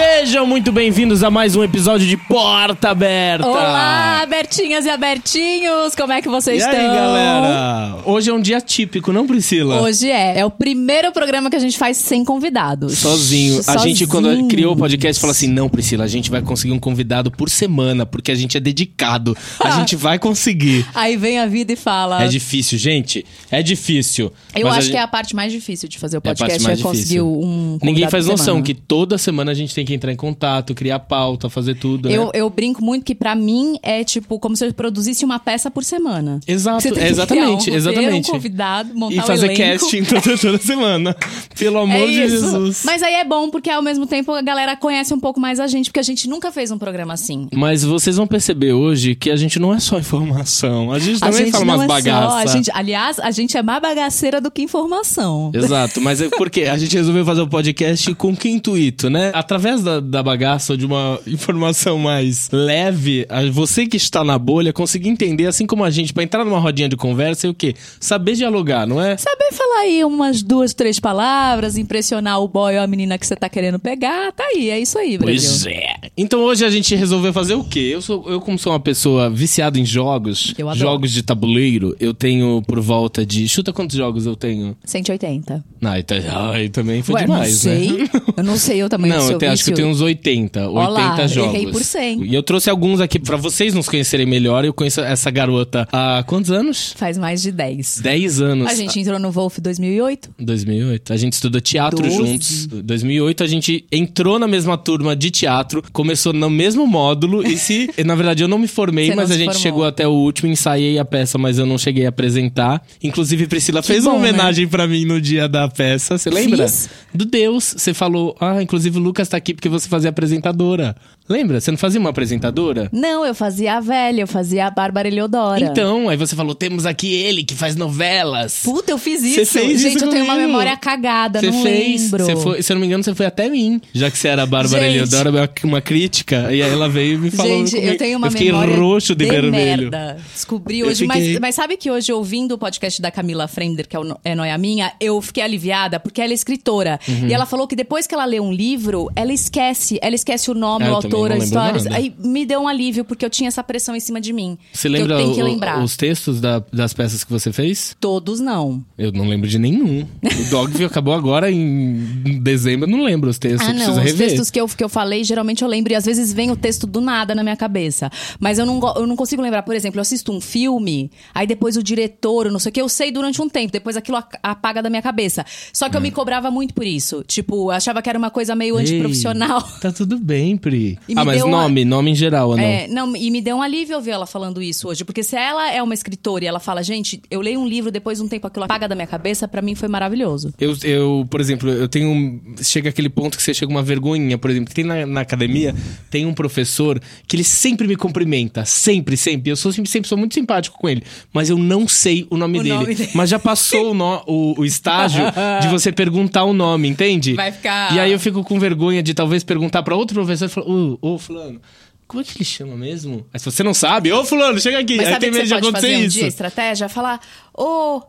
Sejam 0.00 0.46
muito 0.46 0.70
bem-vindos 0.72 1.22
a 1.24 1.30
mais 1.30 1.56
um 1.56 1.64
episódio 1.64 2.06
de 2.06 2.18
Porta 2.18 2.90
Aberta. 2.90 3.48
Olá, 3.48 4.20
abertinhas 4.22 4.84
e 4.84 4.90
abertinhos! 4.90 5.94
Como 5.94 6.12
é 6.12 6.20
que 6.20 6.28
vocês 6.28 6.62
E 6.62 6.66
estão? 6.66 6.78
aí, 6.78 6.86
galera? 6.94 7.96
Hoje 8.04 8.28
é 8.28 8.34
um 8.34 8.40
dia 8.40 8.60
típico, 8.60 9.10
não, 9.10 9.26
Priscila? 9.26 9.80
Hoje 9.80 10.10
é. 10.10 10.40
É 10.40 10.44
o 10.44 10.50
primeiro 10.50 11.10
programa 11.12 11.48
que 11.48 11.56
a 11.56 11.58
gente 11.58 11.78
faz 11.78 11.96
sem 11.96 12.26
convidados. 12.26 12.98
Sozinho. 12.98 13.62
A 13.66 13.78
gente, 13.78 14.06
quando 14.06 14.46
criou 14.48 14.74
o 14.74 14.76
podcast, 14.76 15.18
falou 15.18 15.30
assim: 15.32 15.46
não, 15.48 15.66
Priscila, 15.66 16.04
a 16.04 16.08
gente 16.08 16.30
vai 16.30 16.42
conseguir 16.42 16.74
um 16.74 16.78
convidado 16.78 17.30
por 17.30 17.48
semana, 17.48 18.04
porque 18.04 18.30
a 18.30 18.34
gente 18.34 18.54
é 18.54 18.60
dedicado. 18.60 19.34
A 19.58 19.70
gente 19.70 19.96
vai 19.96 20.18
conseguir. 20.18 20.84
Aí 20.94 21.16
vem 21.16 21.38
a 21.38 21.46
vida 21.46 21.72
e 21.72 21.76
fala. 21.76 22.22
É 22.22 22.28
difícil, 22.28 22.76
gente. 22.76 23.24
É 23.50 23.62
difícil. 23.62 24.30
Eu 24.54 24.68
acho 24.68 24.82
gente- 24.82 24.90
que 24.90 24.98
é 24.98 25.02
a 25.02 25.08
parte 25.08 25.34
mais 25.34 25.50
difícil 25.50 25.88
de 25.88 25.98
fazer 25.98 26.16
o 26.16 26.18
É 26.18 26.20
a 26.20 26.22
parte 26.22 26.38
podcast, 26.40 26.62
é, 26.62 26.68
mais 26.68 26.82
conseguir 26.82 27.02
difícil. 27.04 27.26
um 27.26 27.78
convidado 27.78 27.86
Ninguém 27.86 28.10
faz 28.10 28.26
noção 28.26 28.60
que 28.62 28.74
toda 28.74 29.16
semana 29.16 29.52
a 29.52 29.54
gente 29.54 29.74
tem 29.74 29.85
que 29.86 29.94
entrar 29.94 30.12
em 30.12 30.16
contato, 30.16 30.74
criar 30.74 30.98
pauta, 30.98 31.48
fazer 31.48 31.76
tudo, 31.76 32.08
né? 32.08 32.14
Eu, 32.16 32.30
eu 32.34 32.50
brinco 32.50 32.84
muito 32.84 33.04
que 33.04 33.14
pra 33.14 33.34
mim 33.34 33.78
é 33.82 34.04
tipo 34.04 34.38
como 34.38 34.56
se 34.56 34.66
eu 34.66 34.74
produzisse 34.74 35.24
uma 35.24 35.38
peça 35.38 35.70
por 35.70 35.84
semana. 35.84 36.40
Exato, 36.46 36.86
exatamente, 36.98 37.70
um 37.70 37.74
exatamente. 37.74 38.28
um 38.30 38.32
convidado, 38.34 38.94
montar 38.94 39.14
E 39.14 39.18
um 39.20 39.22
fazer 39.22 39.50
elenco. 39.52 39.80
casting 39.80 40.04
toda, 40.04 40.36
toda 40.38 40.58
semana. 40.58 41.16
Pelo 41.58 41.78
amor 41.78 41.96
É 41.96 42.06
de 42.06 42.22
isso. 42.24 42.40
Jesus. 42.50 42.82
Mas 42.84 43.02
aí 43.02 43.14
é 43.14 43.24
bom 43.24 43.48
porque 43.50 43.70
ao 43.70 43.82
mesmo 43.82 44.06
tempo 44.06 44.32
a 44.32 44.42
galera 44.42 44.76
conhece 44.76 45.14
um 45.14 45.20
pouco 45.20 45.40
mais 45.40 45.58
a 45.60 45.66
gente, 45.66 45.86
porque 45.90 46.00
a 46.00 46.02
gente 46.02 46.28
nunca 46.28 46.50
fez 46.52 46.70
um 46.70 46.78
programa 46.78 47.14
assim. 47.14 47.48
Mas 47.54 47.82
vocês 47.84 48.16
vão 48.16 48.26
perceber 48.26 48.72
hoje 48.72 49.14
que 49.14 49.30
a 49.30 49.36
gente 49.36 49.58
não 49.58 49.72
é 49.72 49.78
só 49.80 49.98
informação. 49.98 50.92
A 50.92 50.98
gente 50.98 51.16
A 51.22 51.26
também 51.30 51.44
gente 51.46 51.52
fala 51.52 51.64
umas 51.64 51.82
é 51.82 51.86
bagaças. 51.86 52.50
a 52.50 52.56
gente, 52.56 52.70
aliás, 52.74 53.18
a 53.20 53.30
gente 53.30 53.56
é 53.56 53.62
mais 53.62 53.80
bagaceira 53.80 54.40
do 54.40 54.50
que 54.50 54.62
informação. 54.62 55.50
Exato, 55.54 56.00
mas 56.00 56.20
é 56.20 56.28
porque 56.28 56.62
a 56.62 56.76
gente 56.76 56.94
resolveu 56.96 57.24
fazer 57.24 57.40
o 57.42 57.48
podcast 57.48 58.14
com 58.14 58.34
que 58.36 58.48
intuito, 58.48 59.08
né? 59.08 59.30
Através 59.34 59.75
da, 59.82 60.00
da 60.00 60.22
bagaça 60.22 60.72
ou 60.72 60.76
de 60.76 60.84
uma 60.86 61.18
informação 61.26 61.98
mais 61.98 62.48
leve, 62.52 63.26
a- 63.28 63.44
você 63.50 63.86
que 63.86 63.96
está 63.96 64.22
na 64.24 64.38
bolha 64.38 64.72
conseguir 64.72 65.08
entender, 65.08 65.46
assim 65.46 65.66
como 65.66 65.84
a 65.84 65.90
gente, 65.90 66.12
pra 66.12 66.22
entrar 66.22 66.44
numa 66.44 66.58
rodinha 66.58 66.88
de 66.88 66.96
conversa 66.96 67.46
e 67.46 67.50
o 67.50 67.54
quê? 67.54 67.74
Saber 68.00 68.34
dialogar, 68.34 68.86
não 68.86 69.00
é? 69.00 69.16
Saber 69.16 69.52
falar 69.52 69.80
aí 69.82 70.04
umas 70.04 70.42
duas, 70.42 70.74
três 70.74 70.98
palavras, 71.00 71.76
impressionar 71.76 72.40
o 72.40 72.48
boy 72.48 72.76
ou 72.76 72.82
a 72.82 72.86
menina 72.86 73.16
que 73.18 73.26
você 73.26 73.36
tá 73.36 73.48
querendo 73.48 73.78
pegar, 73.78 74.32
tá 74.32 74.44
aí, 74.44 74.70
é 74.70 74.78
isso 74.80 74.98
aí, 74.98 75.16
Brasil. 75.18 75.50
Pois 75.50 75.66
é. 75.66 75.94
Então 76.16 76.40
hoje 76.42 76.64
a 76.64 76.70
gente 76.70 76.94
resolveu 76.94 77.32
fazer 77.32 77.54
o 77.54 77.64
quê? 77.64 77.90
Eu, 77.92 78.00
sou, 78.02 78.24
eu 78.28 78.40
como 78.40 78.58
sou 78.58 78.72
uma 78.72 78.80
pessoa 78.80 79.28
viciada 79.30 79.78
em 79.78 79.84
jogos, 79.84 80.54
jogos 80.74 81.12
de 81.12 81.22
tabuleiro, 81.22 81.94
eu 82.00 82.12
tenho 82.14 82.62
por 82.66 82.80
volta 82.80 83.24
de... 83.24 83.48
Chuta 83.48 83.72
quantos 83.72 83.96
jogos 83.96 84.26
eu 84.26 84.34
tenho? 84.36 84.76
180. 84.84 85.64
Não, 85.80 85.96
então, 85.96 86.16
ai, 86.52 86.68
também 86.68 87.02
foi 87.02 87.14
Ué, 87.16 87.22
demais, 87.22 87.64
não 87.64 87.72
né? 87.72 87.78
sei. 87.78 88.10
Eu 88.36 88.44
não 88.44 88.56
sei 88.56 88.82
eu 88.82 88.88
também 88.88 89.10
Não, 89.10 89.30
eu 89.30 89.38
te- 89.38 89.46
acho 89.46 89.64
que 89.66 89.70
vício. 89.72 89.84
tenho 89.84 89.88
uns 89.88 90.00
80, 90.00 90.68
80 90.68 90.90
Olá, 90.90 91.26
jogos. 91.26 91.54
errei 91.54 91.70
por 91.70 91.82
100. 91.82 92.24
E 92.24 92.34
eu 92.34 92.42
trouxe 92.42 92.70
alguns 92.70 93.00
aqui 93.00 93.18
pra 93.18 93.36
vocês 93.36 93.74
nos 93.74 93.88
conhecerem 93.88 94.26
melhor. 94.26 94.64
Eu 94.64 94.72
conheço 94.74 95.00
essa 95.00 95.30
garota 95.30 95.86
há 95.92 96.22
quantos 96.26 96.50
anos? 96.50 96.94
Faz 96.96 97.16
mais 97.18 97.42
de 97.42 97.52
10. 97.52 98.00
10 98.02 98.40
anos. 98.40 98.70
A 98.70 98.74
gente 98.74 98.98
entrou 99.00 99.18
no 99.18 99.30
Wolf 99.30 99.58
2008. 99.58 100.30
2008. 100.38 101.12
A 101.12 101.16
gente 101.16 101.32
estudou 101.34 101.60
teatro 101.60 102.02
Doze. 102.02 102.16
juntos. 102.16 102.66
2008 102.66 103.44
a 103.44 103.46
gente 103.46 103.84
entrou 103.92 104.38
na 104.38 104.46
mesma 104.48 104.76
turma 104.78 105.14
de 105.16 105.30
teatro, 105.30 105.82
começou 105.92 106.32
no 106.32 106.48
mesmo 106.50 106.86
módulo 106.86 107.46
e 107.46 107.56
se, 107.56 107.90
na 108.04 108.14
verdade 108.14 108.42
eu 108.42 108.48
não 108.48 108.58
me 108.58 108.66
formei, 108.68 109.08
Você 109.08 109.14
mas 109.14 109.30
a 109.30 109.34
gente 109.34 109.46
formou. 109.46 109.62
chegou 109.62 109.84
até 109.84 110.06
o 110.06 110.12
último, 110.12 110.50
ensaiei 110.50 110.98
a 110.98 111.04
peça, 111.04 111.38
mas 111.38 111.58
eu 111.58 111.66
não 111.66 111.78
cheguei 111.78 112.06
a 112.06 112.08
apresentar. 112.08 112.82
Inclusive 113.02 113.46
Priscila 113.46 113.82
fez 113.82 114.04
bom, 114.04 114.10
uma 114.10 114.20
né? 114.20 114.28
homenagem 114.30 114.66
pra 114.68 114.86
mim 114.86 115.04
no 115.04 115.20
dia 115.20 115.48
da 115.48 115.68
peça, 115.68 116.18
você 116.18 116.30
lembra? 116.30 116.66
Fiz. 116.68 116.88
Do 117.14 117.24
Deus, 117.24 117.74
você 117.76 117.92
falou: 117.94 118.36
"Ah, 118.40 118.62
inclusive 118.62 118.98
o 118.98 119.00
Lucas 119.00 119.28
tá 119.28 119.36
aqui 119.36 119.45
porque 119.54 119.68
você 119.68 119.88
fazia 119.88 120.10
apresentadora". 120.10 120.96
Lembra? 121.28 121.60
Você 121.60 121.72
não 121.72 121.78
fazia 121.78 121.98
uma 121.98 122.10
apresentadora? 122.10 122.88
Não, 122.92 123.26
eu 123.26 123.34
fazia 123.34 123.74
a 123.78 123.80
velha, 123.80 124.20
eu 124.20 124.26
fazia 124.28 124.66
a 124.66 124.70
Bárbara 124.70 125.08
Eleodora. 125.08 125.64
Então, 125.64 126.08
aí 126.08 126.16
você 126.16 126.36
falou: 126.36 126.54
"Temos 126.54 126.86
aqui 126.86 127.12
ele 127.12 127.42
que 127.42 127.54
faz 127.54 127.74
novelas". 127.74 128.60
Puta, 128.62 128.92
eu 128.92 128.98
fiz 128.98 129.22
Você 129.22 129.42
isso. 129.42 129.52
fez 129.58 129.80
Gente, 129.80 129.96
isso 129.96 130.04
eu 130.04 130.10
tenho 130.10 130.24
uma 130.24 130.36
memória 130.36 130.76
cagada, 130.76 131.40
Você 131.40 131.50
não 131.50 131.62
fez, 131.64 132.02
lembro. 132.12 132.24
você 132.24 132.36
foi, 132.36 132.62
se 132.62 132.72
eu 132.72 132.74
não 132.74 132.80
me 132.80 132.86
engano, 132.86 133.02
você 133.02 133.12
foi 133.14 133.26
até 133.26 133.48
mim. 133.48 133.80
Já 133.92 134.08
que 134.10 134.16
você 134.18 134.28
era 134.28 134.44
a 134.44 134.46
Bárbara 134.46 134.84
Gente. 134.84 134.96
Eleodora, 135.14 135.50
uma, 135.64 135.80
crítica. 135.80 136.42
E 136.52 136.62
aí 136.62 136.70
ela 136.70 136.88
veio 136.88 137.14
e 137.14 137.18
me 137.18 137.30
falou. 137.32 137.50
Gente, 137.58 137.74
eu 137.74 137.80
comigo. 137.82 137.98
tenho 137.98 138.18
uma 138.18 138.26
eu 138.28 138.30
fiquei 138.30 138.46
memória 138.46 138.76
roxo 138.76 139.14
de, 139.14 139.24
vermelho. 139.26 139.90
merda. 139.90 140.18
Descobri 140.32 140.80
Eu 140.80 140.86
hoje, 140.88 141.06
fiquei- 141.06 141.32
mas, 141.32 141.40
mas 141.40 141.54
sabe 141.56 141.76
que 141.76 141.90
hoje, 141.90 142.12
ouvindo 142.12 142.52
o 142.54 142.58
podcast 142.58 143.02
da 143.02 143.10
Camila 143.10 143.48
Frender, 143.48 143.88
que 143.88 143.96
é, 143.96 143.98
o 143.98 144.16
é 144.24 144.34
Noia 144.34 144.56
Minha, 144.58 144.92
eu 145.00 145.20
fiquei 145.20 145.42
aliviada, 145.42 145.98
porque 145.98 146.20
ela 146.20 146.32
é 146.32 146.34
escritora. 146.34 147.00
Uhum. 147.08 147.26
E 147.28 147.32
ela 147.34 147.46
falou 147.46 147.66
que 147.66 147.74
depois 147.74 148.06
que 148.06 148.14
ela 148.14 148.24
lê 148.24 148.38
um 148.38 148.52
livro, 148.52 149.10
ela 149.16 149.32
esquece. 149.36 149.98
Ela 150.02 150.14
esquece 150.16 150.50
o 150.50 150.54
nome, 150.54 150.84
Ah, 150.86 150.92
o 150.92 150.94
autor, 150.96 151.30
lembro 151.30 151.44
histórias. 151.44 151.84
nada. 151.84 151.96
Aí 151.96 152.12
me 152.18 152.44
deu 152.44 152.60
um 152.62 152.66
alívio, 152.68 153.04
porque 153.04 153.24
eu 153.24 153.30
tinha 153.30 153.48
essa 153.48 153.62
pressão 153.62 153.94
em 153.94 154.00
cima 154.00 154.20
de 154.20 154.32
mim. 154.32 154.58
Você 154.72 154.88
lembra 154.88 155.20
eu 155.20 155.32
que 155.32 155.42
lembrar. 155.42 155.82
os 155.82 155.96
textos 155.96 156.40
da- 156.40 156.62
das 156.72 156.92
peças 156.92 157.22
que 157.22 157.30
você 157.32 157.52
fez? 157.52 157.96
Todos 158.00 158.40
não. 158.40 158.84
Eu 158.98 159.12
não 159.12 159.28
lembro 159.28 159.48
de 159.48 159.58
nenhum. 159.58 160.00
O 160.00 160.50
Dogville 160.50 160.84
acabou 160.86 161.14
agora 161.14 161.50
em 161.50 162.40
dezembro, 162.42 162.88
eu 162.90 162.96
não 162.96 163.04
lembro 163.04 163.30
os 163.30 163.38
textos. 163.38 163.66
Ah, 163.68 163.70
eu 163.72 163.78
não. 163.78 163.90
Os 163.92 163.98
rever. 163.98 164.28
textos 164.28 164.50
que 164.50 164.60
eu, 164.60 164.66
que 164.68 164.82
eu 164.82 164.88
falei, 164.88 165.22
geralmente 165.24 165.62
eu 165.62 165.68
lembro. 165.68 165.92
E 165.92 165.96
às 165.96 166.04
vezes 166.04 166.32
vem 166.32 166.50
o 166.50 166.56
texto 166.56 166.86
do 166.86 167.00
nada 167.00 167.34
na 167.34 167.42
minha 167.42 167.56
cabeça. 167.56 168.10
Mas 168.40 168.58
eu 168.58 168.66
não, 168.66 168.80
eu 168.96 169.06
não 169.06 169.16
consigo 169.16 169.42
lembrar. 169.42 169.62
Por 169.62 169.74
exemplo, 169.74 169.98
eu 169.98 170.02
assisto 170.02 170.32
um 170.32 170.40
filme, 170.40 171.10
aí 171.34 171.46
depois 171.46 171.76
o 171.76 171.82
diretor, 171.82 172.50
não 172.50 172.58
sei 172.58 172.70
o 172.70 172.72
que, 172.72 172.80
eu 172.80 172.88
sei 172.88 173.10
durante 173.10 173.40
um 173.40 173.48
tempo. 173.48 173.72
Depois 173.72 173.96
aquilo 173.96 174.18
apaga 174.42 174.82
da 174.82 174.88
minha 174.90 175.02
cabeça. 175.02 175.44
Só 175.72 175.88
que 175.88 175.96
eu 175.96 176.00
me 176.00 176.10
cobrava 176.10 176.50
muito 176.50 176.74
por 176.74 176.84
isso. 176.86 177.22
Tipo, 177.26 177.70
achava 177.70 178.00
que 178.02 178.08
era 178.08 178.18
uma 178.18 178.30
coisa 178.30 178.54
meio 178.54 178.76
Hum. 178.76 178.78
Ei, 179.26 179.32
antiprofissional. 179.32 179.62
Tá 179.80 179.92
tudo 179.92 180.18
bem, 180.18 180.56
Pri. 180.56 180.98
Me 181.08 181.14
Ah, 181.16 181.24
mas 181.24 181.42
uma- 181.42 181.62
nome, 181.62 181.84
nome 181.84 182.10
em 182.10 182.14
geral 182.14 182.50
ou 182.50 182.56
não? 182.56 182.62
É, 182.64 182.88
não, 182.88 183.14
e 183.16 183.30
me 183.30 183.40
deu 183.40 183.56
um 183.56 183.62
alívio 183.62 183.96
ouvir 183.96 184.10
ela 184.10 184.26
falando 184.26 184.60
isso 184.62 184.88
hoje. 184.88 185.04
Porque 185.04 185.22
se 185.22 185.36
ela 185.36 185.70
é 185.72 185.82
uma 185.82 185.94
escritora 185.94 186.44
e 186.44 186.46
ela 186.46 186.58
fala, 186.60 186.82
gente, 186.82 187.20
eu 187.30 187.40
leio 187.40 187.60
um 187.60 187.66
livro, 187.66 187.90
depois 187.90 188.18
de 188.18 188.24
um 188.24 188.28
tempo 188.28 188.46
aquilo 188.46 188.64
apaga 188.64 188.88
da 188.88 188.94
minha 188.94 189.06
cabeça, 189.06 189.46
pra 189.46 189.60
mim 189.62 189.74
foi 189.74 189.88
maravilhoso. 189.88 190.52
Eu, 190.60 190.76
eu, 190.82 191.26
por 191.30 191.40
exemplo, 191.40 191.68
eu 191.70 191.88
tenho. 191.88 192.40
Chega 192.62 192.88
aquele 192.88 193.08
ponto 193.08 193.36
que 193.36 193.42
você 193.42 193.52
chega 193.54 193.70
uma 193.70 193.82
vergonhinha, 193.82 194.38
por 194.38 194.50
exemplo. 194.50 194.72
Tem 194.74 194.84
na, 194.84 195.04
na 195.06 195.20
academia, 195.20 195.74
tem 196.10 196.26
um 196.26 196.34
professor 196.34 197.00
que 197.26 197.36
ele 197.36 197.44
sempre 197.44 197.86
me 197.86 197.96
cumprimenta. 197.96 198.64
Sempre, 198.64 199.16
sempre. 199.16 199.50
Eu 199.50 199.56
sou 199.56 199.72
sempre, 199.72 199.90
sempre 199.90 200.08
sou 200.08 200.18
muito 200.18 200.34
simpático 200.34 200.78
com 200.78 200.88
ele. 200.88 201.02
Mas 201.32 201.50
eu 201.50 201.58
não 201.58 201.86
sei 201.86 202.26
o 202.30 202.36
nome, 202.36 202.58
O 202.58 202.62
dele. 202.62 202.74
nome 202.74 202.94
dele. 202.94 203.10
Mas 203.14 203.30
já 203.30 203.38
passou 203.38 203.90
o, 203.90 203.94
no- 203.94 204.22
o- 204.26 204.60
o 204.60 204.64
estágio 204.64 205.22
de 205.60 205.68
você 205.68 205.92
perguntar 205.92 206.44
o 206.44 206.52
nome, 206.52 206.88
entende? 206.88 207.34
Vai 207.34 207.52
ficar- 207.52 207.94
E 207.94 208.00
aí 208.00 208.10
eu 208.12 208.18
fico 208.18 208.42
com 208.42 208.58
vergonha 208.58 209.02
de 209.02 209.14
talvez 209.16 209.42
perguntar 209.42 209.82
pra 209.82 209.96
outro 209.96 210.14
professor 210.14 210.46
e 210.46 210.48
falar: 210.48 210.68
Ô, 210.68 210.98
ô, 211.00 211.18
Fulano. 211.18 211.60
Como 212.06 212.20
é 212.20 212.24
que 212.24 212.36
ele 212.36 212.44
chama 212.44 212.76
mesmo? 212.76 213.26
Aí 213.34 213.40
se 213.40 213.46
você 213.46 213.64
não 213.64 213.74
sabe, 213.74 214.12
ô 214.12 214.24
fulano, 214.24 214.60
chega 214.60 214.78
aqui. 214.78 214.96
Mas 214.96 215.06
aí 215.06 215.12
sabe 215.14 215.24
tem 215.24 215.34
medo 215.34 215.48
de 215.48 215.54
acontecer 215.54 215.88
fazer 215.88 215.96
um 215.96 216.04
isso. 216.04 216.18
dia, 216.18 216.28
estratégia? 216.28 216.88
Falar, 216.88 217.20
ô... 217.52 218.00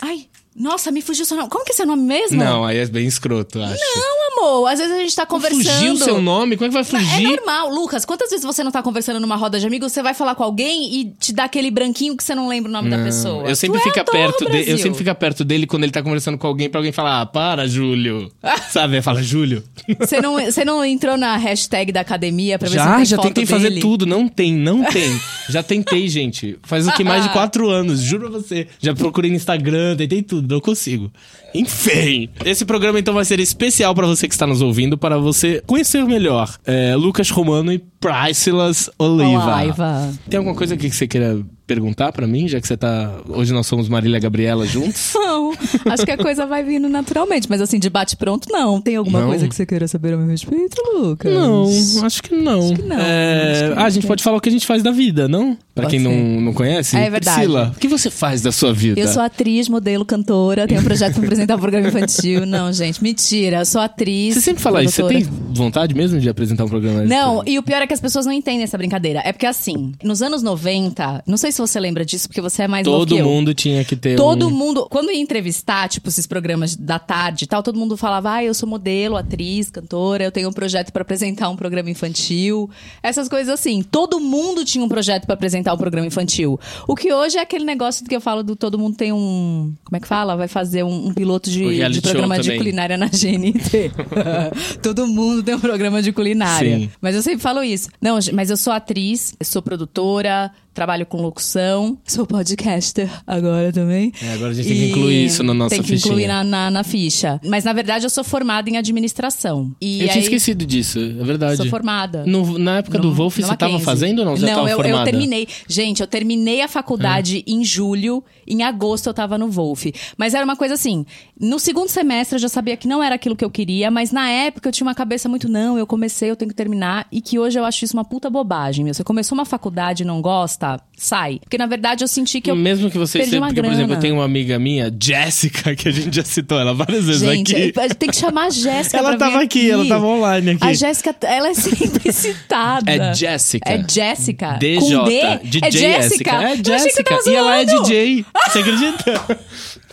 ai, 0.00 0.26
nossa, 0.58 0.90
me 0.90 1.02
fugiu 1.02 1.24
seu 1.24 1.36
nome. 1.36 1.50
Como 1.50 1.64
que 1.64 1.72
é 1.72 1.74
seu 1.74 1.86
nome 1.86 2.02
mesmo? 2.02 2.42
Não, 2.42 2.64
aí 2.64 2.78
é 2.78 2.86
bem 2.86 3.06
escroto, 3.06 3.60
acho. 3.60 3.74
Não, 3.96 4.44
amor. 4.44 4.68
Às 4.68 4.78
vezes 4.78 4.94
a 4.94 4.98
gente 4.98 5.14
tá 5.14 5.26
conversando... 5.26 5.62
Fugiu 5.64 5.92
o 5.92 5.96
seu 5.98 6.20
nome? 6.20 6.56
Como 6.56 6.66
é 6.66 6.68
que 6.68 6.74
vai 6.74 6.84
fugir? 6.84 7.26
É 7.26 7.36
normal, 7.36 7.70
Lucas. 7.70 8.04
Quantas 8.04 8.30
vezes 8.30 8.44
você 8.44 8.64
não 8.64 8.70
tá 8.70 8.82
conversando 8.82 9.20
numa 9.20 9.36
roda 9.36 9.60
de 9.60 9.66
amigos, 9.66 9.92
você 9.92 10.02
vai 10.02 10.14
falar 10.14 10.34
com 10.34 10.42
alguém 10.42 10.94
e 11.00 11.04
te 11.18 11.32
dá 11.32 11.44
aquele 11.44 11.70
branquinho 11.70 12.16
que 12.16 12.24
você 12.24 12.34
não 12.34 12.48
lembra 12.48 12.70
o 12.70 12.72
nome 12.72 12.88
da 12.88 12.98
pessoa? 13.02 13.48
Eu 13.48 13.54
sempre 13.56 13.78
Tu 13.78 13.82
é 13.82 13.84
fico 13.84 14.00
ator, 14.00 14.12
perto 14.14 14.44
dele. 14.46 14.72
Eu 14.72 14.78
sempre 14.78 14.98
fico 14.98 15.14
perto 15.14 15.44
dele 15.44 15.66
quando 15.66 15.82
ele 15.82 15.92
tá 15.92 16.02
conversando 16.02 16.38
com 16.38 16.46
alguém 16.46 16.70
pra 16.70 16.78
alguém 16.78 16.92
falar, 16.92 17.20
ah, 17.20 17.26
para, 17.26 17.68
Júlio. 17.68 18.30
Sabe? 18.70 19.02
Fala, 19.02 19.22
Júlio. 19.22 19.62
Você 19.98 20.20
não, 20.20 20.34
você 20.42 20.64
não 20.64 20.84
entrou 20.84 21.16
na 21.16 21.36
hashtag 21.36 21.92
da 21.92 22.00
academia 22.00 22.58
pra 22.58 22.68
ver 22.68 22.78
se 22.78 22.84
Já, 22.84 22.96
tem 22.96 23.04
já 23.04 23.16
foto 23.16 23.26
tentei 23.28 23.44
dele? 23.44 23.62
fazer 23.62 23.80
tudo. 23.80 24.06
Não 24.06 24.26
tem, 24.28 24.54
não 24.54 24.84
tem. 24.84 25.20
já 25.50 25.62
tentei, 25.62 26.08
gente. 26.08 26.58
Faz 26.62 26.86
o 26.86 26.92
que 26.92 27.04
mais 27.04 27.24
de 27.24 27.30
quatro 27.30 27.68
anos, 27.68 28.00
juro 28.00 28.30
pra 28.30 28.38
você. 28.40 28.66
Já 28.80 28.94
procurei 28.94 29.30
no 29.30 29.36
Instagram, 29.36 29.96
tentei 29.96 30.22
tudo, 30.22 30.45
não 30.46 30.60
consigo. 30.60 31.10
Enfim. 31.54 32.28
Esse 32.44 32.64
programa 32.64 32.98
então 32.98 33.14
vai 33.14 33.24
ser 33.24 33.40
especial 33.40 33.94
pra 33.94 34.06
você 34.06 34.28
que 34.28 34.34
está 34.34 34.46
nos 34.46 34.62
ouvindo, 34.62 34.98
para 34.98 35.18
você 35.18 35.62
conhecer 35.66 36.04
melhor 36.04 36.56
é, 36.64 36.94
Lucas 36.96 37.30
Romano 37.30 37.72
e 37.72 37.82
Priscilas 38.00 38.90
Oliva. 38.98 39.56
Oliva. 39.56 40.14
Tem 40.28 40.38
alguma 40.38 40.54
coisa 40.54 40.74
aqui 40.74 40.88
que 40.90 40.96
você 40.96 41.06
queira 41.06 41.40
perguntar 41.66 42.12
pra 42.12 42.26
mim, 42.26 42.46
já 42.46 42.60
que 42.60 42.66
você 42.66 42.76
tá. 42.76 43.10
Hoje 43.28 43.52
nós 43.52 43.66
somos 43.66 43.88
Marília 43.88 44.18
e 44.18 44.20
Gabriela 44.20 44.64
juntos? 44.66 45.12
Não, 45.26 45.52
acho 45.86 46.04
que 46.04 46.12
a 46.12 46.16
coisa 46.16 46.46
vai 46.46 46.62
vindo 46.62 46.88
naturalmente, 46.88 47.48
mas 47.50 47.60
assim, 47.60 47.78
de 47.78 47.90
bate-pronto, 47.90 48.48
não. 48.50 48.80
Tem 48.80 48.96
alguma 48.96 49.20
Não? 49.20 49.28
coisa 49.28 49.48
que 49.48 49.54
você 49.54 49.66
queira 49.66 49.88
saber 49.88 50.14
a 50.14 50.16
meu 50.16 50.28
respeito, 50.28 50.76
Lucas? 50.94 51.32
Não, 51.32 51.68
acho 52.04 52.22
que 52.22 52.34
não. 52.34 52.74
que 52.74 52.82
não, 52.82 52.96
É, 52.98 53.50
acho 53.50 53.62
que 53.62 53.68
não 53.74 53.82
ah, 53.82 53.86
a 53.86 53.90
gente 53.90 54.06
pode 54.06 54.22
falar 54.22 54.36
o 54.36 54.40
que 54.40 54.48
a 54.48 54.52
gente 54.52 54.66
faz 54.66 54.82
da 54.82 54.90
vida, 54.90 55.26
não? 55.28 55.56
Pra 55.74 55.86
quem 55.86 55.98
não, 55.98 56.40
não 56.40 56.54
conhece. 56.54 56.96
É 56.96 57.10
verdade. 57.10 57.36
Priscila, 57.38 57.72
o 57.76 57.78
que 57.78 57.88
você 57.88 58.08
faz 58.10 58.40
da 58.40 58.52
sua 58.52 58.72
vida? 58.72 59.00
Eu 59.00 59.08
sou 59.08 59.22
atriz, 59.22 59.68
modelo, 59.68 60.04
cantora, 60.04 60.66
tenho 60.66 60.80
um 60.80 60.84
projeto 60.84 61.14
pra 61.14 61.24
apresentar 61.24 61.56
um 61.56 61.60
programa 61.60 61.88
infantil. 61.88 62.46
Não, 62.46 62.72
gente, 62.72 63.02
mentira. 63.02 63.58
Eu 63.58 63.66
sou 63.66 63.80
atriz. 63.80 64.34
Você 64.34 64.40
sempre 64.40 64.62
fala 64.62 64.82
isso. 64.82 65.02
Você 65.02 65.08
tem 65.08 65.22
vontade 65.52 65.94
mesmo 65.94 66.20
de 66.20 66.28
apresentar 66.28 66.64
um 66.64 66.68
programa? 66.68 67.02
Não, 67.04 67.42
e 67.46 67.58
o 67.58 67.62
pior 67.62 67.82
é 67.82 67.85
é 67.86 67.88
que 67.88 67.94
as 67.94 68.00
pessoas 68.00 68.26
não 68.26 68.32
entendem 68.32 68.62
essa 68.62 68.76
brincadeira. 68.76 69.22
É 69.24 69.32
porque 69.32 69.46
assim, 69.46 69.92
nos 70.02 70.20
anos 70.20 70.42
90, 70.42 71.22
não 71.26 71.36
sei 71.36 71.52
se 71.52 71.60
você 71.60 71.80
lembra 71.80 72.04
disso, 72.04 72.28
porque 72.28 72.40
você 72.40 72.64
é 72.64 72.68
mais 72.68 72.86
novo 72.86 72.98
Todo 72.98 73.14
que 73.14 73.20
eu. 73.20 73.26
mundo 73.26 73.54
tinha 73.54 73.84
que 73.84 73.96
ter 73.96 74.16
Todo 74.16 74.48
um... 74.48 74.50
mundo, 74.50 74.86
quando 74.90 75.10
ia 75.10 75.20
entrevistar, 75.20 75.88
tipo, 75.88 76.08
esses 76.08 76.26
programas 76.26 76.76
da 76.76 76.98
tarde 76.98 77.44
e 77.44 77.46
tal, 77.46 77.62
todo 77.62 77.78
mundo 77.78 77.96
falava, 77.96 78.34
ah, 78.34 78.44
eu 78.44 78.52
sou 78.52 78.68
modelo, 78.68 79.16
atriz, 79.16 79.70
cantora, 79.70 80.24
eu 80.24 80.32
tenho 80.32 80.48
um 80.48 80.52
projeto 80.52 80.92
pra 80.92 81.02
apresentar 81.02 81.48
um 81.48 81.56
programa 81.56 81.90
infantil. 81.90 82.68
Essas 83.02 83.28
coisas 83.28 83.48
assim. 83.52 83.82
Todo 83.82 84.20
mundo 84.20 84.64
tinha 84.64 84.84
um 84.84 84.88
projeto 84.88 85.26
pra 85.26 85.34
apresentar 85.34 85.72
um 85.74 85.78
programa 85.78 86.06
infantil. 86.06 86.58
O 86.86 86.94
que 86.94 87.12
hoje 87.12 87.38
é 87.38 87.40
aquele 87.40 87.64
negócio 87.64 88.04
que 88.04 88.14
eu 88.14 88.20
falo 88.20 88.42
do 88.42 88.56
todo 88.56 88.78
mundo 88.78 88.96
tem 88.96 89.12
um. 89.12 89.74
Como 89.84 89.96
é 89.96 90.00
que 90.00 90.06
fala? 90.06 90.36
Vai 90.36 90.48
fazer 90.48 90.82
um, 90.82 91.08
um 91.08 91.14
piloto 91.14 91.50
de, 91.50 91.88
de 91.90 92.00
programa 92.00 92.38
de 92.38 92.56
culinária 92.56 92.96
na 92.96 93.06
GNT. 93.06 93.92
todo 94.82 95.06
mundo 95.06 95.42
tem 95.42 95.54
um 95.54 95.60
programa 95.60 96.02
de 96.02 96.12
culinária. 96.12 96.78
Sim. 96.78 96.90
Mas 97.00 97.14
eu 97.14 97.22
sempre 97.22 97.40
falo 97.40 97.62
isso. 97.62 97.75
Não, 98.00 98.18
mas 98.32 98.50
eu 98.50 98.56
sou 98.56 98.72
atriz, 98.72 99.34
sou 99.42 99.62
produtora, 99.62 100.52
trabalho 100.76 101.04
com 101.06 101.20
locução, 101.20 101.98
sou 102.06 102.24
podcaster 102.26 103.10
agora 103.26 103.72
também. 103.72 104.12
É, 104.22 104.34
agora 104.34 104.50
a 104.50 104.54
gente 104.54 104.68
tem 104.68 104.76
que 104.76 104.90
incluir 104.90 105.24
isso 105.24 105.42
na 105.42 105.52
nossa 105.54 105.74
Tem 105.74 105.82
que 105.82 105.94
incluir 105.94 106.22
fichinha. 106.24 106.28
na, 106.28 106.44
na, 106.44 106.70
na 106.70 106.84
ficha. 106.84 107.40
Mas 107.44 107.64
na 107.64 107.72
verdade 107.72 108.04
eu 108.06 108.10
sou 108.10 108.22
formada 108.22 108.68
em 108.70 108.76
administração. 108.76 109.74
E 109.80 109.98
Eu 110.00 110.02
aí, 110.04 110.08
tinha 110.10 110.22
esquecido 110.22 110.64
disso, 110.66 110.98
é 110.98 111.24
verdade. 111.24 111.56
Sou 111.56 111.66
formada. 111.66 112.24
No- 112.26 112.58
na 112.58 112.78
época 112.78 112.98
do 112.98 113.08
No- 113.08 113.14
Wolf, 113.14 113.38
no 113.38 113.46
você 113.46 113.56
tava 113.56 113.72
Mackenzie. 113.72 113.84
fazendo 113.84 114.18
ou 114.20 114.24
não? 114.26 114.36
Você 114.36 114.46
não, 114.46 114.68
eu, 114.68 114.80
eu 114.82 115.04
terminei. 115.04 115.48
Gente, 115.66 116.00
eu 116.00 116.06
terminei 116.06 116.60
a 116.60 116.68
faculdade 116.68 117.42
em 117.46 117.64
julho. 117.64 118.22
Em 118.46 118.62
agosto 118.62 119.06
eu 119.08 119.14
tava 119.14 119.36
no 119.38 119.48
Wolf. 119.50 119.86
Mas 120.16 120.34
era 120.34 120.44
uma 120.44 120.56
coisa 120.56 120.74
assim. 120.74 121.04
No 121.40 121.58
segundo 121.58 121.88
semestre 121.88 122.36
eu 122.36 122.40
já 122.40 122.48
sabia 122.48 122.76
que 122.76 122.86
não 122.86 123.02
era 123.02 123.14
aquilo 123.14 123.34
que 123.34 123.44
eu 123.44 123.50
queria, 123.50 123.90
mas 123.90 124.12
na 124.12 124.28
época 124.30 124.68
eu 124.68 124.72
tinha 124.72 124.86
uma 124.86 124.94
cabeça 124.94 125.28
muito, 125.28 125.48
não, 125.48 125.76
eu 125.78 125.86
comecei, 125.86 126.30
eu 126.30 126.36
tenho 126.36 126.48
que 126.50 126.54
terminar. 126.54 127.06
E 127.10 127.20
que 127.20 127.38
hoje 127.38 127.58
eu 127.58 127.64
acho 127.64 127.84
isso 127.84 127.96
uma 127.96 128.04
puta 128.04 128.28
bobagem, 128.28 128.84
meu. 128.84 128.92
Você 128.94 129.02
começou 129.04 129.36
uma 129.36 129.44
faculdade 129.44 130.02
e 130.02 130.06
não 130.06 130.20
gosta, 130.20 130.65
sai. 130.96 131.38
Porque 131.40 131.58
na 131.58 131.66
verdade 131.66 132.02
eu 132.04 132.08
senti 132.08 132.40
que 132.40 132.50
eu. 132.50 132.56
Mesmo 132.56 132.90
que 132.90 132.98
você 132.98 133.18
perdi 133.18 133.36
uma 133.38 133.46
porque, 133.48 133.60
por 133.62 133.66
exemplo, 133.66 133.82
eu 133.82 133.88
grana. 133.88 134.00
tenho 134.00 134.14
uma 134.16 134.24
amiga 134.24 134.58
minha, 134.58 134.92
Jéssica, 135.02 135.74
que 135.76 135.88
a 135.88 135.92
gente 135.92 136.14
já 136.16 136.24
citou 136.24 136.58
ela 136.58 136.72
várias 136.74 137.04
vezes 137.04 137.22
Gente, 137.22 137.54
aqui. 137.54 137.94
tem 137.94 138.08
que 138.10 138.16
chamar 138.16 138.46
a 138.46 138.50
Jéssica. 138.50 138.96
Ela 138.98 139.16
tava 139.16 139.40
aqui, 139.42 139.70
ela 139.70 139.86
tava 139.86 140.06
online 140.06 140.52
aqui. 140.52 140.64
A 140.64 140.72
Jéssica, 140.72 141.14
ela 141.22 141.48
é 141.48 141.54
sempre 141.54 142.10
citada. 142.12 142.90
É 142.90 143.14
Jéssica. 143.14 143.70
É 143.70 143.84
Jéssica. 143.88 144.58
DJ. 144.58 145.38
DJ 145.44 145.60
é 145.62 145.70
Jéssica. 145.70 146.30
É 146.42 146.56
Jéssica. 146.56 147.18
E 147.26 147.34
ela 147.34 147.56
é. 147.60 147.64
DJ. 147.64 148.24
Você 148.48 148.58
acredita? 148.60 149.38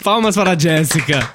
Palmas 0.04 0.36
para 0.36 0.52
a 0.52 0.58
Jéssica. 0.58 1.30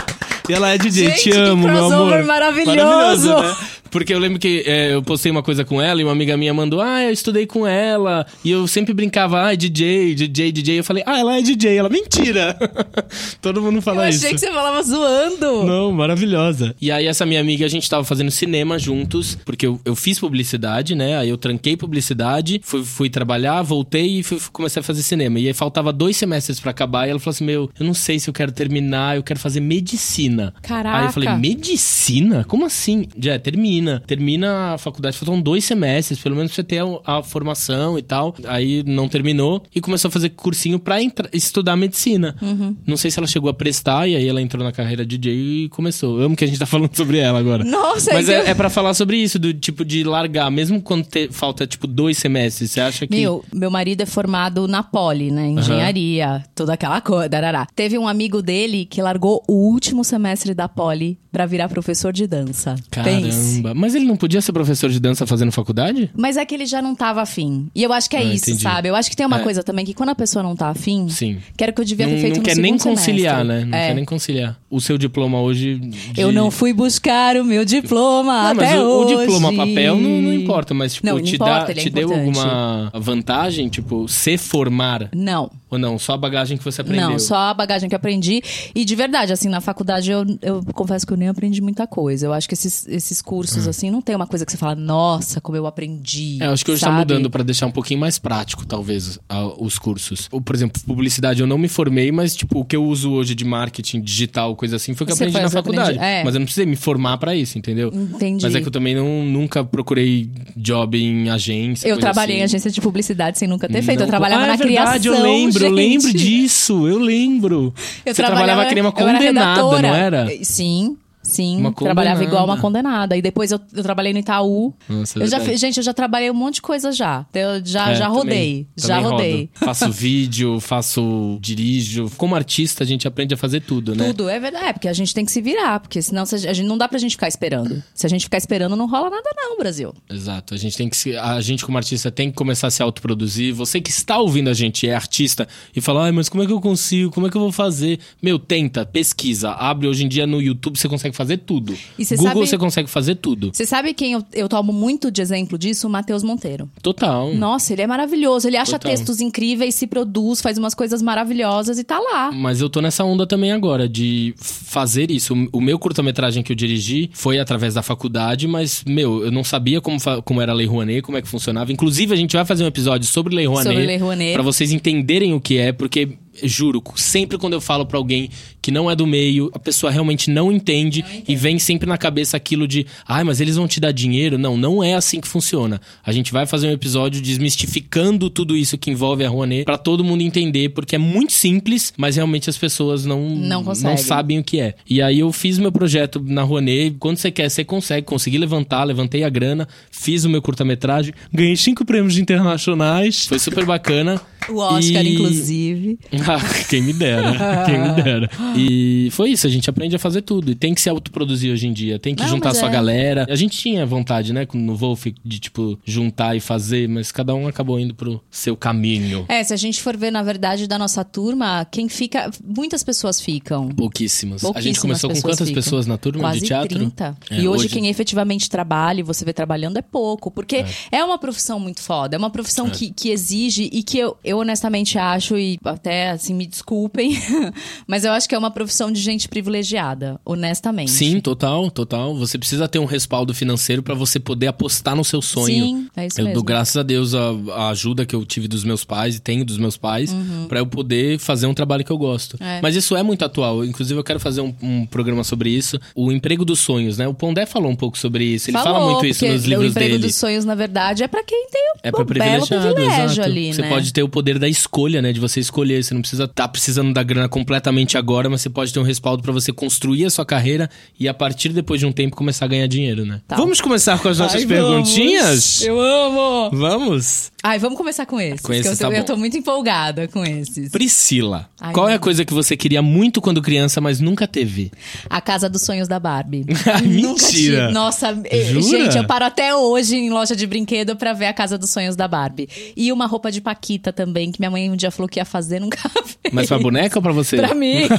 E 0.49 0.53
ela 0.55 0.71
é 0.71 0.79
DJ. 0.79 1.11
Gente, 1.11 1.23
Te 1.25 1.33
amo, 1.33 1.69
meu 1.69 1.85
amor. 1.93 2.25
maravilhoso. 2.25 3.35
né? 3.39 3.57
Porque 3.91 4.13
eu 4.13 4.19
lembro 4.19 4.39
que 4.39 4.63
é, 4.67 4.95
eu 4.95 5.03
postei 5.03 5.31
uma 5.31 5.43
coisa 5.43 5.65
com 5.65 5.81
ela 5.81 6.01
e 6.01 6.05
uma 6.05 6.13
amiga 6.13 6.37
minha 6.37 6.53
mandou, 6.53 6.81
ah, 6.81 7.03
eu 7.03 7.13
estudei 7.13 7.47
com 7.47 7.67
ela. 7.67 8.27
E 8.45 8.51
eu 8.51 8.67
sempre 8.67 8.93
brincava, 8.93 9.49
ah, 9.49 9.55
DJ, 9.55 10.15
DJ, 10.15 10.53
DJ. 10.53 10.79
Eu 10.79 10.85
falei, 10.85 11.03
ah, 11.07 11.19
ela 11.19 11.39
é 11.39 11.43
DJ. 11.43 11.77
Ela, 11.77 11.89
mentira. 11.89 12.57
Todo 13.41 13.63
mundo 13.63 13.77
Eu 13.77 13.83
fala 13.83 14.07
achei 14.07 14.17
isso. 14.19 14.29
que 14.35 14.39
você 14.39 14.53
falava 14.53 14.83
zoando. 14.83 15.65
Não, 15.65 15.93
maravilhosa. 15.93 16.75
E 16.81 16.91
aí, 16.91 17.07
essa 17.07 17.25
minha 17.25 17.41
amiga, 17.41 17.65
a 17.65 17.69
gente 17.69 17.89
tava 17.89 18.05
fazendo 18.05 18.31
cinema 18.31 18.79
juntos, 18.79 19.39
porque 19.45 19.67
eu, 19.67 19.81
eu 19.85 19.95
fiz 19.97 20.19
publicidade, 20.19 20.95
né? 20.95 21.17
Aí 21.17 21.29
eu 21.29 21.37
tranquei 21.37 21.77
publicidade, 21.77 22.61
fui, 22.65 22.85
fui 22.85 23.11
trabalhar, 23.11 23.63
voltei 23.63 24.19
e 24.21 24.23
fui, 24.23 24.39
comecei 24.53 24.81
a 24.81 24.83
fazer 24.83 25.03
cinema. 25.03 25.39
E 25.39 25.47
aí 25.47 25.53
faltava 25.55 25.93
dois 25.93 26.17
semestres 26.17 26.61
pra 26.61 26.71
acabar, 26.71 27.07
e 27.07 27.11
ela 27.11 27.19
falou 27.21 27.33
assim: 27.33 27.45
Meu, 27.45 27.71
eu 27.79 27.87
não 27.87 27.95
sei 27.95 28.19
se 28.19 28.29
eu 28.29 28.35
quero 28.35 28.53
terminar, 28.53 29.17
eu 29.17 29.23
quero 29.23 29.39
fazer 29.39 29.61
medicina. 29.61 30.55
Caraca. 30.63 30.99
Aí 30.99 31.07
eu 31.07 31.13
falei: 31.13 31.29
Medicina? 31.37 32.45
Como 32.45 32.67
assim? 32.67 33.07
Já, 33.19 33.39
termina. 33.39 33.78
Termina 34.07 34.75
a 34.75 34.79
faculdade, 34.79 35.17
faltam 35.17 35.41
dois 35.41 35.65
semestres, 35.65 36.19
pelo 36.19 36.37
menos 36.37 36.53
você 36.53 36.63
ter 36.63 36.81
a, 37.05 37.19
a 37.19 37.23
formação 37.23 37.99
e 37.99 38.03
tal. 38.03 38.35
Aí 38.47 38.83
não 38.87 39.09
terminou 39.09 39.63
e 39.75 39.81
começou 39.81 40.09
a 40.09 40.13
fazer 40.13 40.31
cursinho 40.31 40.79
pra 40.79 41.03
entra- 41.03 41.29
estudar 41.33 41.77
medicina. 41.77 42.35
Uhum. 42.43 42.77
Não 42.87 42.97
sei 42.97 43.11
se 43.11 43.19
ela 43.19 43.27
chegou 43.27 43.51
a 43.51 43.55
prestar, 43.55 44.09
e 44.09 44.17
aí 44.17 44.27
ela 44.29 44.41
entrou 44.43 44.63
na 44.65 44.73
carreira 44.73 45.05
DJ 45.05 45.65
e 45.65 45.69
começou. 45.69 46.19
Eu 46.21 46.27
amo 46.27 46.37
que 46.37 46.45
a 46.45 46.47
gente 46.47 46.59
tá 46.59 46.67
falando 46.67 46.95
sobre 46.97 47.19
ela 47.19 47.39
agora. 47.39 47.65
Nossa, 47.65 48.13
Mas 48.13 48.29
é 48.29 48.41
eu- 48.41 48.47
é 48.47 48.55
pra 48.55 48.71
falar 48.71 48.95
sobre 48.95 49.17
isso, 49.17 49.39
do 49.39 49.53
tipo 49.55 49.85
de 49.85 50.05
largar, 50.05 50.51
mesmo 50.51 50.81
quando 50.83 51.05
te- 51.05 51.29
falta, 51.31 51.67
tipo, 51.67 51.87
dois 51.87 52.19
semestres. 52.19 52.71
Você 52.71 52.81
acha 52.81 53.07
que. 53.07 53.15
Meu, 53.17 53.45
meu 53.55 53.71
marido 53.71 54.01
é 54.03 54.07
formado 54.07 54.67
na 54.69 54.83
Poli, 54.83 55.31
né? 55.31 55.49
Engenharia, 55.49 56.45
toda 56.55 56.73
aquela 56.75 57.01
coisa. 57.01 57.29
darará. 57.29 57.67
Teve 57.75 57.99
um 57.99 58.09
amigo 58.09 58.41
dele 58.43 58.85
que 58.87 59.01
largou 59.03 59.43
o 59.49 59.53
último 59.71 60.05
semestre 60.05 60.55
da 60.55 60.69
Poli 60.69 61.19
pra 61.31 61.47
virar 61.47 61.69
professor 61.69 62.13
de 62.13 62.27
dança. 62.27 62.75
Pense. 62.91 63.61
Caramba. 63.69 63.81
Mas 63.81 63.95
ele 63.95 64.05
não 64.05 64.17
podia 64.17 64.41
ser 64.41 64.53
professor 64.53 64.91
de 64.91 64.99
dança 65.01 65.27
fazendo 65.27 65.53
faculdade? 65.53 66.11
Mas 66.17 66.37
é 66.37 66.45
que 66.45 66.55
ele 66.55 66.67
já 66.67 66.81
não 66.83 66.95
tava 66.95 67.23
afim. 67.23 67.69
E 67.75 67.83
eu 67.83 67.93
acho 67.93 68.09
que 68.09 68.17
é 68.17 68.21
Ah, 68.21 68.25
isso, 68.25 68.51
entendi. 68.51 68.63
sabe? 68.63 68.89
Eu 68.89 68.97
acho 68.97 69.11
que 69.11 69.17
tem 69.17 69.27
uma 69.27 69.41
É. 69.41 69.43
coisa 69.43 69.63
também 69.63 69.85
que 69.85 69.95
quando 69.95 70.11
a 70.11 70.15
pessoa 70.15 70.43
não 70.43 70.55
tá 70.57 70.69
afim, 70.69 71.09
Sim. 71.09 71.39
que 71.57 71.63
era 71.65 71.71
o 71.71 71.75
que 71.75 71.81
eu 71.81 71.85
devia 71.85 72.07
Não, 72.07 72.15
ter 72.15 72.21
feito 72.21 72.35
não 72.35 72.41
no 72.43 72.47
quer 72.49 72.57
nem 72.57 72.79
conciliar, 72.79 73.39
semestre. 73.41 73.65
né? 73.65 73.71
Não 73.71 73.79
É. 73.79 73.89
quer 73.89 73.95
nem 73.95 74.05
conciliar. 74.05 74.59
O 74.71 74.81
seu 74.81 74.99
diploma 74.99 75.41
hoje. 75.41 75.79
de- 75.79 76.21
Eu 76.21 76.31
não 76.33 76.51
fui 76.51 76.73
buscar 76.73 77.37
o 77.37 77.45
meu 77.45 77.65
diploma 77.65 78.49
Não, 78.49 78.55
mas 78.55 78.69
até 78.71 78.81
o, 78.81 78.85
o 78.85 79.05
hoje. 79.05 79.17
diploma 79.17 79.53
papel 79.53 79.97
não, 79.97 80.11
não 80.23 80.35
importa, 80.35 80.75
mas 80.75 80.95
tipo, 80.95 81.07
Não, 81.07 81.17
não 81.17 81.23
te, 81.23 81.35
importa, 81.37 81.75
dá, 81.75 81.81
é 81.81 81.89
deu 81.91 82.13
alguma 82.13 82.91
vantagem, 82.95 83.69
tipo, 83.69 84.07
se 84.09 84.37
formar? 84.37 85.09
Não. 85.15 85.51
Ou 85.71 85.79
não? 85.79 85.99
Só 85.99 86.15
a 86.15 86.17
bagagem 86.17 86.57
que 86.57 86.65
você 86.65 86.81
aprendeu? 86.81 87.11
Não, 87.11 87.19
só 87.19 87.37
a 87.37 87.55
bagagem 87.55 87.89
que 87.89 87.95
eu 87.95 87.99
aprendi. 87.99 88.43
E 88.75 88.85
de 88.85 88.95
verdade, 88.95 89.33
assim, 89.33 89.49
na 89.49 89.61
faculdade 89.61 90.11
eu, 90.11 90.25
eu 90.43 90.63
confesso 90.75 91.07
que 91.07 91.13
eu 91.13 91.17
nem 91.17 91.29
aprendi 91.29 91.61
muita 91.61 91.87
coisa. 91.87 92.27
Eu 92.27 92.33
acho 92.33 92.47
que 92.49 92.55
esses, 92.55 92.87
esses 92.89 93.21
cursos, 93.23 93.58
assim, 93.67 93.91
não 93.91 94.01
tem 94.03 94.15
uma 94.15 94.27
coisa 94.27 94.45
que 94.47 94.53
você 94.53 94.59
fala, 94.59 94.75
nossa, 94.75 95.41
como 95.41 95.57
eu 95.57 95.67
aprendi. 95.67 96.39
É, 96.41 96.47
eu 96.47 96.53
acho 96.53 96.65
que 96.65 96.71
hoje 96.71 96.81
tá 96.81 96.87
sabe? 96.89 96.99
mudando 96.99 97.31
pra 97.31 97.43
deixar 97.43 97.67
um 97.67 97.71
pouquinho 97.71 97.99
mais 98.01 98.19
prático, 98.19 98.65
talvez, 98.67 99.19
a- 99.29 99.47
os 99.63 99.79
cursos. 99.79 100.29
Ou, 100.31 100.41
por 100.41 100.55
exemplo, 100.55 100.81
publicidade 100.87 101.41
eu 101.41 101.47
não 101.47 101.59
me 101.59 101.69
formei, 101.69 102.13
mas, 102.13 102.37
tipo, 102.37 102.61
o 102.61 102.65
que 102.65 102.77
eu 102.77 102.85
uso 102.85 103.11
hoje 103.13 103.35
de 103.35 103.45
marketing 103.45 104.01
digital, 104.01 104.55
coisa 104.55 104.77
assim, 104.77 104.95
foi 104.95 105.05
o 105.05 105.07
que 105.07 105.13
eu 105.13 105.17
aprendi 105.17 105.41
na 105.41 105.51
faculdade. 105.51 105.91
aprende- 105.99 106.05
é. 106.05 106.25
Mas 106.25 106.35
eu 106.35 106.39
não 106.41 106.45
precisei 106.47 106.67
me 106.67 106.77
formar 106.77 107.19
pra 107.19 107.35
isso, 107.35 107.57
entendeu? 107.59 107.89
Entendi. 107.93 108.45
Mas 108.45 108.55
é 108.55 108.61
que 108.61 108.67
eu 108.69 108.73
também 108.73 108.95
não, 108.95 109.25
nunca 109.25 109.65
procurei 109.65 110.31
job 110.57 110.99
em 111.03 111.31
agência. 111.31 111.89
Eu 111.89 111.99
trabalhei 111.99 112.37
em 112.37 112.43
assim. 112.43 112.57
agência 112.57 112.71
de 112.71 112.81
publicidade 112.81 113.39
sem 113.39 113.49
nunca 113.49 113.69
ter 113.69 113.83
feito. 113.83 114.03
Eu 114.03 114.07
trabalhava 114.07 114.45
ah, 114.45 114.47
na 114.49 114.55
é 114.55 114.57
verdade, 114.57 115.01
criação. 115.09 115.15
eu 115.15 115.23
lembro, 115.23 115.65
eu 115.65 115.69
gente. 115.69 115.75
lembro 115.77 116.13
disso, 116.13 116.89
eu 116.89 116.99
lembro. 116.99 117.75
Eu 118.05 118.15
Você 118.15 118.23
trabalhava 118.23 118.67
que 118.67 118.75
nem 118.75 118.83
uma 118.83 118.93
eu 118.97 119.09
era 119.09 119.19
condenada, 119.19 119.51
redatora. 119.61 119.89
não 119.89 119.95
era? 119.95 120.29
Sim. 120.43 120.97
Sim, 121.29 121.59
Uma 121.61 121.73
trabalhava 121.73 122.23
igual 122.25 122.45
uma 122.45 122.57
condenada. 122.59 122.79
condenada. 123.13 123.17
E 123.17 123.23
depois 123.23 123.51
eu, 123.53 123.61
eu 123.75 123.83
trabalhei 123.83 124.13
no 124.13 124.19
Itaú. 124.19 124.75
Nossa, 124.89 125.19
é 125.19 125.23
eu 125.23 125.27
já, 125.27 125.39
gente, 125.57 125.77
eu 125.77 125.83
já 125.83 125.93
trabalhei 125.93 126.31
um 126.31 126.35
monte 126.35 126.55
de 126.57 126.63
coisa 126.63 126.91
já. 126.93 127.27
Eu 127.35 127.65
já, 127.65 127.91
É, 127.91 127.95
já 127.95 128.07
também- 128.07 128.19
rodei. 128.19 128.67
já 128.77 128.97
também 128.97 129.11
rodei. 129.11 129.51
Faço 129.55 129.91
vídeo, 129.93 130.59
faço. 130.61 131.39
dirijo. 131.41 132.11
Como 132.17 132.35
artista, 132.35 132.83
a 132.85 132.87
gente 132.87 133.07
aprende 133.07 133.35
a 133.35 133.37
fazer 133.37 133.61
tudo, 133.61 133.95
né? 133.95 134.07
Tudo, 134.09 134.29
é 134.29 134.39
verdade. 134.41 134.65
É, 134.67 134.73
porque 134.73 134.89
a 134.89 134.93
gente 134.93 135.15
tem 135.15 135.25
que 135.25 135.31
se 135.33 135.41
virar. 135.41 135.81
Porque 135.81 136.01
senão 136.03 136.25
se 136.27 136.35
a 136.35 136.53
gente, 136.53 136.67
não 136.67 136.79
dá 136.79 136.89
pra 136.89 136.99
gente 136.99 137.13
ficar 137.13 137.29
esperando. 137.29 137.83
Se 137.95 138.07
a 138.07 138.09
gente 138.09 138.23
ficar 138.25 138.39
esperando, 138.39 138.75
não 138.77 138.87
rola 138.89 139.11
nada, 139.11 139.29
não, 139.37 139.57
Brasil. 139.59 139.93
Exato. 140.11 140.55
A 140.55 140.57
gente 140.57 140.77
tem 140.77 140.89
que 140.89 140.97
se, 140.97 141.17
a 141.17 141.41
gente 141.41 141.65
como 141.65 141.77
artista 141.79 142.11
tem 142.11 142.31
que 142.31 142.37
começar 142.37 142.69
a 142.69 142.71
se 142.71 142.83
autoproduzir. 142.83 143.55
Você 143.55 143.81
que 143.81 143.91
está 143.91 144.19
ouvindo 144.19 144.49
a 144.49 144.55
gente 144.55 144.89
é 144.89 144.95
artista 144.95 145.47
e 145.75 145.81
fala: 145.81 146.05
"Ai, 146.05 146.13
mas 146.13 146.29
como 146.29 146.43
é 146.43 146.47
que 146.47 146.53
eu 146.53 146.61
consigo? 146.61 147.11
Como 147.11 147.27
é 147.27 147.31
que 147.31 147.37
eu 147.37 147.41
vou 147.43 147.53
fazer?" 147.53 147.99
Meu, 148.23 148.39
tenta, 148.39 148.85
pesquisa, 148.87 149.51
abre 149.53 149.87
hoje 149.87 150.05
em 150.05 150.09
dia 150.09 150.27
no 150.27 150.41
YouTube, 150.41 150.79
você 150.79 150.89
consegue 150.89 151.15
fazer 151.19 151.39
tudo. 151.39 151.77
E 151.99 152.05
Google 152.05 152.25
sabe- 152.29 152.41
você 152.47 152.57
consegue 152.57 152.89
fazer 152.89 153.17
tudo. 153.17 153.51
Você 153.53 153.67
sabe 153.67 153.93
quem 153.93 154.13
eu, 154.13 154.25
eu 154.33 154.49
tomo 154.49 154.73
muito 154.73 155.11
de 155.11 155.21
exemplo 155.21 155.59
disso? 155.59 155.89
O 155.89 155.91
Matheus 155.91 156.23
Monteiro. 156.23 156.71
Total. 156.81 157.35
Nossa, 157.35 157.73
ele 157.73 157.83
é 157.83 157.87
maravilhoso. 157.89 158.47
Ele 158.47 158.57
acha 158.57 158.79
Total. 158.79 158.93
textos 158.93 159.21
incríveis, 159.21 159.75
se 159.75 159.89
produz, 159.89 160.41
faz 160.41 160.57
umas 160.59 160.75
coisas 160.75 161.03
maravilhosas 161.03 161.77
e 161.79 161.83
tá 161.85 161.99
lá. 161.99 162.31
Mas 162.31 162.61
eu 162.61 162.71
tô 162.71 162.81
nessa 162.81 163.03
onda 163.05 163.27
também 163.27 163.51
agora 163.51 163.89
de 163.89 164.33
fazer 164.39 165.11
isso. 165.11 165.35
O 165.53 165.61
meu 165.61 165.77
curta-metragem 165.79 166.43
que 166.43 166.53
eu 166.53 166.57
dirigi 166.57 167.11
foi 167.13 167.41
através 167.41 167.75
da 167.75 167.83
faculdade, 167.83 168.47
mas, 168.47 168.85
meu, 168.87 169.25
eu 169.25 169.33
não 169.33 169.43
sabia 169.43 169.81
como, 169.81 169.97
como 170.25 170.41
era 170.41 170.53
a 170.53 170.55
Lei 170.55 170.67
Rouanet, 170.67 171.03
como 171.03 171.19
é 171.19 171.23
que 171.23 171.29
funcionava. 171.29 171.73
Inclusive, 171.73 172.15
a 172.15 172.17
gente 172.17 172.37
vai 172.37 172.45
fazer 172.45 172.63
um 172.63 172.69
episódio 172.69 173.09
sobre 173.09 173.35
Lei 173.35 173.47
Rouanet. 173.47 173.69
Sobre 173.73 173.87
Lei 173.87 173.97
Rouanet. 173.97 174.35
Pra 174.35 174.43
vocês 174.43 174.71
entenderem 174.71 175.35
o 175.35 175.41
que 175.41 175.59
é, 175.59 175.73
porque, 175.73 176.11
juro, 176.45 176.81
sempre 176.95 177.37
quando 177.39 177.55
eu 177.55 177.61
falo 177.61 177.85
pra 177.85 177.99
alguém 177.99 178.31
que 178.69 178.73
não 178.73 178.91
é 178.91 178.95
do 178.95 179.07
meio, 179.07 179.51
a 179.55 179.59
pessoa 179.59 179.91
realmente 179.91 180.31
não 180.31 180.53
entende, 180.53 181.03
e 181.27 181.35
vem 181.35 181.59
sempre 181.59 181.89
na 181.89 181.97
cabeça 181.97 182.37
aquilo 182.37 182.69
de, 182.69 182.85
ai, 183.07 183.25
mas 183.25 183.41
eles 183.41 183.57
vão 183.57 183.67
te 183.67 183.81
dar 183.81 183.93
dinheiro. 183.93 184.37
Não, 184.37 184.59
não 184.59 184.85
é 184.85 184.93
assim 184.93 185.23
que 185.23 185.27
funciona. 185.27 185.81
A 186.05 186.13
gente 186.13 186.31
vai 186.35 186.45
fazer 186.45 186.69
um 186.69 186.73
episódio 186.73 187.23
desmistificando 187.23 188.29
tudo 188.29 188.55
isso 188.55 188.77
que 188.77 188.91
envolve 188.91 189.25
a 189.25 189.29
Rouanet 189.31 189.65
pra 189.65 189.79
todo 189.79 190.05
mundo 190.05 190.21
entender, 190.21 190.69
porque 190.69 190.97
é 190.97 190.99
muito 190.99 191.33
simples, 191.33 191.95
mas 191.97 192.17
realmente 192.17 192.51
as 192.51 192.59
pessoas 192.59 193.07
não, 193.07 193.27
Não 193.31 193.65
conseguem. 193.65 193.97
sabem 193.97 194.39
o 194.39 194.45
que 194.45 194.61
é. 194.61 194.75
E 194.89 195.01
aí 195.01 195.21
eu 195.21 195.33
fiz 195.33 195.59
meu 195.59 195.73
projeto 195.73 196.23
na 196.23 196.43
Rouanet, 196.43 196.95
quando 197.01 197.17
você 197.17 197.31
quer, 197.31 197.49
você 197.51 197.65
consegue. 197.65 198.05
Consegui 198.07 198.37
levantar, 198.37 198.85
levantei 198.85 199.25
a 199.25 199.31
grana, 199.31 199.67
fiz 199.91 200.25
o 200.25 200.29
meu 200.29 200.43
curta-metragem, 200.43 201.15
ganhei 201.33 201.57
cinco 201.57 201.87
prêmios 201.87 202.19
internacionais, 202.19 203.27
foi 203.27 203.39
super 203.39 203.65
bacana. 203.65 204.21
O 204.49 204.59
Oscar, 204.59 205.05
E- 205.07 205.15
inclusive. 205.15 205.99
Ah, 206.29 206.39
quem 206.69 206.83
me 206.83 206.93
dera, 206.93 207.65
quem 207.65 207.79
me 207.81 208.03
dera. 208.03 208.31
E 208.59 209.11
foi 209.13 209.31
isso, 209.31 209.47
a 209.47 209.51
gente 209.51 209.69
aprende 209.71 209.97
a 209.97 209.99
fazer 209.99 210.23
tudo. 210.23 210.51
E 210.51 210.55
tem 210.55 210.75
que 210.75 210.81
se 210.81 210.89
autoproduzir 210.89 211.53
hoje 211.53 211.67
em 211.67 211.73
dia, 211.73 211.99
tem 211.99 212.15
que 212.15 212.23
Não, 212.23 212.29
juntar 212.29 212.55
sua 212.55 212.69
é. 212.69 212.73
galera. 212.73 213.27
A 213.29 213.37
gente 213.37 213.57
tinha 213.57 213.85
vontade, 213.87 214.33
né, 214.33 214.47
no 214.53 214.75
Wolf, 214.77 215.07
de, 215.25 215.39
tipo, 215.39 215.79
juntar 215.85 216.37
e 216.37 216.41
fazer, 216.41 216.89
mas 216.89 217.13
cada 217.13 217.35
um 217.35 217.47
acabou 217.47 217.79
indo 217.79 217.95
pro 217.95 218.23
seu 218.31 218.57
caminho. 218.57 219.25
É, 219.29 219.43
se 219.45 219.53
a 219.53 219.57
gente 219.57 219.83
for 219.83 219.97
ver, 219.97 220.11
na 220.11 220.23
verdade, 220.23 220.67
da 220.67 220.79
nossa 220.79 221.05
turma, 221.05 221.65
quem 221.71 221.89
fica. 221.89 222.31
Muitas 222.45 222.83
pessoas 222.83 223.21
ficam. 223.21 223.69
Pouquíssimas. 223.69 224.43
a 224.45 224.47
gente 224.47 224.53
Pouquíssimas 224.55 224.81
começou 224.81 225.11
com 225.11 225.21
quantas 225.21 225.49
ficam. 225.49 225.63
pessoas 225.63 225.87
na 225.87 225.97
turma 225.99 226.21
Quase 226.21 226.41
de 226.41 226.47
teatro? 226.47 226.79
30. 226.79 227.17
É, 227.31 227.35
e 227.41 227.49
hoje, 227.49 227.65
hoje- 227.65 227.69
quem 227.69 227.89
efetivamente 227.89 228.49
trabalha 228.51 229.01
e 229.01 229.03
você 229.03 229.25
vê 229.25 229.33
trabalhando 229.33 229.77
é 229.77 229.83
pouco. 229.83 230.31
Porque 230.31 230.65
é, 230.91 231.05
uma 231.05 231.19
profissão 231.19 231.59
muito 231.61 231.81
foda. 231.81 232.17
É 232.17 232.19
uma 232.19 232.31
profissão 232.31 232.69
que, 232.71 232.91
que 232.91 233.11
exige 233.11 233.69
e 233.73 233.83
que 233.83 233.99
eu, 233.99 234.17
eu 234.25 234.39
honestamente 234.39 234.99
acho, 234.99 235.37
e 235.39 235.59
até 235.65 236.11
assim, 236.11 236.35
me 236.35 236.47
desculpem, 236.47 237.17
mas 237.87 238.05
eu 238.05 238.13
acho 238.13 238.29
que 238.29 238.35
é 238.35 238.38
uma 238.39 238.51
profissão 238.51 238.91
de 238.91 239.01
gente 239.01 239.29
privilegiada, 239.29 240.21
honestamente. 240.25 240.91
Sim, 240.91 241.21
total, 241.21 241.71
total. 241.71 242.17
Você 242.17 242.39
precisa 242.39 242.69
ter 242.69 242.79
um 242.79 242.85
respaldo 242.85 243.35
financeiro 243.35 243.83
pra 243.83 243.95
você 243.95 244.19
poder 244.21 244.47
apostar 244.47 244.95
no 244.97 245.05
seu 245.05 245.21
sonho. 245.21 245.47
Sim, 245.65 245.89
é 245.97 246.07
isso 246.07 246.21
eu 246.21 246.25
mesmo. 246.25 246.35
dou 246.35 246.43
graças 246.45 246.77
a 246.77 246.83
Deus 246.83 247.15
a, 247.15 247.31
a 247.55 247.69
ajuda 247.71 248.07
que 248.07 248.15
eu 248.15 248.25
tive 248.25 248.49
dos 248.49 248.65
meus 248.65 248.85
pais 248.85 249.17
e 249.17 249.21
tenho 249.21 249.45
dos 249.45 249.59
meus 249.59 249.77
pais 249.77 250.15
pra 250.49 250.61
eu 250.61 250.67
poder 250.67 251.19
fazer 251.19 251.47
um 251.47 251.55
trabalho 251.55 251.85
que 251.85 251.91
eu 251.91 251.99
gosto. 251.99 252.37
Uhum. 252.41 252.47
É. 252.47 252.61
Mas 252.63 252.75
isso 252.77 252.97
é 252.97 253.03
muito 253.03 253.25
atual. 253.25 253.65
Inclusive, 253.65 253.99
eu 253.99 254.05
quero 254.05 254.21
fazer 254.21 254.41
um, 254.41 254.55
um 254.63 254.87
programa 254.87 255.25
sobre 255.25 255.51
isso. 255.51 255.79
O 255.95 256.11
emprego 256.13 256.45
dos 256.45 256.61
sonhos, 256.61 256.97
né? 256.99 257.07
O 257.09 257.15
Pondé 257.15 257.47
falou 257.47 257.71
um 257.71 257.77
pouco 257.77 257.99
sobre 257.99 258.25
isso. 258.25 258.51
Ele 258.51 258.59
fala 258.59 258.79
Falou, 258.79 258.93
muito 258.93 259.07
isso 259.07 259.27
nos 259.27 259.45
o 259.45 259.49
livros 259.49 259.71
emprego 259.71 259.93
dele. 259.93 260.07
dos 260.07 260.15
sonhos, 260.15 260.45
na 260.45 260.55
verdade, 260.55 261.03
é 261.03 261.09
pra 261.09 261.23
quem 261.25 261.49
tem 261.51 261.63
o 261.75 261.79
É 261.83 261.91
pra 261.91 262.03
um 262.03 262.05
belo 262.05 262.07
privilegiado, 262.47 262.75
privilégio 262.75 263.05
exato. 263.05 263.21
ali, 263.29 263.53
você 263.55 263.63
né? 263.63 263.69
pode 263.69 263.93
ter 263.93 264.03
o 264.03 264.09
poder 264.09 264.39
da 264.39 264.49
escolha, 264.49 265.01
né? 265.03 265.13
De 265.13 265.21
você 265.21 265.41
escolher. 265.41 265.83
Você 265.83 265.95
não 265.95 266.01
precisa 266.01 266.25
estar 266.25 266.49
precisando 266.49 266.93
da 266.93 267.03
grana 267.03 267.29
completamente 267.29 267.97
agora, 267.99 268.28
mas 268.29 268.41
você 268.43 268.51
pode 268.51 268.73
ter 268.73 268.81
um 268.81 268.85
respaldo 268.85 269.23
pra 269.23 269.33
você 269.33 269.53
construir 269.53 270.05
a 270.05 270.11
sua 270.11 270.25
carreira 270.25 270.69
e 270.99 271.09
a 271.09 271.15
partir 271.15 271.51
depois 271.51 271.81
de 271.81 271.87
um 271.87 271.93
tempo 271.93 272.17
começar 272.17 272.45
a 272.45 272.49
ganhar 272.49 272.67
dinheiro, 272.67 273.05
né? 273.05 273.21
Tá. 273.27 273.37
Vamos 273.37 273.61
começar 273.61 273.99
com 274.01 274.09
as 274.09 274.19
nossas 274.19 274.43
Ai, 274.43 274.47
perguntinhas? 274.47 275.61
vamos. 275.61 275.63
Eu 275.63 275.81
amo! 275.81 276.51
Vamos? 276.53 277.31
Ai, 277.43 277.59
vamos 277.59 277.79
começar 277.79 278.05
com 278.05 278.21
esses. 278.21 278.41
Com 278.41 278.53
esses, 278.53 278.81
eu, 278.81 278.87
tô, 278.89 278.93
tá 278.93 278.99
eu 278.99 279.05
tô 279.05 279.17
muito 279.17 279.37
empolgada 279.37 280.09
com 280.09 280.25
esses. 280.25 280.71
Priscila, 280.71 281.49
Ai, 281.61 281.73
qual 281.73 281.89
é 281.89 281.95
a 281.95 281.99
coisa 281.99 282.25
que 282.25 282.35
você 282.35 282.57
queria 282.57 282.83
muito 282.83 283.21
quando 283.21 283.41
criança, 283.41 283.81
mas 283.81 284.01
nunca 284.01 284.27
teve? 284.27 284.73
A 285.09 285.21
Casa 285.21 285.49
dos 285.49 285.63
Sonhos 285.63 285.87
da 285.87 286.01
Barbie. 286.01 286.45
Nunca 286.49 286.79
mentira. 286.81 287.17
tive. 287.17 287.73
Nossa, 287.73 288.15
Jura? 288.51 288.63
gente, 288.63 288.97
eu 288.97 289.07
paro 289.07 289.25
até 289.25 289.55
hoje 289.55 289.97
em 289.97 290.11
loja 290.11 290.35
de 290.35 290.47
brinquedo 290.47 290.97
pra 290.97 291.13
ver 291.13 291.27
a 291.27 291.33
Casa 291.33 291.57
dos 291.57 291.71
Sonhos 291.71 291.95
da 291.97 292.09
Barbie. 292.09 292.49
E 292.77 292.93
uma 292.93 293.07
roupa 293.07 293.31
de 293.31 293.41
Paquita 293.41 293.93
também, 293.93 294.33
que 294.33 294.41
minha 294.41 294.51
mãe 294.51 294.71
um 294.71 294.77
dia 294.77 294.91
falou 294.91 295.09
que 295.09 295.21
ia 295.21 295.25
fazer, 295.25 295.61
nunca 295.61 295.79
fez. 295.89 296.33
Mas 296.33 296.49
pra 296.49 296.59
boneca 296.59 296.99
ou 296.99 297.03
pra 297.03 297.13
você? 297.13 297.37
Pra 297.37 297.55
mim. 297.55 297.89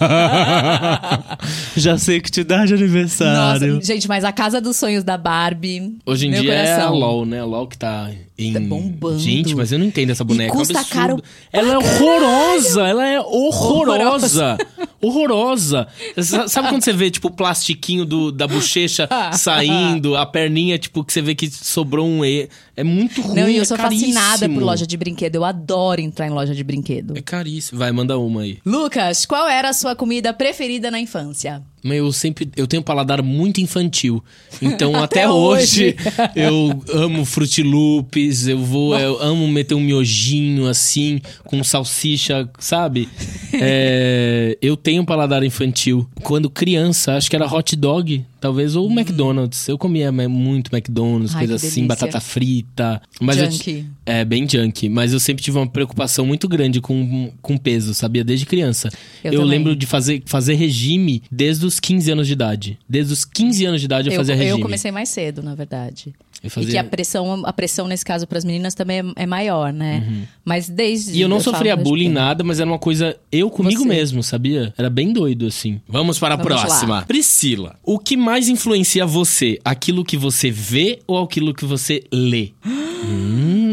Já 1.76 1.98
sei 1.98 2.20
que 2.20 2.30
te 2.30 2.44
dá 2.44 2.64
de 2.64 2.72
Nossa, 2.72 2.84
aniversário. 2.84 3.80
gente, 3.82 4.08
mas 4.08 4.24
a 4.24 4.32
Casa 4.32 4.60
dos 4.60 4.76
Sonhos 4.76 5.04
da 5.04 5.16
Barbie. 5.16 5.96
Hoje 6.06 6.26
em 6.26 6.30
meu 6.30 6.42
dia 6.42 6.52
é 6.54 6.72
a 6.72 6.74
coração. 6.76 6.94
LOL, 6.94 7.26
né? 7.26 7.40
A 7.40 7.44
LOL 7.44 7.66
que 7.66 7.78
tá 7.78 8.10
em... 8.38 8.52
Tá 8.52 8.60
bombando. 8.60 9.18
Gente, 9.18 9.54
mas 9.54 9.70
eu 9.72 9.78
não 9.78 9.86
entendo 9.86 10.10
essa 10.10 10.24
boneca. 10.24 10.50
é 10.52 10.54
um 10.54 10.58
custa 10.58 10.78
absurdo. 10.80 10.98
caro 11.00 11.22
Ela 11.52 11.74
é 11.74 11.78
horrorosa, 11.78 12.82
ela 12.86 13.06
é 13.06 13.20
horrorosa. 13.20 14.56
Horrorosa. 15.00 15.86
Sa- 16.22 16.48
Sabe 16.48 16.68
quando 16.68 16.82
você 16.82 16.92
vê, 16.92 17.10
tipo, 17.10 17.28
o 17.28 17.30
plastiquinho 17.30 18.04
do, 18.04 18.32
da 18.32 18.46
bochecha 18.48 19.08
saindo, 19.34 20.16
a 20.16 20.24
perninha, 20.26 20.78
tipo, 20.78 21.04
que 21.04 21.12
você 21.12 21.20
vê 21.22 21.34
que 21.34 21.48
sobrou 21.50 22.06
um 22.06 22.24
E. 22.24 22.48
É 22.76 22.82
muito 22.82 23.20
ruim, 23.22 23.40
Não, 23.40 23.48
e 23.48 23.56
eu 23.56 23.62
é 23.62 23.64
sou 23.64 23.76
fascinada 23.76 24.24
caríssimo. 24.40 24.54
por 24.58 24.64
loja 24.64 24.84
de 24.86 24.96
brinquedo. 24.96 25.36
Eu 25.36 25.44
adoro 25.44 26.00
entrar 26.00 26.26
em 26.26 26.30
loja 26.30 26.54
de 26.54 26.64
brinquedo. 26.64 27.16
É 27.16 27.20
caríssimo. 27.22 27.78
Vai, 27.78 27.92
manda 27.92 28.18
uma 28.18 28.40
aí. 28.42 28.58
Lucas, 28.66 29.24
qual 29.26 29.48
era 29.48 29.68
a 29.68 29.72
sua 29.72 29.83
comida 29.96 30.32
preferida 30.32 30.88
na 30.88 31.00
infância? 31.00 31.60
Eu 31.82 32.12
sempre. 32.12 32.48
Eu 32.56 32.66
tenho 32.66 32.80
um 32.80 32.84
paladar 32.84 33.22
muito 33.22 33.60
infantil. 33.60 34.22
Então, 34.62 34.94
até, 35.02 35.24
Até 35.24 35.28
hoje, 35.28 35.96
hoje. 35.96 35.96
eu 36.36 36.82
amo 36.92 37.24
frutilupes, 37.24 38.46
eu 38.46 38.58
vou. 38.58 38.96
Eu 38.96 39.20
amo 39.20 39.46
meter 39.48 39.74
um 39.74 39.80
miojinho 39.80 40.66
assim, 40.66 41.20
com 41.44 41.62
salsicha, 41.64 42.48
sabe? 42.58 43.08
É, 43.56 44.58
eu 44.60 44.76
tenho 44.76 45.02
um 45.02 45.04
paladar 45.04 45.44
infantil. 45.44 46.08
Quando 46.24 46.50
criança, 46.50 47.14
acho 47.14 47.30
que 47.30 47.36
era 47.36 47.46
hot 47.46 47.76
dog, 47.76 48.26
talvez, 48.44 48.76
ou 48.76 48.90
McDonald's. 48.90 49.66
Eu 49.68 49.78
comia 49.78 50.12
muito 50.12 50.70
McDonald's, 50.74 51.32
Hum. 51.34 51.38
Ai, 51.38 51.46
coisa 51.46 51.60
que 51.60 51.66
assim, 51.66 51.86
batata 51.86 52.20
frita. 52.20 53.00
Mas 53.18 53.38
eu 53.38 53.50
Junkie. 53.50 53.86
é, 54.04 54.22
bem 54.22 54.46
junkie. 54.46 54.90
Mas 54.90 55.14
eu 55.14 55.18
sempre 55.20 55.42
tive 55.42 55.56
uma 55.56 55.66
preocupação 55.66 56.26
muito 56.26 56.46
grande 56.46 56.78
com, 56.80 57.32
com 57.40 57.56
peso, 57.56 57.94
sabia? 57.94 58.22
Desde 58.22 58.44
criança. 58.44 58.90
Eu 59.22 59.32
Eu, 59.32 59.42
lembro 59.44 59.74
de 59.74 59.86
fazer, 59.86 60.22
fazer 60.26 60.54
regime 60.54 61.22
desde 61.30 61.64
os 61.64 61.80
15 61.80 62.10
anos 62.10 62.26
de 62.26 62.34
idade. 62.34 62.78
Desde 62.86 63.12
os 63.14 63.24
15 63.24 63.64
anos 63.64 63.80
de 63.80 63.86
idade 63.86 64.08
eu, 64.08 64.12
Eu, 64.12 64.18
fazia 64.18 64.34
regime. 64.34 64.58
eu 64.58 64.62
comecei 64.62 64.90
mais 64.90 65.08
cedo, 65.08 65.42
na 65.42 65.54
verdade. 65.54 66.14
Eu 66.44 66.50
fazia- 66.50 66.68
E 66.68 66.72
que 66.72 66.78
a 66.78 66.84
pressão, 66.84 67.42
a 67.46 67.52
pressão 67.52 67.88
nesse 67.88 68.04
caso 68.04 68.26
para 68.26 68.36
as 68.38 68.44
meninas 68.44 68.74
também 68.74 68.98
é, 69.16 69.22
é 69.22 69.26
maior, 69.26 69.72
né? 69.72 70.26
Mas 70.44 70.68
desde 70.68 71.10
Uhum. 71.12 71.16
E 71.16 71.20
eu 71.22 71.28
não 71.28 71.40
falo 71.40 71.56
sofria 71.56 71.74
bullying, 71.76 72.10
nada, 72.10 72.44
mas 72.44 72.60
era 72.60 72.70
uma 72.70 72.78
coisa 72.78 73.16
eu 73.32 73.48
comigo 73.50 73.82
Você. 73.82 73.88
mesmo, 73.88 74.22
sabia? 74.22 74.72
Era 74.76 74.90
bem 74.90 75.12
doido, 75.12 75.46
assim. 75.46 75.80
Vamos 75.88 76.18
para 76.18 76.34
a 76.34 76.36
Vamos 76.36 76.52
próxima. 76.60 76.96
lá. 76.96 77.02
Priscila, 77.02 77.76
o 77.82 77.98
que 77.98 78.16
mais 78.16 78.48
influencia 78.48 79.06
você? 79.06 79.58
Aquilo 79.64 80.04
que 80.04 80.16
você 80.18 80.50
vê 80.50 80.98
ou 81.06 81.22
aquilo 81.22 81.54
que 81.54 81.64
você 81.64 82.02
lê? 82.12 82.50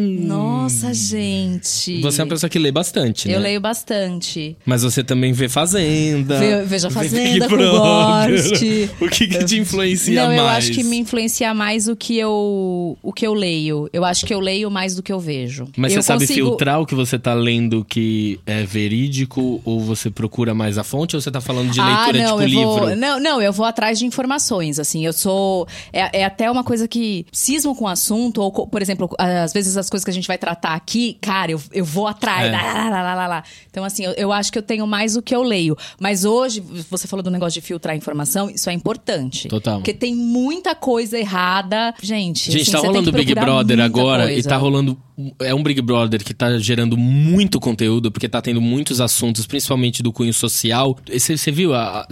Nossa, 0.74 0.94
gente. 0.94 2.02
Você 2.02 2.22
é 2.22 2.24
uma 2.24 2.30
pessoa 2.30 2.50
que 2.50 2.60
lê 2.60 2.72
bastante, 2.72 3.28
né? 3.28 3.36
Eu 3.36 3.40
leio 3.40 3.60
bastante. 3.60 4.56
Mas 4.66 4.84
você 4.84 5.04
também 5.04 5.34
vê 5.34 5.50
Fazenda. 5.50 6.40
Ve- 6.40 6.64
vejo 6.64 6.88
a 6.88 6.92
Fazenda 6.92 7.48
com. 7.48 7.58
Goste. 7.58 8.90
O 9.02 9.10
que, 9.10 9.28
que 9.28 9.44
te 9.44 9.60
influencia 9.60 10.22
não, 10.22 10.28
mais? 10.28 10.40
eu 10.40 10.48
acho 10.48 10.72
que 10.72 10.84
me 10.84 10.98
influencia 10.98 11.54
mais 11.54 11.88
o 11.88 11.96
que 11.96 12.18
eu 12.18 12.98
o 13.02 13.14
que 13.14 13.26
eu 13.26 13.34
leio. 13.34 13.90
Eu 13.92 14.06
acho 14.06 14.26
que 14.26 14.34
eu 14.34 14.40
leio 14.40 14.70
mais 14.70 14.96
do 14.96 15.04
que 15.04 15.12
eu 15.12 15.20
vejo. 15.20 15.68
Mas 15.76 15.94
eu 15.94 16.02
você 16.02 16.08
sabe 16.08 16.28
consigo... 16.28 16.50
filtrar 16.50 16.80
o 16.80 16.86
que 16.86 16.96
você 16.96 17.18
tá 17.18 17.34
lendo 17.34 17.84
que 17.84 18.40
é 18.46 18.64
verídico 18.64 19.62
ou 19.66 19.80
você 19.80 20.10
procura 20.10 20.54
mais 20.54 20.78
a 20.78 20.84
fonte 20.84 21.16
ou 21.16 21.22
você 21.22 21.32
tá 21.32 21.42
falando 21.42 21.72
de 21.72 21.82
leitura 21.82 22.10
ah, 22.10 22.14
não, 22.14 22.38
tipo 22.38 22.42
eu 22.42 22.48
livro? 22.48 22.72
Vou, 22.72 22.96
não, 22.96 23.20
não, 23.20 23.42
eu 23.42 23.52
vou 23.52 23.66
atrás 23.66 23.98
de 24.00 24.06
informações, 24.06 24.80
assim, 24.80 25.06
eu 25.06 25.14
sou... 25.14 25.68
É, 25.92 26.22
é 26.22 26.26
até 26.26 26.50
uma 26.50 26.64
coisa 26.64 26.88
que 26.88 27.26
cismam 27.32 27.74
com 27.76 27.86
o 27.86 27.88
assunto, 27.88 28.42
ou, 28.42 28.52
por 28.52 28.82
exemplo, 28.82 29.10
às 29.18 29.54
vezes 29.54 29.78
as 29.78 29.90
coisas 29.90 30.04
que 30.04 30.12
a 30.12 30.14
gente 30.14 30.28
vai 30.28 30.38
tratar 30.38 30.61
aqui, 30.70 31.18
cara, 31.22 31.52
eu, 31.52 31.62
eu 31.72 31.84
vou 31.86 32.08
atrás, 32.08 32.48
É. 32.48 32.52
lá, 32.52 32.90
lá, 32.90 33.14
lá, 33.16 33.28
lá. 33.28 33.44
Então, 33.70 33.84
assim, 33.84 34.04
eu, 34.06 34.12
eu 34.14 34.32
acho 34.32 34.52
que 34.52 34.58
eu 34.58 34.64
tenho 34.64 34.86
mais 34.88 35.16
o 35.16 35.22
que 35.22 35.36
eu 35.36 35.44
leio. 35.44 35.78
Mas 36.00 36.26
hoje, 36.26 36.60
você 36.90 37.08
falou 37.08 37.24
do 37.24 37.30
negócio 37.32 37.60
de 37.60 37.66
filtrar 37.66 37.96
informação, 37.96 38.50
isso 38.50 38.70
é 38.70 38.74
importante. 38.74 39.48
Total. 39.48 39.78
Porque 39.78 39.94
tem 39.94 40.16
muita 40.16 40.74
coisa 40.76 41.18
errada. 41.18 41.94
Gente, 42.02 42.52
Gente, 42.52 42.62
assim, 42.64 42.72
tá 42.72 42.80
rolando 42.80 43.12
que 43.12 43.18
Big 43.18 43.34
Brother 43.36 43.80
agora 43.80 44.26
e 44.32 44.34
coisa. 44.36 44.50
tá 44.50 44.58
rolando. 44.58 44.98
É 45.40 45.54
um 45.54 45.62
Big 45.64 45.82
Brother 45.82 46.24
que 46.24 46.34
tá 46.34 46.58
gerando 46.58 46.98
muito 46.98 47.60
conteúdo, 47.60 48.12
porque 48.12 48.28
tá 48.30 48.42
tendo 48.42 48.62
muitos 48.62 49.00
assuntos, 49.02 49.46
principalmente 49.46 50.02
do 50.04 50.12
cunho 50.12 50.34
social. 50.34 50.98
Você 51.12 51.52
viu, 51.52 51.74
a, 51.74 52.08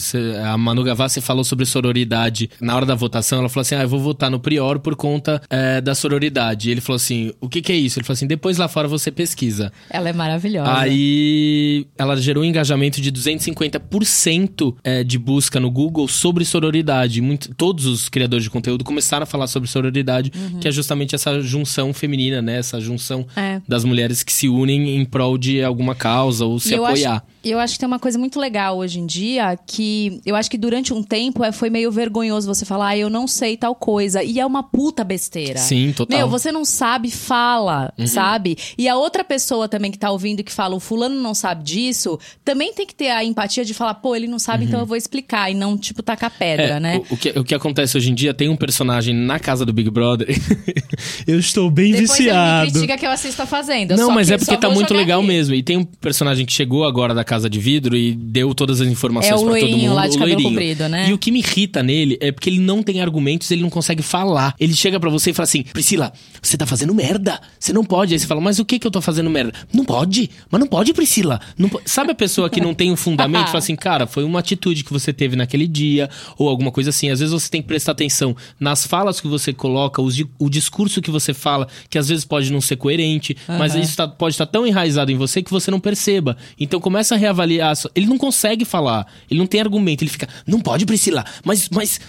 a 0.51 0.57
Manu 0.57 0.83
Gavassi 0.83 1.21
falou 1.21 1.43
sobre 1.43 1.65
sororidade. 1.65 2.49
Na 2.59 2.75
hora 2.75 2.85
da 2.85 2.95
votação, 2.95 3.39
ela 3.39 3.49
falou 3.49 3.61
assim: 3.61 3.75
Ah, 3.75 3.81
eu 3.83 3.89
vou 3.89 3.99
votar 3.99 4.29
no 4.29 4.39
Prior 4.39 4.79
por 4.79 4.95
conta 4.95 5.41
é, 5.49 5.81
da 5.81 5.95
sororidade. 5.95 6.69
E 6.69 6.71
ele 6.71 6.81
falou 6.81 6.97
assim: 6.97 7.31
O 7.41 7.47
que, 7.49 7.61
que 7.61 7.71
é 7.71 7.75
isso? 7.75 7.99
Ele 7.99 8.05
falou 8.05 8.15
assim: 8.15 8.27
Depois 8.27 8.57
lá 8.57 8.67
fora 8.67 8.87
você 8.87 9.11
pesquisa. 9.11 9.71
Ela 9.89 10.09
é 10.09 10.13
maravilhosa. 10.13 10.71
Aí 10.77 11.87
ela 11.97 12.15
gerou 12.17 12.43
um 12.43 12.45
engajamento 12.45 13.01
de 13.01 13.11
250% 13.11 14.75
é, 14.83 15.03
de 15.03 15.17
busca 15.17 15.59
no 15.59 15.69
Google 15.71 16.07
sobre 16.07 16.45
sororidade. 16.45 17.21
Muito- 17.21 17.53
todos 17.55 17.85
os 17.85 18.09
criadores 18.09 18.43
de 18.43 18.49
conteúdo 18.49 18.83
começaram 18.83 19.23
a 19.23 19.25
falar 19.25 19.47
sobre 19.47 19.69
sororidade, 19.69 20.31
que 20.61 20.67
é 20.67 20.71
justamente 20.71 21.15
essa 21.15 21.39
junção 21.41 21.93
feminina, 21.93 22.41
né? 22.41 22.57
Essa 22.57 22.79
junção 22.79 22.98
É. 23.35 23.61
das 23.67 23.83
mulheres 23.83 24.23
que 24.23 24.31
se 24.31 24.47
unem 24.47 24.97
em 24.97 25.05
prol 25.05 25.37
de 25.37 25.63
alguma 25.63 25.95
causa 25.95 26.45
ou 26.45 26.59
se 26.59 26.73
eu 26.73 26.85
apoiar. 26.85 27.17
Acho, 27.17 27.23
eu 27.43 27.59
acho 27.59 27.73
que 27.73 27.79
tem 27.79 27.87
uma 27.87 27.99
coisa 27.99 28.17
muito 28.19 28.39
legal 28.39 28.77
hoje 28.77 28.99
em 28.99 29.05
dia 29.05 29.57
que 29.65 30.19
eu 30.25 30.35
acho 30.35 30.49
que 30.49 30.57
durante 30.57 30.93
um 30.93 31.01
tempo 31.03 31.43
é, 31.43 31.51
foi 31.51 31.69
meio 31.69 31.91
vergonhoso 31.91 32.47
você 32.47 32.65
falar, 32.65 32.89
ah, 32.89 32.97
eu 32.97 33.09
não 33.09 33.27
sei 33.27 33.55
tal 33.57 33.73
coisa. 33.75 34.23
E 34.23 34.39
é 34.39 34.45
uma 34.45 34.63
puta 34.63 35.03
besteira. 35.03 35.57
Sim, 35.59 35.93
total. 35.95 36.17
Meu, 36.17 36.29
você 36.29 36.51
não 36.51 36.65
sabe, 36.65 37.09
fala, 37.11 37.93
Uhum. 37.97 38.07
sabe? 38.07 38.57
E 38.77 38.87
a 38.87 38.95
outra 38.95 39.23
pessoa 39.23 39.67
também 39.67 39.91
que 39.91 39.97
tá 39.97 40.11
ouvindo 40.11 40.43
que 40.43 40.51
fala, 40.51 40.75
o 40.75 40.79
fulano 40.79 41.15
não 41.21 41.33
sabe 41.33 41.63
disso, 41.63 42.19
também 42.43 42.73
tem 42.73 42.85
que 42.85 42.95
ter 42.95 43.09
a 43.09 43.23
empatia 43.23 43.63
de 43.65 43.73
falar, 43.73 43.95
pô, 43.95 44.15
ele 44.15 44.27
não 44.27 44.39
sabe, 44.39 44.65
então 44.65 44.79
eu 44.79 44.85
vou 44.85 44.97
explicar. 44.97 45.49
E 45.49 45.53
não, 45.53 45.77
tipo, 45.77 46.01
tacar 46.03 46.31
pedra, 46.31 46.69
Uhum. 46.71 46.75
É, 46.75 46.79
né? 46.79 47.01
o, 47.09 47.13
o 47.13 47.17
que, 47.17 47.29
o 47.39 47.43
que 47.43 47.55
acontece 47.55 47.97
hoje 47.97 48.11
em 48.11 48.13
dia, 48.15 48.33
tem 48.33 48.49
um 48.49 48.55
personagem 48.57 49.13
na 49.15 49.39
casa 49.39 49.65
do 49.65 49.71
Big 49.73 49.89
Brother. 49.89 50.27
eu 51.27 51.39
estou 51.39 51.69
bem 51.69 51.91
Depois 51.91 52.19
ele 52.19 52.23
me 52.23 52.25
viciado. 52.31 52.71
critica 52.71 52.97
que 52.97 53.05
eu 53.05 53.11
assisto 53.11 53.41
a 53.41 53.45
Fazenda. 53.45 53.95
Não, 53.95 54.11
mas 54.11 54.29
é 54.29 54.37
porque 54.37 54.57
tá 54.57 54.69
muito 54.69 54.93
legal 54.93 55.21
mesmo. 55.23 55.55
E 55.55 55.63
tem 55.63 55.77
um 55.77 55.83
personagem 55.85 56.45
que 56.45 56.53
chegou 56.53 56.85
agora 56.85 57.13
da 57.13 57.23
Casa 57.29 57.49
de 57.49 57.59
Vidro 57.59 57.95
e 57.95 58.13
deu 58.13 58.53
todas 58.55 58.81
as 58.81 58.87
informações 58.87 59.31
É 59.31 59.35
o 59.35 59.49
pra 59.51 59.59
todo 59.59 59.77
mundo. 59.77 59.93
lá 59.93 60.07
de 60.07 60.15
o 60.15 60.19
cabelo 60.19 60.33
loirinho. 60.41 60.49
comprido, 60.49 60.89
né? 60.89 61.09
E 61.09 61.13
o 61.13 61.17
que 61.17 61.31
me 61.31 61.39
irrita 61.39 61.83
nele 61.83 62.17
é 62.19 62.31
porque 62.31 62.49
ele 62.49 62.59
não 62.59 62.81
tem 62.81 63.01
argumentos, 63.01 63.51
ele 63.51 63.61
não 63.61 63.69
consegue 63.69 64.01
falar. 64.01 64.55
Ele 64.59 64.73
chega 64.73 64.99
pra 64.99 65.09
você 65.09 65.29
e 65.29 65.33
fala 65.33 65.43
assim: 65.43 65.61
Priscila, 65.63 66.11
você 66.41 66.57
tá 66.57 66.65
fazendo 66.65 66.93
merda. 66.93 67.39
Você 67.59 67.71
não 67.71 67.83
pode. 67.85 68.13
Aí 68.13 68.19
você 68.19 68.25
fala, 68.25 68.41
mas 68.41 68.57
o 68.57 68.65
que 68.65 68.79
que 68.79 68.87
eu 68.87 68.91
tô 68.91 68.99
fazendo 69.01 69.29
merda? 69.29 69.53
Não 69.71 69.85
pode. 69.85 70.29
Mas 70.49 70.59
não 70.59 70.67
pode, 70.67 70.91
Priscila. 70.93 71.39
Não 71.57 71.69
po-" 71.69 71.81
Sabe 71.85 72.11
a 72.11 72.15
pessoa 72.15 72.49
que 72.49 72.59
não 72.59 72.73
tem 72.73 72.91
um 72.91 72.95
fundamento? 72.95 73.45
fala 73.47 73.59
assim, 73.59 73.75
cara, 73.75 74.07
foi 74.07 74.23
uma 74.23 74.39
atitude 74.39 74.83
que 74.83 74.91
você 74.91 75.13
teve 75.13 75.35
naquele 75.35 75.67
dia, 75.67 76.09
ou 76.37 76.49
alguma 76.49 76.71
coisa 76.71 76.89
assim. 76.89 77.09
Às 77.11 77.19
vezes 77.19 77.31
você 77.33 77.49
tem 77.49 77.61
que 77.61 77.67
prestar 77.67 77.91
atenção 77.91 78.35
nas 78.59 78.87
falas 78.87 79.21
que 79.21 79.27
você 79.27 79.53
coloca, 79.53 80.01
os 80.01 80.19
o 80.39 80.49
discurso 80.49 81.01
que 81.01 81.11
você 81.11 81.33
fala, 81.33 81.67
que 81.89 81.97
às 81.97 82.07
vezes 82.09 82.25
pode 82.25 82.51
não 82.51 82.59
ser 82.61 82.75
coerente, 82.75 83.37
mas 83.47 83.75
isso 83.75 83.95
tá- 83.95 84.07
pode 84.07 84.33
estar 84.33 84.45
tão 84.45 84.65
enraizado 84.65 85.11
em 85.11 85.15
você 85.15 85.41
que 85.43 85.51
você 85.51 85.69
não 85.69 85.79
perceba. 85.79 86.35
Então 86.59 86.79
começa 86.79 87.15
a 87.15 87.17
reavaliar. 87.19 87.71
a 87.71 87.75
sua- 87.75 87.91
Ele 87.95 88.05
não 88.07 88.17
consegue 88.17 88.65
falar, 88.65 89.05
ele 89.29 89.39
não 89.39 89.47
tem 89.47 89.59
argumento, 89.61 90.03
ele 90.03 90.09
fica, 90.11 90.27
não 90.47 90.59
pode, 90.59 90.85
Priscila, 90.85 91.23
mas, 91.43 91.69
mas 91.69 91.99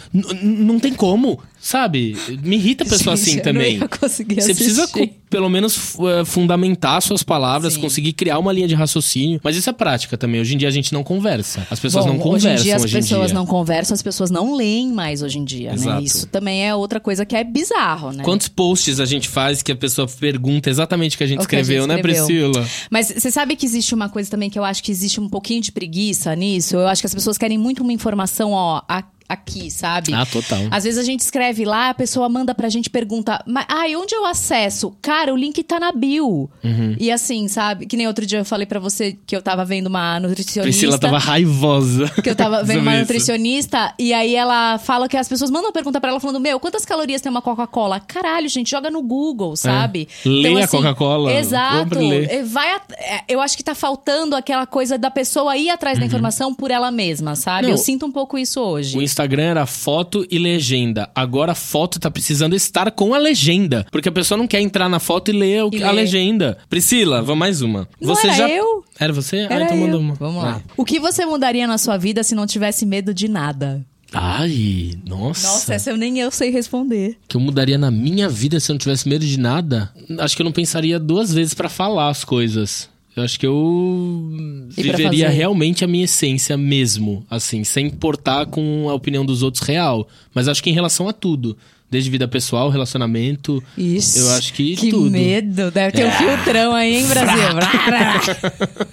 não 0.42 0.78
tem 0.80 0.94
como, 0.94 1.38
sabe? 1.60 2.16
Me 2.42 2.56
irrita 2.56 2.84
a 2.84 2.86
pessoa 2.86 3.16
Gente, 3.16 3.28
assim 3.28 3.38
eu 3.38 3.42
também. 3.42 3.74
Não 3.78 3.82
ia 3.84 3.88
conseguir 3.88 4.40
Você 4.40 4.54
precisa, 4.54 4.84
assistir. 4.84 5.08
co- 5.08 5.14
pelo 5.30 5.48
menos, 5.48 5.94
eh, 6.00 6.24
fundamentar 6.24 7.00
suas 7.00 7.22
palavras, 7.22 7.74
Sim. 7.74 7.80
conseguir 7.80 8.12
criar 8.12 8.38
uma 8.38 8.52
linha 8.52 8.66
de 8.68 8.74
raciocínio. 8.74 9.40
Mas 9.42 9.56
isso 9.56 9.70
é 9.70 9.72
prática 9.72 10.18
também. 10.18 10.40
Hoje 10.40 10.54
em 10.54 10.58
dia 10.58 10.68
a 10.68 10.70
gente 10.72 10.92
não 10.92 11.02
conversa. 11.04 11.66
As 11.70 11.78
pessoas 11.78 12.04
Bom, 12.04 12.12
não 12.14 12.18
conversam 12.18 12.52
hoje 12.52 12.60
em 12.60 12.64
dia 12.64 12.76
as 12.76 12.84
pessoas 12.90 13.32
não 13.32 13.46
conversam, 13.46 13.94
as 13.94 14.02
pessoas 14.02 14.30
não 14.30 14.54
leem 14.56 14.92
mais 14.92 15.22
hoje 15.22 15.38
em 15.38 15.44
dia, 15.44 15.74
né? 15.76 16.02
Isso 16.02 16.26
também 16.26 16.66
é 16.66 16.74
outra 16.74 16.98
coisa 17.00 17.24
que 17.24 17.36
é 17.36 17.44
bizarro, 17.44 18.10
né? 18.12 18.24
Quantos 18.24 18.48
posts 18.48 18.98
a 19.00 19.04
gente 19.04 19.28
faz 19.28 19.62
que 19.62 19.70
a 19.72 19.76
pessoa 19.76 20.08
pergunta 20.08 20.68
exatamente 20.68 21.14
o 21.14 21.18
que 21.18 21.24
a 21.24 21.26
gente 21.26 21.44
O 21.44 21.48
que 21.48 21.54
a 21.54 21.58
gente 21.58 21.66
escreveu, 21.68 21.86
né, 21.86 21.94
escreveu. 21.96 22.26
Priscila? 22.26 22.66
Mas 22.90 23.06
você 23.16 23.30
sabe 23.30 23.54
que 23.54 23.64
existe 23.64 23.94
uma 23.94 24.08
coisa 24.08 24.28
também 24.28 24.50
que 24.50 24.58
eu 24.58 24.64
acho 24.64 24.82
que 24.82 24.90
existe 24.90 25.20
um 25.20 25.28
pouquinho 25.28 25.60
de 25.60 25.70
preguiça 25.70 26.34
nisso? 26.34 26.74
Eu 26.76 26.88
acho 26.88 27.00
que 27.02 27.06
as 27.06 27.14
pessoas 27.14 27.38
querem 27.38 27.56
muito 27.56 27.82
uma 27.82 27.92
informação, 27.92 28.50
ó, 28.52 28.82
a- 28.88 29.04
aqui, 29.30 29.70
sabe? 29.70 30.12
Ah, 30.12 30.26
total. 30.26 30.58
Às 30.72 30.82
vezes 30.82 30.98
a 30.98 31.04
gente 31.04 31.20
escreve 31.20 31.64
lá, 31.64 31.90
a 31.90 31.94
pessoa 31.94 32.28
manda 32.28 32.52
pra 32.52 32.68
gente 32.68 32.90
pergunta, 32.90 33.40
mas 33.46 33.64
ai, 33.68 33.94
onde 33.94 34.12
eu 34.12 34.26
acesso? 34.26 34.92
Cara, 35.00 35.32
o 35.32 35.36
link 35.36 35.62
tá 35.62 35.78
na 35.78 35.92
bio. 35.92 36.50
Uhum. 36.64 36.96
E 36.98 37.12
assim, 37.12 37.46
sabe? 37.46 37.86
Que 37.86 37.96
nem 37.96 38.08
outro 38.08 38.26
dia 38.26 38.40
eu 38.40 38.44
falei 38.44 38.66
pra 38.66 38.80
você 38.80 39.16
que 39.24 39.36
eu 39.36 39.40
tava 39.40 39.64
vendo 39.64 39.86
uma 39.86 40.18
nutricionista. 40.18 40.62
Priscila 40.62 40.98
tava 40.98 41.18
raivosa. 41.18 42.08
Que 42.22 42.30
eu 42.30 42.34
tava 42.34 42.62
vendo 42.64 42.80
uma 42.80 42.92
isso. 42.92 43.00
nutricionista 43.02 43.94
e 43.98 44.12
aí 44.12 44.34
ela 44.34 44.78
fala 44.78 45.08
que 45.08 45.16
as 45.16 45.28
pessoas 45.28 45.50
mandam 45.50 45.70
pergunta 45.70 46.00
pra 46.00 46.10
ela 46.10 46.18
falando: 46.18 46.40
Meu, 46.40 46.58
quantas 46.58 46.84
calorias 46.84 47.20
tem 47.20 47.30
uma 47.30 47.42
Coca-Cola? 47.42 48.00
Caralho, 48.00 48.48
gente, 48.48 48.70
joga 48.70 48.90
no 48.90 49.00
Google, 49.02 49.54
sabe? 49.54 50.08
Lê 50.24 50.60
a 50.60 50.66
Coca-Cola, 50.66 51.32
Exato. 51.32 52.00
É, 52.00 52.42
Vai 52.42 52.68
é, 52.98 53.22
Eu 53.28 53.40
acho 53.40 53.56
que 53.56 53.62
tá 53.62 53.76
faltando 53.76 54.34
aquela 54.34 54.66
coisa 54.66 54.98
da 54.98 55.10
pessoa 55.10 55.56
ir 55.56 55.70
atrás 55.70 55.98
da 55.98 56.04
informação 56.04 56.52
por 56.52 56.70
ela 56.70 56.90
mesma, 56.90 57.36
sabe? 57.36 57.66
Uhum. 57.66 57.70
Não, 57.70 57.70
eu 57.70 57.78
sinto 57.78 58.06
um 58.06 58.12
pouco 58.12 58.36
isso 58.36 58.60
hoje. 58.60 58.98
O 58.98 59.02
Instagram 59.20 59.42
era 59.42 59.66
foto 59.66 60.26
e 60.30 60.38
legenda. 60.38 61.10
Agora 61.14 61.52
a 61.52 61.54
foto 61.54 62.00
tá 62.00 62.10
precisando 62.10 62.56
estar 62.56 62.90
com 62.90 63.12
a 63.12 63.18
legenda. 63.18 63.86
Porque 63.92 64.08
a 64.08 64.12
pessoa 64.12 64.38
não 64.38 64.46
quer 64.46 64.60
entrar 64.62 64.88
na 64.88 64.98
foto 64.98 65.30
e 65.30 65.32
ler 65.32 65.62
o- 65.64 65.70
E 65.74 65.82
a 65.84 65.90
ler. 65.90 66.02
legenda. 66.02 66.56
Priscila, 66.70 67.20
vamos 67.20 67.38
mais 67.38 67.60
uma. 67.60 67.86
Não 68.00 68.14
você 68.14 68.28
era 68.28 68.36
já. 68.36 68.48
eu? 68.48 68.82
Era 68.98 69.12
você? 69.12 69.46
ah, 69.50 69.54
Era 69.54 69.64
então 69.64 69.76
manda 69.76 69.98
uma. 69.98 70.14
Vamos 70.14 70.42
lá. 70.42 70.62
Ah. 70.64 70.72
O 70.74 70.86
que 70.86 70.98
você 70.98 71.26
mudaria 71.26 71.66
na 71.66 71.76
sua 71.76 71.98
vida 71.98 72.22
se 72.24 72.34
não 72.34 72.46
tivesse 72.46 72.86
medo 72.86 73.12
de 73.12 73.28
nada? 73.28 73.84
Ai, 74.12 74.92
nossa. 75.06 75.46
Nossa, 75.46 75.74
essa 75.74 75.90
eu 75.90 75.96
nem 75.98 76.18
eu 76.18 76.30
sei 76.30 76.50
responder. 76.50 77.16
Que 77.28 77.36
eu 77.36 77.40
mudaria 77.40 77.76
na 77.78 77.90
minha 77.90 78.28
vida 78.28 78.58
se 78.58 78.70
eu 78.70 78.74
não 78.74 78.78
tivesse 78.78 79.06
medo 79.08 79.24
de 79.24 79.38
nada? 79.38 79.92
Acho 80.18 80.34
que 80.34 80.40
eu 80.42 80.44
não 80.44 80.50
pensaria 80.52 80.98
duas 80.98 81.32
vezes 81.32 81.52
pra 81.54 81.68
falar 81.68 82.08
as 82.08 82.24
coisas. 82.24 82.88
Eu 83.16 83.24
acho 83.24 83.40
que 83.40 83.46
eu 83.46 84.32
E 84.76 84.82
viveria 84.82 85.28
realmente 85.28 85.84
a 85.84 85.88
minha 85.88 86.04
essência 86.04 86.56
mesmo, 86.56 87.24
assim, 87.28 87.64
sem 87.64 87.86
importar 87.86 88.46
com 88.46 88.88
a 88.88 88.94
opinião 88.94 89.24
dos 89.24 89.42
outros 89.42 89.64
real. 89.64 90.08
Mas 90.32 90.46
acho 90.46 90.62
que 90.62 90.70
em 90.70 90.74
relação 90.74 91.08
a 91.08 91.12
tudo, 91.12 91.56
desde 91.90 92.08
vida 92.10 92.26
pessoal, 92.28 92.68
relacionamento, 92.70 93.62
Isso. 93.76 94.18
eu 94.20 94.30
acho 94.32 94.52
que, 94.54 94.76
Que 94.76 94.90
tudo. 94.90 95.08
É. 95.08 95.18
medo. 95.18 95.70
Deve 95.70 95.92
ter 95.92 96.06
um 96.06 96.10
filtrão 96.12 96.74
aí, 96.74 96.96
hein, 96.96 97.06
Brasil? 97.06 97.40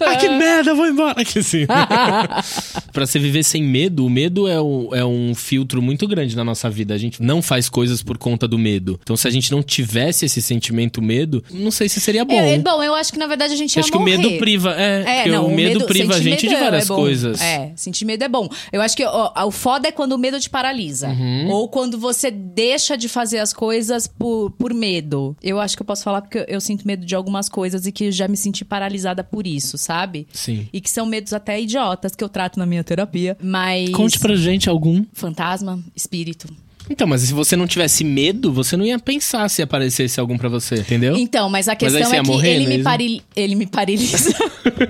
Ah, 0.00 0.16
que 0.16 0.28
merda, 0.28 0.70
eu 0.70 0.76
vou 0.76 0.86
embora. 0.86 1.24
Que 1.24 1.38
assim. 1.38 1.66
pra 2.92 3.06
você 3.06 3.18
viver 3.18 3.44
sem 3.44 3.62
medo, 3.62 4.04
o 4.04 4.10
medo 4.10 4.48
é, 4.48 4.60
um- 4.60 4.94
é 4.94 5.04
um 5.04 5.34
filtro 5.34 5.80
muito 5.80 6.06
grande 6.08 6.36
na 6.36 6.44
nossa 6.44 6.68
vida. 6.68 6.94
A 6.94 6.98
gente 6.98 7.22
não 7.22 7.40
faz 7.40 7.68
coisas 7.68 8.02
por 8.02 8.18
conta 8.18 8.48
do 8.48 8.58
medo. 8.58 8.98
Então, 9.02 9.16
se 9.16 9.28
a 9.28 9.30
gente 9.30 9.50
não 9.52 9.62
tivesse 9.62 10.24
esse 10.26 10.42
sentimento 10.42 11.00
medo, 11.00 11.42
não 11.52 11.70
sei 11.70 11.88
se 11.88 12.00
seria 12.00 12.24
bom. 12.24 12.34
É, 12.34 12.54
é 12.54 12.58
bom, 12.58 12.82
eu 12.82 12.94
acho 12.94 13.12
que 13.12 13.18
na 13.18 13.26
verdade 13.26 13.52
a 13.52 13.56
gente 13.56 13.76
Eu 13.76 13.80
ia 13.80 13.84
acho 13.84 13.92
que 13.92 13.96
o 13.96 14.00
morrer. 14.00 14.18
medo 14.18 14.38
priva. 14.38 14.74
É, 14.76 15.02
É, 15.06 15.14
porque 15.22 15.30
não, 15.30 15.46
o 15.46 15.54
medo, 15.54 15.84
priva 15.86 16.14
a 16.14 16.20
gente 16.20 16.46
medo 16.46 16.48
de 16.48 16.54
é- 16.54 16.60
várias 16.60 16.90
é 16.90 16.94
coisas. 16.94 17.40
É, 17.40 17.72
sentir 17.76 18.04
medo 18.04 18.24
é 18.24 18.28
bom. 18.28 18.48
Eu 18.72 18.82
acho 18.82 18.96
que 18.96 19.04
ó, 19.04 19.32
o 19.46 19.50
foda 19.50 19.88
é 19.88 19.92
quando 19.92 20.12
o 20.12 20.18
medo 20.18 20.38
te 20.40 20.50
paralisa. 20.50 21.08
Uhum. 21.08 21.48
Ou 21.48 21.68
quando 21.68 21.98
você 21.98 22.30
deixa 22.40 22.96
de 22.96 23.08
fazer 23.08 23.38
as 23.38 23.52
coisas 23.52 24.06
por, 24.06 24.50
por 24.52 24.74
medo. 24.74 25.36
Eu 25.42 25.60
acho 25.60 25.76
que 25.76 25.82
eu 25.82 25.86
posso 25.86 26.02
falar 26.02 26.22
porque 26.22 26.38
eu, 26.38 26.44
eu 26.48 26.60
sinto 26.60 26.86
medo 26.86 27.04
de 27.04 27.14
algumas 27.14 27.48
coisas 27.48 27.86
e 27.86 27.92
que 27.92 28.10
já 28.10 28.26
me 28.26 28.36
senti 28.36 28.64
paralisada 28.64 29.22
por 29.22 29.46
isso, 29.46 29.78
sabe? 29.78 30.26
Sim. 30.32 30.68
E 30.72 30.80
que 30.80 30.90
são 30.90 31.06
medos 31.06 31.32
até 31.32 31.60
idiotas 31.60 32.14
que 32.14 32.24
eu 32.24 32.28
trato 32.28 32.58
na 32.58 32.66
minha 32.66 32.82
terapia. 32.82 33.36
Mas. 33.42 33.90
Conte 33.90 34.18
pra 34.18 34.34
gente 34.34 34.68
algum. 34.68 35.04
Fantasma, 35.12 35.78
espírito. 35.94 36.48
Então, 36.90 37.06
mas 37.06 37.20
se 37.22 37.32
você 37.32 37.54
não 37.54 37.68
tivesse 37.68 38.02
medo, 38.02 38.52
você 38.52 38.76
não 38.76 38.84
ia 38.84 38.98
pensar 38.98 39.48
se 39.48 39.62
aparecesse 39.62 40.18
algum 40.18 40.36
pra 40.36 40.48
você, 40.48 40.74
entendeu? 40.74 41.16
Então, 41.16 41.48
mas 41.48 41.68
a 41.68 41.76
questão 41.76 42.02
você 42.04 42.16
é 42.16 42.20
que 42.20 42.26
morrer, 42.26 42.56
ele, 42.56 42.64
é 42.74 42.76
me 42.78 42.82
paril... 42.82 43.20
ele 43.36 43.54
me 43.54 43.66
paralisa. 43.66 44.34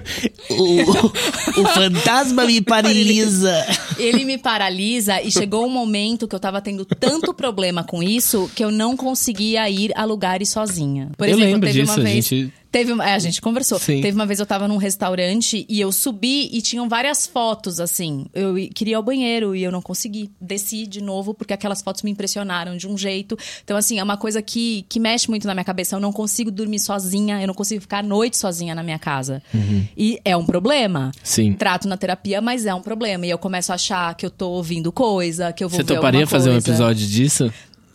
o, 0.50 1.60
o 1.60 1.66
fantasma 1.74 2.44
me 2.46 2.60
paralisa. 2.64 3.52
Ele 3.98 4.24
me 4.24 4.38
paralisa 4.38 5.20
e 5.22 5.30
chegou 5.30 5.66
um 5.66 5.70
momento 5.70 6.26
que 6.26 6.34
eu 6.34 6.40
tava 6.40 6.60
tendo 6.62 6.84
tanto 6.86 7.34
problema 7.34 7.84
com 7.84 8.02
isso 8.02 8.50
que 8.54 8.64
eu 8.64 8.70
não 8.70 8.96
conseguia 8.96 9.68
ir 9.68 9.92
a 9.94 10.04
lugares 10.04 10.48
sozinha. 10.48 11.10
Por 11.18 11.28
Eu 11.28 11.34
exemplo, 11.34 11.52
lembro 11.52 11.68
teve 11.68 11.80
disso, 11.82 11.92
uma 11.92 12.00
a 12.00 12.04
vez. 12.04 12.26
gente- 12.26 12.52
Teve, 12.70 12.92
uma- 12.92 13.08
é, 13.08 13.14
a 13.14 13.18
gente 13.18 13.40
conversou. 13.40 13.78
Sim. 13.78 14.00
Teve 14.00 14.14
uma 14.14 14.24
vez 14.26 14.38
eu 14.38 14.46
tava 14.46 14.68
num 14.68 14.76
restaurante 14.76 15.66
e 15.68 15.80
eu 15.80 15.90
subi 15.90 16.48
e 16.52 16.62
tinham 16.62 16.88
várias 16.88 17.26
fotos, 17.26 17.80
assim. 17.80 18.26
Eu 18.32 18.54
queria 18.74 18.92
ir 18.92 18.94
ao 18.94 19.02
banheiro 19.02 19.56
e 19.56 19.62
eu 19.62 19.72
não 19.72 19.82
consegui. 19.82 20.30
Desci 20.40 20.86
de 20.86 21.00
novo 21.02 21.34
porque 21.34 21.52
aquelas 21.52 21.82
fotos 21.82 22.02
me 22.02 22.10
impressionaram 22.10 22.76
de 22.76 22.86
um 22.86 22.96
jeito. 22.96 23.36
Então, 23.64 23.76
assim, 23.76 23.98
é 23.98 24.02
uma 24.04 24.16
coisa 24.16 24.40
que, 24.40 24.84
que 24.88 25.00
mexe 25.00 25.28
muito 25.28 25.46
na 25.46 25.54
minha 25.54 25.64
cabeça. 25.64 25.96
Eu 25.96 26.00
não 26.00 26.12
consigo 26.12 26.50
dormir 26.50 26.78
sozinha, 26.78 27.40
eu 27.40 27.46
não 27.48 27.54
consigo 27.54 27.80
ficar 27.80 27.98
à 27.98 28.02
noite 28.02 28.36
sozinha 28.38 28.74
na 28.74 28.82
minha 28.82 28.98
casa. 28.98 29.42
E 29.96 30.20
é 30.24 30.36
um 30.36 30.46
problema. 30.46 31.06
Uhum. 31.06 31.12
Sim. 31.24 31.52
Trato 31.54 31.88
na 31.88 31.96
terapia, 31.96 32.40
mas 32.40 32.66
é 32.66 32.74
um 32.74 32.80
problema. 32.82 33.26
E 33.26 33.30
eu 33.30 33.38
começo 33.38 33.72
a 33.72 33.74
achar 33.74 34.14
que 34.14 34.24
eu 34.24 34.30
tô 34.30 34.48
ouvindo 34.50 34.92
coisa, 34.92 35.52
que 35.52 35.64
eu 35.64 35.68
vou 35.68 35.76
Você 35.78 35.82
ver 35.82 35.94
toparia 35.96 36.26
fazer 36.26 36.50
um 36.50 36.56
episódio 36.56 37.06
disso? 37.06 37.52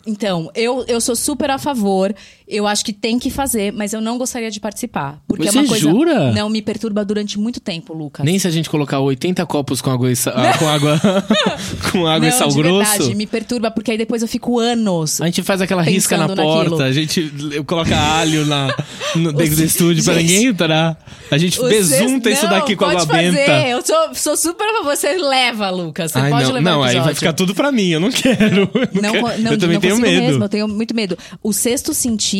Então, 0.08 0.48
eu, 0.54 0.84
eu 0.86 1.00
sou 1.00 1.16
super 1.16 1.50
a 1.50 1.58
favor. 1.58 2.14
Eu 2.48 2.64
acho 2.64 2.84
que 2.84 2.92
tem 2.92 3.18
que 3.18 3.28
fazer, 3.28 3.72
mas 3.72 3.92
eu 3.92 4.00
não 4.00 4.16
gostaria 4.16 4.50
de 4.52 4.60
participar. 4.60 5.18
Porque 5.26 5.50
Você 5.50 5.58
é 5.58 5.60
uma 5.62 5.68
coisa. 5.68 5.82
jura? 5.90 6.30
Não, 6.32 6.48
me 6.48 6.62
perturba 6.62 7.04
durante 7.04 7.38
muito 7.40 7.58
tempo, 7.58 7.92
Lucas. 7.92 8.24
Nem 8.24 8.38
se 8.38 8.46
a 8.46 8.50
gente 8.52 8.70
colocar 8.70 9.00
80 9.00 9.44
copos 9.46 9.80
com 9.82 9.90
água 9.90 10.12
e, 10.12 10.14
sa- 10.14 10.30
ah, 10.30 10.56
com 10.56 10.68
água, 10.68 11.00
com 11.90 12.06
água 12.06 12.28
e 12.28 12.30
não, 12.30 12.38
sal 12.38 12.48
de 12.48 12.54
grosso. 12.54 12.90
verdade, 12.92 13.14
me 13.16 13.26
perturba, 13.26 13.68
porque 13.72 13.90
aí 13.90 13.98
depois 13.98 14.22
eu 14.22 14.28
fico 14.28 14.60
anos. 14.60 15.20
A 15.20 15.26
gente 15.26 15.42
faz 15.42 15.60
aquela 15.60 15.82
risca 15.82 16.16
na 16.16 16.28
porta, 16.28 16.44
naquilo. 16.70 16.82
a 16.82 16.92
gente 16.92 17.32
coloca 17.66 17.96
alho 17.98 18.46
na, 18.46 18.68
no, 19.16 19.32
dentro 19.32 19.56
do 19.56 19.64
estúdio 19.64 20.04
pra 20.04 20.14
ninguém 20.14 20.46
entrar. 20.46 20.96
A 21.30 21.38
gente 21.38 21.60
besunta 21.60 22.30
isso 22.30 22.46
daqui 22.48 22.76
com 22.76 22.84
pode 22.84 23.02
água 23.02 23.12
fazer. 23.12 23.32
benta. 23.32 23.68
Eu 23.68 23.82
sou, 23.84 24.14
sou 24.14 24.36
super 24.36 24.64
a 24.68 24.72
favor. 24.78 24.94
Você 24.96 25.18
leva, 25.18 25.68
Lucas. 25.70 26.12
Você 26.12 26.18
Ai, 26.20 26.30
pode 26.30 26.44
não, 26.44 26.52
levar 26.52 26.70
não 26.70 26.82
aí 26.84 27.00
vai 27.00 27.12
ficar 27.14 27.32
tudo 27.32 27.56
pra 27.56 27.72
mim, 27.72 27.88
eu 27.88 27.98
não 27.98 28.12
quero. 28.12 28.70
Eu, 28.72 29.02
Não, 29.02 29.12
quero. 29.12 29.48
eu 29.54 29.58
também 29.58 29.80
tenho 29.80 29.98
medo. 29.98 30.22
mesmo, 30.22 30.44
eu 30.44 30.48
tenho 30.48 30.68
muito 30.68 30.94
medo. 30.94 31.18
O 31.42 31.52
Sexto 31.52 31.92
Sentido 31.92 32.35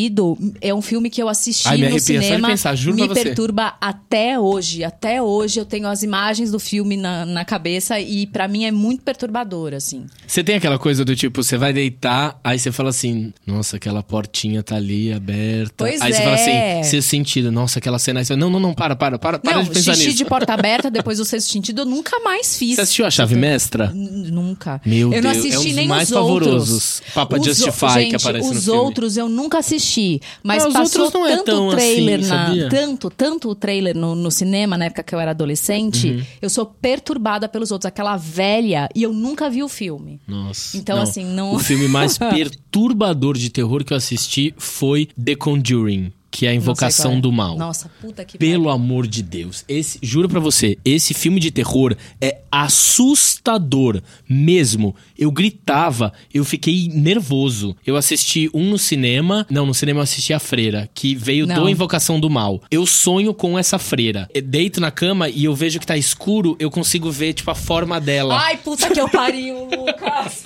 é 0.61 0.75
um 0.75 0.83
filme 0.83 1.09
que 1.11 1.23
eu 1.23 1.29
assisti 1.29 1.67
Ai, 1.69 1.79
no 1.79 1.99
cinema. 1.99 2.49
pensar, 2.49 2.75
juro 2.75 2.97
me 2.97 3.07
você. 3.07 3.23
perturba 3.25 3.75
até 3.81 4.39
hoje. 4.39 4.85
Até 4.85 5.23
hoje 5.23 5.61
eu 5.61 5.65
tenho 5.65 5.87
as 5.89 6.03
imagens 6.03 6.51
do 6.51 6.59
filme 6.59 6.97
na, 6.97 7.25
na 7.25 7.45
cabeça 7.45 7.99
e 8.01 8.27
pra 8.27 8.47
mim 8.49 8.65
é 8.65 8.71
muito 8.71 9.03
perturbador, 9.03 9.75
assim. 9.75 10.07
Você 10.27 10.43
tem 10.45 10.57
aquela 10.57 10.79
coisa 10.79 11.05
do 11.05 11.15
tipo, 11.17 11.43
você 11.43 11.57
vai 11.57 11.73
deitar, 11.73 12.39
aí 12.43 12.59
você 12.59 12.71
fala 12.73 12.91
assim, 12.91 13.33
nossa, 13.47 13.77
aquela 13.77 14.03
portinha 14.03 14.63
tá 14.63 14.77
ali 14.77 15.13
aberta. 15.13 15.75
Pois 15.77 16.01
aí 16.01 16.13
você 16.13 16.21
é. 16.21 16.25
fala 16.25 16.35
assim, 16.37 16.91
seu 16.91 17.03
sentido, 17.03 17.51
nossa, 17.53 17.79
aquela 17.79 17.99
cena. 17.99 18.21
Aí 18.21 18.25
você 18.25 18.37
não, 18.37 18.51
não, 18.51 18.61
não, 18.61 18.75
para, 18.75 18.95
para, 18.97 19.19
para, 19.19 19.39
para 19.39 19.55
não, 19.57 19.63
de 19.65 19.71
pensar 19.71 19.95
xixi 19.95 20.07
nisso. 20.09 20.19
de 20.19 20.25
porta 20.25 20.53
aberta 20.55 20.91
depois 20.91 21.19
do 21.19 21.25
Sexto 21.25 21.51
Sentido 21.53 21.83
eu 21.83 21.87
nunca 21.87 22.19
mais 22.21 22.57
fiz. 22.57 22.77
Você 22.77 22.81
assistiu 22.83 23.07
a 23.07 23.11
chave 23.11 23.35
mestra? 23.35 23.91
Nunca. 23.95 24.81
Meu 24.85 25.13
eu 25.13 25.23
não 25.23 25.33
Deus, 25.33 25.45
é 25.45 25.49
um 25.49 25.49
assisti 25.49 25.67
dos 25.69 25.77
nem 25.77 25.89
mais 25.89 26.11
os 26.11 26.17
outros. 26.17 26.49
pavorosos. 26.49 27.03
Papa 27.15 27.37
Os 27.37 27.43
o- 27.43 27.45
Justify, 27.45 27.89
gente, 27.95 28.11
que 28.11 28.17
aparece 28.17 28.49
no 28.49 28.55
Os 28.57 28.65
filme. 28.65 28.79
outros 28.81 29.17
eu 29.17 29.29
nunca 29.29 29.59
assisti. 29.59 29.86
Mas 30.43 30.65
Ah, 30.65 30.71
passou 30.71 31.05
outros 31.05 31.21
não 31.21 31.27
é 31.27 31.37
tanto 31.37 31.45
tão 31.45 31.71
trailer 31.71 32.21
assim, 32.21 32.29
na. 32.29 32.47
sabia? 32.47 32.69
Tanto, 32.69 33.11
tanto 33.11 33.49
o 33.51 33.55
trailer 33.55 33.97
no, 33.97 34.15
no 34.15 34.31
cinema, 34.31 34.77
na 34.77 34.87
época 34.87 35.03
que 35.03 35.15
eu 35.15 35.21
era 35.21 35.31
adolescente. 35.31 36.09
Uhum. 36.11 36.23
Eu 36.43 36.51
sou 36.51 36.67
perturbada 36.67 37.49
pelos 37.49 37.71
outros. 37.71 37.87
Aquela 37.87 38.17
velha. 38.17 38.89
E 38.95 39.03
eu 39.03 39.13
nunca 39.13 39.49
vi 39.49 39.63
o 39.63 39.69
filme. 39.69 40.21
Nossa. 40.27 40.77
Então, 40.77 41.01
assim, 41.01 41.25
não- 41.25 41.55
O 41.55 41.59
filme 41.59 41.89
mais 41.89 42.19
perturbador 42.19 43.37
de 43.37 43.51
terror 43.51 43.85
que 43.85 43.93
eu 43.93 43.97
assisti 43.97 44.55
foi 44.59 45.09
The 45.23 45.35
Conjuring. 45.37 46.13
Que 46.37 46.45
é 46.45 46.51
a 46.51 46.55
Invocação 46.55 47.15
é. 47.15 47.21
do 47.21 47.33
Mal. 47.33 47.57
Nossa, 47.57 47.91
puta 47.99 48.23
que 48.23 48.37
Pelo 48.37 48.69
amor 48.69 49.07
de 49.07 49.23
Deus. 49.23 49.65
Esse, 49.67 49.99
juro 50.03 50.29
pra 50.29 50.39
você, 50.39 50.77
esse 50.85 51.15
filme 51.15 51.41
de 51.41 51.51
terror 51.51 51.97
é 52.21 52.43
assustador 52.53 54.03
mesmo. 54.29 54.95
Eu 55.19 55.31
gritava, 55.31 56.13
eu 56.35 56.45
fiquei 56.45 56.89
nervoso. 56.93 57.75
Eu 57.87 57.97
assisti 57.97 58.51
um 58.53 58.69
no 58.69 58.77
cinema. 58.77 59.47
Não, 59.49 59.65
no 59.65 59.73
cinema 59.73 60.01
eu 60.01 60.03
assisti 60.03 60.35
a 60.35 60.39
freira, 60.39 60.91
que 60.93 61.15
veio 61.15 61.47
Não. 61.47 61.63
do 61.63 61.69
Invocação 61.71 62.21
do 62.21 62.29
Mal. 62.29 62.61
Eu 62.71 62.85
sonho 62.85 63.33
com 63.33 63.59
essa 63.59 63.79
freira. 63.79 64.29
Eu 64.35 64.43
deito 64.43 64.79
na 64.79 64.91
cama 64.91 65.31
e 65.31 65.45
eu 65.45 65.55
vejo 65.55 65.81
que 65.81 65.87
tá 65.87 65.97
escuro, 65.97 66.55
eu 66.61 66.71
consigo 66.71 67.11
ver, 67.11 67.33
tipo, 67.33 67.51
a 67.51 67.55
forma 67.55 67.99
dela. 67.99 68.39
Ai, 68.39 68.59
puta 68.59 68.91
que 68.91 69.01
eu 69.01 69.09
pariu, 69.09 69.65
Lucas. 69.75 70.43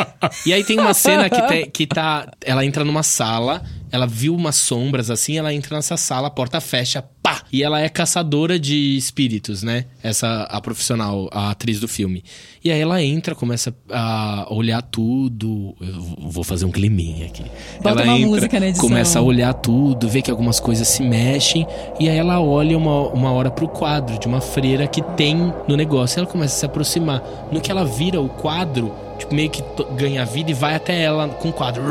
E 0.46 0.52
aí 0.52 0.62
tem 0.62 0.78
uma 0.78 0.94
cena 0.94 1.28
que, 1.28 1.42
te- 1.42 1.66
que 1.72 1.84
tá. 1.84 2.30
Ela 2.42 2.64
entra 2.64 2.84
numa 2.84 3.02
sala, 3.02 3.64
ela 3.90 4.06
viu 4.06 4.34
umas 4.34 4.56
sombras 4.56 5.10
assim, 5.10 5.38
ela 5.38 5.52
entra 5.52 5.76
nessa 5.76 5.96
sala, 5.96 6.28
a 6.28 6.30
porta 6.30 6.60
fecha, 6.60 7.04
pá! 7.22 7.42
E 7.52 7.62
ela 7.62 7.80
é 7.80 7.88
caçadora 7.88 8.58
de 8.58 8.96
espíritos, 8.96 9.62
né? 9.62 9.86
Essa, 10.02 10.42
a 10.44 10.60
profissional, 10.60 11.28
a 11.32 11.50
atriz 11.50 11.80
do 11.80 11.88
filme. 11.88 12.22
E 12.64 12.70
aí 12.70 12.80
ela 12.80 13.02
entra, 13.02 13.34
começa 13.34 13.74
a 13.90 14.46
olhar 14.50 14.82
tudo. 14.82 15.74
Eu 15.80 16.30
vou 16.30 16.44
fazer 16.44 16.64
um 16.64 16.70
climinha 16.70 17.26
aqui. 17.26 17.44
Bota 17.82 18.02
ela 18.02 18.04
uma 18.04 18.18
entra, 18.18 18.28
música 18.28 18.60
na 18.60 18.66
edição. 18.68 18.88
começa 18.88 19.18
a 19.18 19.22
olhar 19.22 19.52
tudo, 19.54 20.08
vê 20.08 20.22
que 20.22 20.30
algumas 20.30 20.60
coisas 20.60 20.86
se 20.86 21.02
mexem. 21.02 21.66
E 21.98 22.08
aí 22.08 22.16
ela 22.16 22.40
olha 22.40 22.76
uma, 22.76 23.08
uma 23.08 23.32
hora 23.32 23.50
pro 23.50 23.68
quadro 23.68 24.18
de 24.18 24.26
uma 24.26 24.40
freira 24.40 24.86
que 24.86 25.02
tem 25.02 25.52
no 25.66 25.76
negócio. 25.76 26.18
Ela 26.18 26.26
começa 26.28 26.56
a 26.56 26.58
se 26.58 26.66
aproximar. 26.66 27.22
No 27.50 27.60
que 27.60 27.70
ela 27.70 27.84
vira 27.84 28.20
o 28.20 28.28
quadro, 28.28 28.94
tipo, 29.18 29.34
meio 29.34 29.50
que 29.50 29.62
ganha 29.96 30.24
vida 30.24 30.50
e 30.50 30.54
vai 30.54 30.74
até 30.74 31.02
ela 31.02 31.28
com 31.28 31.48
o 31.48 31.52
quadro. 31.52 31.82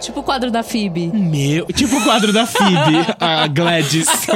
tipo 0.00 0.20
o 0.20 0.22
quadro 0.22 0.50
da 0.50 0.62
Phoebe. 0.62 1.10
Meu, 1.12 1.66
tipo 1.66 1.96
o 1.96 2.04
quadro 2.04 2.32
da 2.32 2.46
Phoebe, 2.46 3.06
a 3.20 3.46
Gladys. 3.46 4.06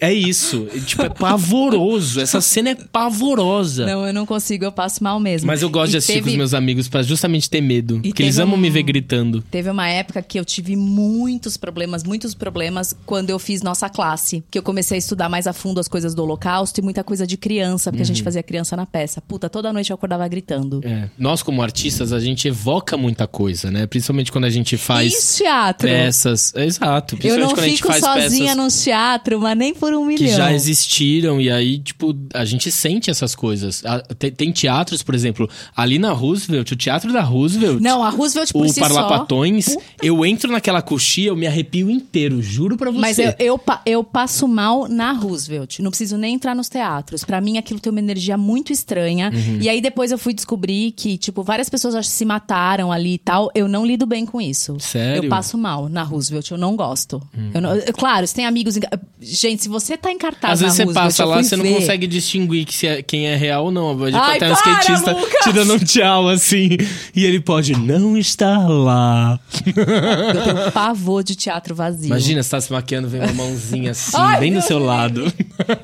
é 0.00 0.12
isso. 0.12 0.66
Tipo, 0.86 1.02
é 1.02 1.08
pavoroso. 1.08 2.20
Essa 2.20 2.40
cena 2.40 2.70
é 2.70 2.74
pavorosa. 2.74 3.86
Não, 3.86 4.06
eu 4.06 4.12
não 4.12 4.24
consigo, 4.26 4.64
eu 4.64 4.72
passo 4.72 5.02
mal 5.02 5.18
mesmo. 5.20 5.46
Mas 5.46 5.62
eu 5.62 5.70
gosto 5.70 5.88
E 5.88 5.92
de 5.92 5.96
assistir 5.98 6.14
com 6.20 6.24
teve- 6.24 6.30
os 6.32 6.36
meus 6.38 6.54
amigos 6.54 6.88
pra 6.88 7.02
justamente 7.02 7.48
ter 7.50 7.60
medo. 7.60 7.98
E 8.02 8.08
Porque 8.08 8.22
eles 8.22 8.38
amam 8.38 8.56
um- 8.56 8.60
me 8.60 8.70
ver 8.70 8.82
gritando. 8.82 9.42
Teve 9.50 9.68
uma 9.70 9.88
época 9.88 10.22
que 10.22 10.38
eu 10.38 10.44
tive 10.44 10.76
muitos 10.76 11.56
problemas, 11.56 12.04
muitos 12.04 12.34
problemas 12.34 12.94
quando 13.06 13.30
eu 13.30 13.38
fiz 13.38 13.62
nossa 13.62 13.88
classe. 13.88 14.42
Que 14.50 14.58
eu 14.58 14.62
comecei 14.62 14.96
a 14.96 14.98
estudar 14.98 15.28
mais 15.28 15.46
a 15.46 15.52
fundo 15.52 15.80
as 15.80 15.88
coisas 15.88 16.14
do 16.14 16.22
holocausto 16.22 16.80
e 16.80 16.82
muita 16.82 17.02
coisa 17.04 17.26
de 17.26 17.36
criança, 17.36 17.90
porque 17.90 18.02
a 18.02 18.04
Uhum. 18.04 18.06
gente 18.06 18.22
fazia 18.22 18.42
criança 18.42 18.76
na 18.76 18.86
peça. 18.86 19.20
Puta, 19.20 19.48
toda 19.48 19.72
noite 19.72 19.90
eu 19.90 19.94
acordava 19.94 20.26
gritando. 20.28 20.80
É. 20.84 21.08
Nós, 21.18 21.42
como 21.42 21.62
artistas, 21.62 22.12
a 22.12 22.20
gente 22.20 22.48
evoca 22.48 22.96
muita 22.96 23.26
coisa, 23.26 23.70
né? 23.70 23.86
Principalmente 23.86 24.30
quando 24.32 24.44
a 24.44 24.50
gente 24.50 24.76
faz 24.76 25.12
Isso, 25.12 25.38
teatro. 25.38 25.88
peças. 25.88 26.52
Exato. 26.54 27.18
Eu 27.22 27.38
não 27.38 27.52
a 27.52 27.56
fico 27.56 27.92
sozinha 27.92 28.54
peças 28.54 28.56
num 28.56 28.68
teatro, 28.68 29.40
mas 29.40 29.56
nem 29.56 29.74
por 29.74 29.89
um 29.98 30.04
milhão. 30.04 30.18
que 30.26 30.28
já 30.28 30.52
existiram. 30.52 31.40
E 31.40 31.50
aí, 31.50 31.78
tipo, 31.78 32.16
a 32.34 32.44
gente 32.44 32.70
sente 32.70 33.10
essas 33.10 33.34
coisas. 33.34 33.84
A- 33.84 34.00
Tem, 34.18 34.30
tem 34.30 34.52
teatros, 34.52 35.02
por 35.02 35.14
exemplo, 35.14 35.48
ali 35.74 35.98
na 35.98 36.12
Roosevelt, 36.12 36.70
o 36.72 36.76
teatro 36.76 37.12
da 37.12 37.22
Roosevelt. 37.22 37.80
Não, 37.80 38.02
a 38.02 38.08
Roosevelt 38.10 38.52
por 38.52 38.66
o 38.66 38.68
si 38.68 38.74
só. 38.74 38.80
Parlapatões, 38.80 39.76
eu 40.02 40.24
entro 40.24 40.50
naquela 40.52 40.82
coxia, 40.82 41.28
eu 41.28 41.36
me 41.36 41.46
arrepio 41.46 41.90
inteiro, 41.90 42.42
juro 42.42 42.76
pra 42.76 42.90
você. 42.90 42.98
Mas 43.00 43.18
eu, 43.18 43.34
eu, 43.38 43.60
eu 43.86 44.04
passo 44.04 44.46
mal 44.48 44.88
na 44.88 45.12
Roosevelt. 45.12 45.78
Não 45.80 45.90
preciso 45.90 46.16
nem 46.16 46.34
entrar 46.34 46.54
nos 46.54 46.68
teatros. 46.68 47.24
Pra 47.24 47.40
mim, 47.40 47.58
aquilo 47.58 47.80
tem 47.80 47.90
uma 47.90 48.00
energia 48.00 48.36
muito 48.36 48.72
estranha. 48.72 49.30
Uhum. 49.32 49.58
E 49.60 49.68
aí, 49.68 49.80
depois 49.80 50.10
eu 50.12 50.18
fui 50.18 50.32
descobrir 50.34 50.92
que, 50.92 51.16
tipo, 51.16 51.42
várias 51.42 51.68
pessoas 51.68 51.94
já 51.94 52.02
se 52.02 52.24
mataram 52.24 52.90
ali 52.92 53.14
e 53.14 53.18
tal. 53.18 53.50
Eu 53.54 53.68
não 53.68 53.84
lido 53.86 54.06
bem 54.06 54.24
com 54.26 54.40
isso. 54.40 54.76
Sério? 54.80 55.24
Eu 55.24 55.28
passo 55.28 55.56
mal 55.58 55.88
na 55.88 56.02
Roosevelt. 56.02 56.50
Eu 56.50 56.58
não 56.58 56.76
gosto. 56.76 57.20
Eu 57.54 57.60
não- 57.60 57.74
eu- 57.74 57.92
claro, 57.92 58.26
você 58.26 58.34
tem 58.34 58.46
amigos... 58.46 58.78
Gente, 59.22 59.62
se 59.62 59.68
você 59.68 59.79
tá 59.96 60.10
em 60.10 60.18
cartaz 60.18 60.54
Às 60.54 60.60
vezes 60.60 60.76
você 60.76 60.84
Roosevelt, 60.84 61.06
passa 61.06 61.24
lá, 61.24 61.42
você 61.42 61.56
não 61.56 61.64
consegue 61.74 62.06
distinguir 62.06 62.64
que 62.64 62.86
é- 62.86 63.02
quem 63.02 63.26
é 63.26 63.36
real 63.36 63.64
ou 63.66 63.70
não. 63.70 63.96
Pode 63.96 64.14
Ai, 64.16 64.36
até 64.36 64.50
um 64.50 64.52
skatista 64.54 65.12
Lucas! 65.12 65.44
te 65.44 65.52
dando 65.52 65.74
um 65.74 65.78
tchau, 65.78 66.28
assim. 66.28 66.76
E 67.14 67.24
ele 67.24 67.40
pode 67.40 67.72
não 67.76 68.16
estar 68.16 68.68
lá. 68.68 69.38
Eu 69.66 70.42
tenho 70.42 70.72
pavor 70.72 71.22
de 71.22 71.34
teatro 71.34 71.74
vazio. 71.74 72.06
Imagina, 72.06 72.42
você 72.42 72.50
tá 72.50 72.60
se 72.60 72.72
maquiando, 72.72 73.08
vem 73.08 73.20
uma 73.20 73.32
mãozinha 73.32 73.92
assim, 73.92 74.16
Ai, 74.16 74.40
bem 74.40 74.52
do 74.52 74.62
seu 74.62 74.78
lado. 74.78 75.32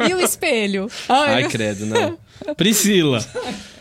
E 0.09 0.15
o 0.15 0.21
espelho? 0.21 0.89
Ai, 1.09 1.45
Ai, 1.45 1.49
credo, 1.49 1.87
não. 1.87 2.19
Priscila, 2.57 3.25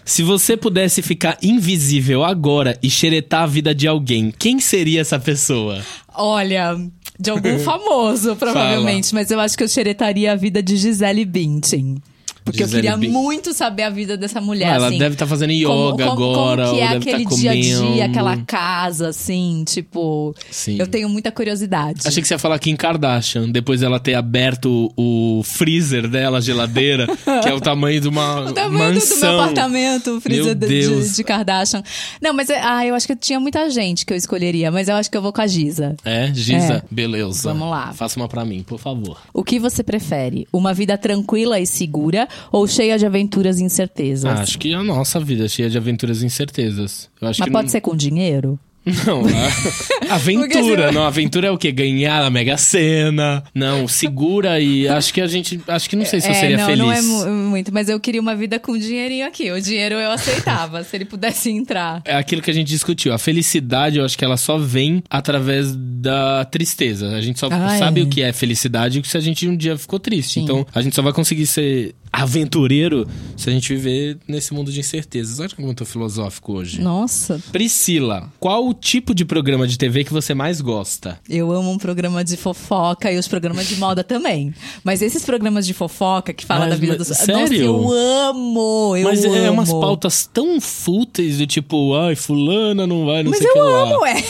se 0.03 0.23
você 0.23 0.55
pudesse 0.55 1.01
ficar 1.01 1.37
invisível 1.41 2.23
agora 2.23 2.77
e 2.81 2.89
xeretar 2.89 3.43
a 3.43 3.47
vida 3.47 3.73
de 3.75 3.87
alguém, 3.87 4.31
quem 4.37 4.59
seria 4.59 5.01
essa 5.01 5.19
pessoa? 5.19 5.81
Olha, 6.13 6.77
de 7.19 7.29
algum 7.29 7.59
famoso, 7.63 8.35
provavelmente. 8.35 9.13
Mas 9.13 9.31
eu 9.31 9.39
acho 9.39 9.57
que 9.57 9.63
eu 9.63 9.67
xeretaria 9.67 10.31
a 10.31 10.35
vida 10.35 10.61
de 10.61 10.77
Gisele 10.77 11.25
Bündchen. 11.25 12.01
Porque 12.45 12.61
eu 12.61 12.67
Gisele 12.67 12.83
queria 12.83 12.95
Bündchen. 12.97 13.11
muito 13.11 13.53
saber 13.53 13.83
a 13.83 13.89
vida 13.89 14.15
dessa 14.15 14.39
mulher, 14.39 14.75
ela 14.75 14.87
assim. 14.89 14.99
deve 14.99 15.15
estar 15.15 15.25
fazendo 15.25 15.51
yoga 15.51 15.67
como, 15.67 15.97
como, 15.97 16.11
agora, 16.11 16.65
Como 16.67 16.75
que 16.77 16.81
é 16.81 16.87
deve 16.89 16.97
aquele 17.09 17.23
tá 17.25 17.35
dia 17.35 17.51
a 17.51 17.53
dia, 17.55 18.05
aquela 18.05 18.37
casa, 18.37 19.07
assim, 19.09 19.63
tipo... 19.67 20.35
Sim. 20.51 20.77
Eu 20.79 20.85
tenho 20.85 21.09
muita 21.09 21.31
curiosidade. 21.31 22.01
Achei 22.05 22.21
que 22.21 22.27
você 22.27 22.35
ia 22.35 22.39
falar 22.39 22.59
Kim 22.59 22.75
Kardashian, 22.75 23.49
depois 23.49 23.81
dela 23.81 23.99
ter 23.99 24.13
aberto 24.13 24.91
o 24.95 25.41
freezer 25.43 26.07
dela, 26.07 26.37
a 26.37 26.41
geladeira, 26.41 27.07
que 27.41 27.49
é 27.49 27.53
o 27.53 27.59
tamanho 27.59 27.99
de 27.99 28.07
uma 28.07 28.41
O 28.49 28.53
tamanho 28.53 28.93
do- 28.93 28.99
do 28.99 28.99
mansão. 29.01 29.31
meu 29.31 29.39
apartamento, 29.41 30.11
o 30.17 30.21
freezer 30.21 30.53
de, 30.53 30.67
de, 30.67 31.15
de 31.15 31.23
Kardashian. 31.23 31.81
Não, 32.21 32.31
mas 32.31 32.51
é- 32.51 32.61
ah, 32.61 32.85
eu 32.85 32.93
acho 32.93 33.07
que 33.07 33.15
tinha 33.15 33.39
muita 33.39 33.67
gente 33.71 34.05
que 34.05 34.13
eu 34.13 34.17
escolheria, 34.17 34.69
mas 34.69 34.87
eu 34.87 34.95
acho 34.95 35.09
que 35.09 35.17
eu 35.17 35.21
vou 35.23 35.33
com 35.33 35.41
a 35.41 35.47
Giza. 35.47 35.95
É, 36.05 36.31
Giza? 36.31 36.73
É. 36.75 36.83
Beleza. 36.91 37.49
Vamos 37.51 37.71
lá. 37.71 37.91
Faça 37.93 38.19
uma 38.19 38.27
pra 38.27 38.45
mim, 38.45 38.61
por 38.61 38.79
favor. 38.79 39.17
O 39.33 39.43
que 39.43 39.57
você 39.59 39.81
prefere? 39.81 40.47
Uma 40.53 40.73
vida 40.75 40.95
tranquila 40.95 41.59
e 41.59 41.65
segura 41.65 42.27
ou 42.51 42.67
cheia 42.67 42.97
de 42.97 43.05
aventuras 43.05 43.59
e 43.59 43.63
incertezas? 43.63 44.25
Ah, 44.25 44.41
acho 44.41 44.57
que 44.57 44.73
a 44.73 44.83
nossa 44.83 45.19
vida 45.19 45.45
é 45.45 45.47
cheia 45.47 45.69
de 45.69 45.77
aventuras 45.77 46.21
e 46.21 46.25
incertezas. 46.25 47.09
Eu 47.21 47.27
Mas 47.27 47.37
pode 47.37 47.51
não... 47.53 47.67
ser 47.69 47.81
com 47.81 47.95
dinheiro? 47.95 48.59
Não, 49.07 49.21
a- 49.25 50.13
aventura. 50.13 50.91
Não, 50.91 51.03
aventura 51.05 51.47
é 51.47 51.51
o 51.51 51.57
quê? 51.57 51.71
Ganhar 51.71 52.23
a 52.23 52.29
Mega 52.29 52.55
Sena. 52.55 53.43
Não, 53.53 53.87
segura 53.87 54.59
e 54.59 54.87
acho 54.87 55.11
que 55.11 55.21
a 55.21 55.25
gente. 55.27 55.59
Acho 55.67 55.89
que 55.89 55.95
não 55.95 56.05
sei 56.05 56.21
se 56.21 56.27
eu 56.27 56.31
é, 56.33 56.35
seria 56.39 56.57
não, 56.57 56.65
feliz. 56.67 56.79
não 56.79 56.91
é 56.93 57.01
mu- 57.01 57.49
muito, 57.49 57.73
mas 57.73 57.89
eu 57.89 57.99
queria 57.99 58.21
uma 58.21 58.35
vida 58.35 58.59
com 58.59 58.77
dinheirinho 58.77 59.25
aqui. 59.25 59.51
O 59.51 59.59
dinheiro 59.59 59.95
eu 59.95 60.11
aceitava, 60.11 60.83
se 60.83 60.95
ele 60.95 61.05
pudesse 61.05 61.49
entrar. 61.49 62.03
É 62.05 62.15
aquilo 62.15 62.43
que 62.43 62.51
a 62.51 62.53
gente 62.53 62.67
discutiu. 62.67 63.11
A 63.11 63.17
felicidade, 63.17 63.97
eu 63.97 64.05
acho 64.05 64.15
que 64.15 64.23
ela 64.23 64.37
só 64.37 64.55
vem 64.59 65.01
através 65.09 65.75
da 65.75 66.45
tristeza. 66.45 67.09
A 67.15 67.21
gente 67.21 67.39
só 67.39 67.47
Ah, 67.51 67.77
sabe 67.79 68.01
é. 68.01 68.03
o 68.03 68.07
que 68.07 68.21
é 68.21 68.31
felicidade 68.31 69.01
se 69.03 69.17
a 69.17 69.19
gente 69.19 69.47
um 69.47 69.57
dia 69.57 69.75
ficou 69.79 69.97
triste. 69.99 70.35
Sim. 70.35 70.43
Então, 70.43 70.63
a 70.75 70.81
gente 70.83 70.95
só 70.95 71.01
vai 71.01 71.11
conseguir 71.11 71.47
ser 71.47 71.95
aventureiro 72.23 73.07
se 73.35 73.49
a 73.49 73.53
gente 73.53 73.73
viver 73.75 74.17
nesse 74.27 74.53
mundo 74.53 74.71
de 74.71 74.79
incertezas. 74.79 75.39
Olha 75.39 75.49
como 75.55 75.67
eu 75.69 75.73
tô 75.73 75.85
filosófico 75.85 76.53
hoje. 76.53 76.81
Nossa, 76.81 77.41
Priscila, 77.51 78.31
qual 78.39 78.67
o 78.67 78.73
tipo 78.73 79.13
de 79.13 79.25
programa 79.25 79.67
de 79.67 79.77
TV 79.77 80.03
que 80.03 80.13
você 80.13 80.33
mais 80.33 80.61
gosta? 80.61 81.19
eu 81.29 81.51
amo 81.51 81.71
um 81.71 81.77
programa 81.77 82.23
de 82.23 82.37
fofoca 82.37 83.11
e 83.11 83.17
os 83.17 83.27
programas 83.27 83.67
de 83.67 83.75
moda 83.77 84.03
também. 84.03 84.53
Mas 84.83 85.01
esses 85.01 85.23
programas 85.25 85.65
de 85.67 85.73
fofoca 85.73 86.33
que 86.33 86.45
falam 86.45 86.63
Mas- 86.67 86.73
da 86.75 86.79
vida 86.79 86.95
mas- 86.97 87.07
dos. 87.07 87.17
sério? 87.17 87.41
Nossa, 87.43 87.53
eu 87.55 87.91
amo! 88.29 88.95
Eu 88.97 89.03
Mas 89.09 89.25
amo. 89.25 89.35
é 89.35 89.49
umas 89.51 89.69
pautas 89.71 90.29
tão 90.31 90.59
fúteis 90.61 91.37
do 91.37 91.45
tipo, 91.47 91.95
ai, 91.95 92.15
fulana 92.15 92.85
não 92.87 93.05
vai, 93.05 93.23
não 93.23 93.31
Mas 93.31 93.39
sei 93.39 93.47
o 93.47 93.49
eu 93.49 93.53
que 93.53 93.59
lá. 93.59 93.81
amo, 93.95 94.05
é. 94.05 94.23